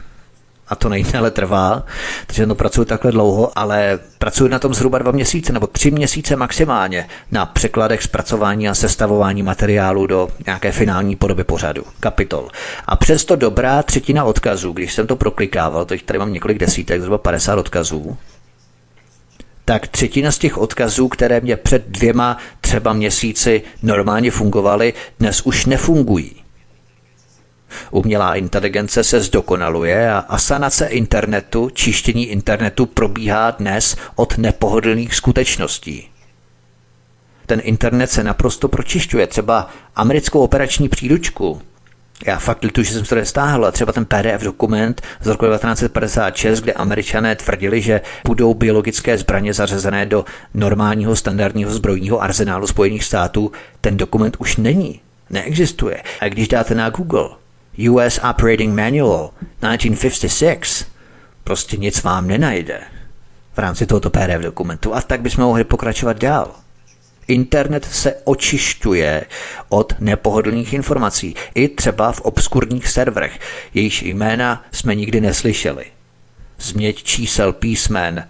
a 0.69 0.75
to 0.75 0.89
nejdéle 0.89 1.31
trvá, 1.31 1.83
takže 2.27 2.47
to 2.47 2.55
pracuji 2.55 2.85
takhle 2.85 3.13
dlouho, 3.13 3.59
ale 3.59 3.99
pracuji 4.19 4.49
na 4.49 4.59
tom 4.59 4.75
zhruba 4.75 4.99
dva 4.99 5.13
měsíce 5.13 5.53
nebo 5.53 5.67
tři 5.67 5.91
měsíce 5.91 6.37
maximálně 6.37 7.09
na 7.33 7.47
překladech, 7.47 8.03
zpracování 8.03 8.69
a 8.69 8.75
sestavování 8.75 9.43
materiálu 9.43 10.07
do 10.07 10.29
nějaké 10.47 10.73
finální 10.73 11.17
podoby 11.17 11.45
pořadu, 11.45 11.85
kapitol. 12.01 12.49
A 12.87 12.97
přesto 12.97 13.37
dobrá 13.37 13.83
třetina 13.83 14.25
odkazů, 14.25 14.73
když 14.73 14.95
jsem 14.95 15.07
to 15.07 15.17
proklikával, 15.17 15.85
teď 15.85 16.03
tady 16.03 16.19
mám 16.19 16.33
několik 16.33 16.59
desítek, 16.59 17.01
zhruba 17.01 17.19
50 17.19 17.59
odkazů, 17.59 18.17
tak 19.65 19.89
třetina 19.89 20.33
z 20.33 20.39
těch 20.39 20.59
odkazů, 20.59 21.09
které 21.09 21.41
mě 21.41 21.57
před 21.57 21.89
dvěma 21.89 22.39
třeba 22.61 22.93
měsíci 22.93 23.63
normálně 23.83 24.31
fungovaly, 24.31 24.93
dnes 25.19 25.43
už 25.43 25.67
nefungují. 25.67 26.45
Umělá 27.91 28.35
inteligence 28.35 29.05
se 29.05 29.21
zdokonaluje 29.21 30.13
a 30.13 30.19
asanace 30.19 30.87
internetu, 30.87 31.71
čištění 31.71 32.27
internetu 32.27 32.87
probíhá 32.87 33.51
dnes 33.51 33.97
od 34.15 34.39
nepohodlných 34.39 35.15
skutečností. 35.15 36.09
Ten 37.47 37.61
internet 37.65 38.11
se 38.11 38.25
naprosto 38.25 38.69
pročišťuje. 38.69 39.27
Třeba 39.27 39.69
americkou 39.97 40.41
operační 40.41 40.89
příručku 40.89 41.63
já 42.27 42.39
fakt 42.39 42.65
lituji, 42.65 42.87
že 42.87 42.95
jsem 42.95 43.05
to 43.05 43.15
nestáhl. 43.15 43.73
Třeba 43.73 43.93
ten 43.93 44.05
PDF 44.05 44.43
dokument 44.45 45.03
z 45.21 45.27
roku 45.27 45.47
1956, 45.47 46.61
kde 46.61 46.73
američané 46.73 47.37
tvrdili, 47.37 47.83
že 47.83 48.01
budou 48.27 48.55
biologické 48.55 49.19
zbraně 49.19 49.55
zařazené 49.55 50.07
do 50.07 50.25
normálního 50.55 51.17
standardního 51.17 51.71
zbrojního 51.71 52.23
arzenálu 52.23 52.67
Spojených 52.67 53.05
států, 53.05 53.53
ten 53.81 53.97
dokument 53.97 54.37
už 54.39 54.57
není. 54.57 55.01
Neexistuje. 55.31 56.03
A 56.21 56.29
když 56.29 56.49
dáte 56.49 56.75
na 56.75 56.91
Google 56.91 57.29
US 57.91 58.21
Operating 58.31 58.75
Manual 58.75 59.31
1956, 59.41 60.87
prostě 61.45 61.77
nic 61.77 62.03
vám 62.03 62.27
nenajde 62.27 62.81
v 63.53 63.59
rámci 63.59 63.87
tohoto 63.87 64.11
PDF 64.11 64.43
dokumentu. 64.43 64.95
A 64.95 65.01
tak 65.01 65.21
bychom 65.21 65.45
mohli 65.45 65.65
pokračovat 65.65 66.19
dál. 66.19 66.64
Internet 67.29 67.85
se 67.85 68.15
očišťuje 68.25 69.27
od 69.69 69.95
nepohodlných 70.01 70.73
informací, 70.73 71.35
i 71.55 71.69
třeba 71.69 72.13
v 72.13 72.21
obskurních 72.21 72.89
serverech, 72.89 73.41
jejíž 73.75 74.03
jména 74.03 74.65
jsme 74.73 74.95
nikdy 74.95 75.21
neslyšeli. 75.21 75.85
Změť 76.59 77.03
čísel 77.03 77.53
písmen 77.53 78.29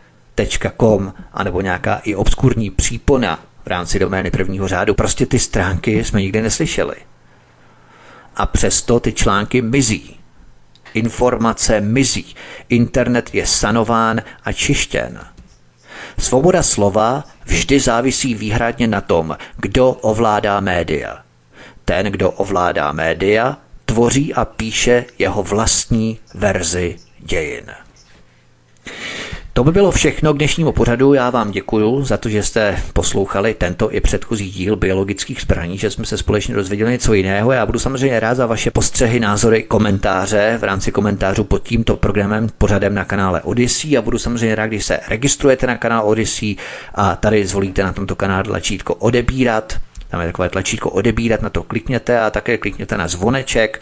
.com 0.80 1.12
anebo 1.32 1.60
nějaká 1.60 1.96
i 1.96 2.14
obskurní 2.14 2.70
přípona 2.70 3.44
v 3.64 3.66
rámci 3.66 3.98
domény 3.98 4.30
prvního 4.30 4.68
řádu. 4.68 4.94
Prostě 4.94 5.26
ty 5.26 5.38
stránky 5.38 6.04
jsme 6.04 6.22
nikdy 6.22 6.42
neslyšeli. 6.42 6.96
A 8.36 8.46
přesto 8.46 9.00
ty 9.00 9.12
články 9.12 9.62
mizí. 9.62 10.16
Informace 10.94 11.80
mizí. 11.80 12.34
Internet 12.68 13.34
je 13.34 13.46
sanován 13.46 14.22
a 14.44 14.52
čištěn. 14.52 15.33
Svoboda 16.18 16.62
slova 16.62 17.24
vždy 17.44 17.80
závisí 17.80 18.34
výhradně 18.34 18.86
na 18.86 19.00
tom, 19.00 19.36
kdo 19.56 19.90
ovládá 19.90 20.60
média. 20.60 21.22
Ten, 21.84 22.06
kdo 22.06 22.30
ovládá 22.30 22.92
média, 22.92 23.56
tvoří 23.84 24.34
a 24.34 24.44
píše 24.44 25.04
jeho 25.18 25.42
vlastní 25.42 26.18
verzi 26.34 26.96
dějin. 27.18 27.70
To 29.56 29.64
by 29.64 29.72
bylo 29.72 29.90
všechno 29.90 30.34
k 30.34 30.36
dnešnímu 30.36 30.72
pořadu. 30.72 31.14
Já 31.14 31.30
vám 31.30 31.50
děkuji 31.50 32.04
za 32.04 32.16
to, 32.16 32.28
že 32.28 32.42
jste 32.42 32.82
poslouchali 32.92 33.54
tento 33.54 33.94
i 33.94 34.00
předchozí 34.00 34.50
díl 34.50 34.76
biologických 34.76 35.40
zbraní, 35.40 35.78
že 35.78 35.90
jsme 35.90 36.06
se 36.06 36.18
společně 36.18 36.54
dozvěděli 36.54 36.90
něco 36.90 37.14
jiného. 37.14 37.52
Já 37.52 37.66
budu 37.66 37.78
samozřejmě 37.78 38.20
rád 38.20 38.34
za 38.34 38.46
vaše 38.46 38.70
postřehy, 38.70 39.20
názory, 39.20 39.62
komentáře 39.62 40.58
v 40.60 40.64
rámci 40.64 40.92
komentářů 40.92 41.44
pod 41.44 41.62
tímto 41.62 41.96
programem, 41.96 42.48
pořadem 42.58 42.94
na 42.94 43.04
kanále 43.04 43.42
Odyssey 43.42 43.98
a 43.98 44.02
budu 44.02 44.18
samozřejmě 44.18 44.54
rád, 44.54 44.66
když 44.66 44.84
se 44.84 45.00
registrujete 45.08 45.66
na 45.66 45.76
kanál 45.76 46.08
Odyssey 46.08 46.56
a 46.94 47.16
tady 47.16 47.46
zvolíte 47.46 47.82
na 47.82 47.92
tomto 47.92 48.16
kanále 48.16 48.44
tlačítko 48.44 48.94
odebírat. 48.94 49.76
Tam 50.08 50.20
je 50.20 50.26
takové 50.26 50.48
tlačítko 50.48 50.90
odebírat, 50.90 51.42
na 51.42 51.50
to 51.50 51.62
klikněte 51.62 52.20
a 52.20 52.30
také 52.30 52.58
klikněte 52.58 52.96
na 52.96 53.08
zvoneček 53.08 53.80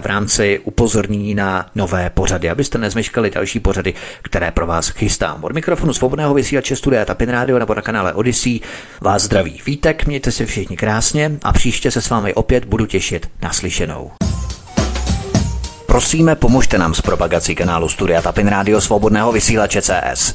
v 0.00 0.06
rámci 0.06 0.60
upozornění 0.64 1.34
na 1.34 1.66
nové 1.74 2.10
pořady, 2.10 2.50
abyste 2.50 2.78
nezmeškali 2.78 3.30
další 3.30 3.60
pořady, 3.60 3.94
které 4.22 4.50
pro 4.50 4.66
vás 4.66 4.88
chystám. 4.88 5.44
Od 5.44 5.52
mikrofonu 5.52 5.92
svobodného 5.94 6.34
vysílače 6.34 6.76
Studia 6.76 7.04
Tapin 7.04 7.28
Radio 7.28 7.58
nebo 7.58 7.74
na 7.74 7.82
kanále 7.82 8.12
Odyssey 8.12 8.60
vás 9.00 9.22
zdraví 9.22 9.60
Vítek, 9.66 10.06
mějte 10.06 10.32
se 10.32 10.46
všichni 10.46 10.76
krásně 10.76 11.32
a 11.42 11.52
příště 11.52 11.90
se 11.90 12.02
s 12.02 12.10
vámi 12.10 12.34
opět 12.34 12.64
budu 12.64 12.86
těšit 12.86 13.30
na 13.42 13.52
slyšenou. 13.52 14.10
Prosíme, 15.86 16.34
pomožte 16.34 16.78
nám 16.78 16.94
s 16.94 17.00
propagací 17.00 17.54
kanálu 17.54 17.88
Studia 17.88 18.22
Tapin 18.22 18.46
Radio 18.48 18.80
Svobodného 18.80 19.32
vysílače 19.32 19.82
CS. 19.82 20.34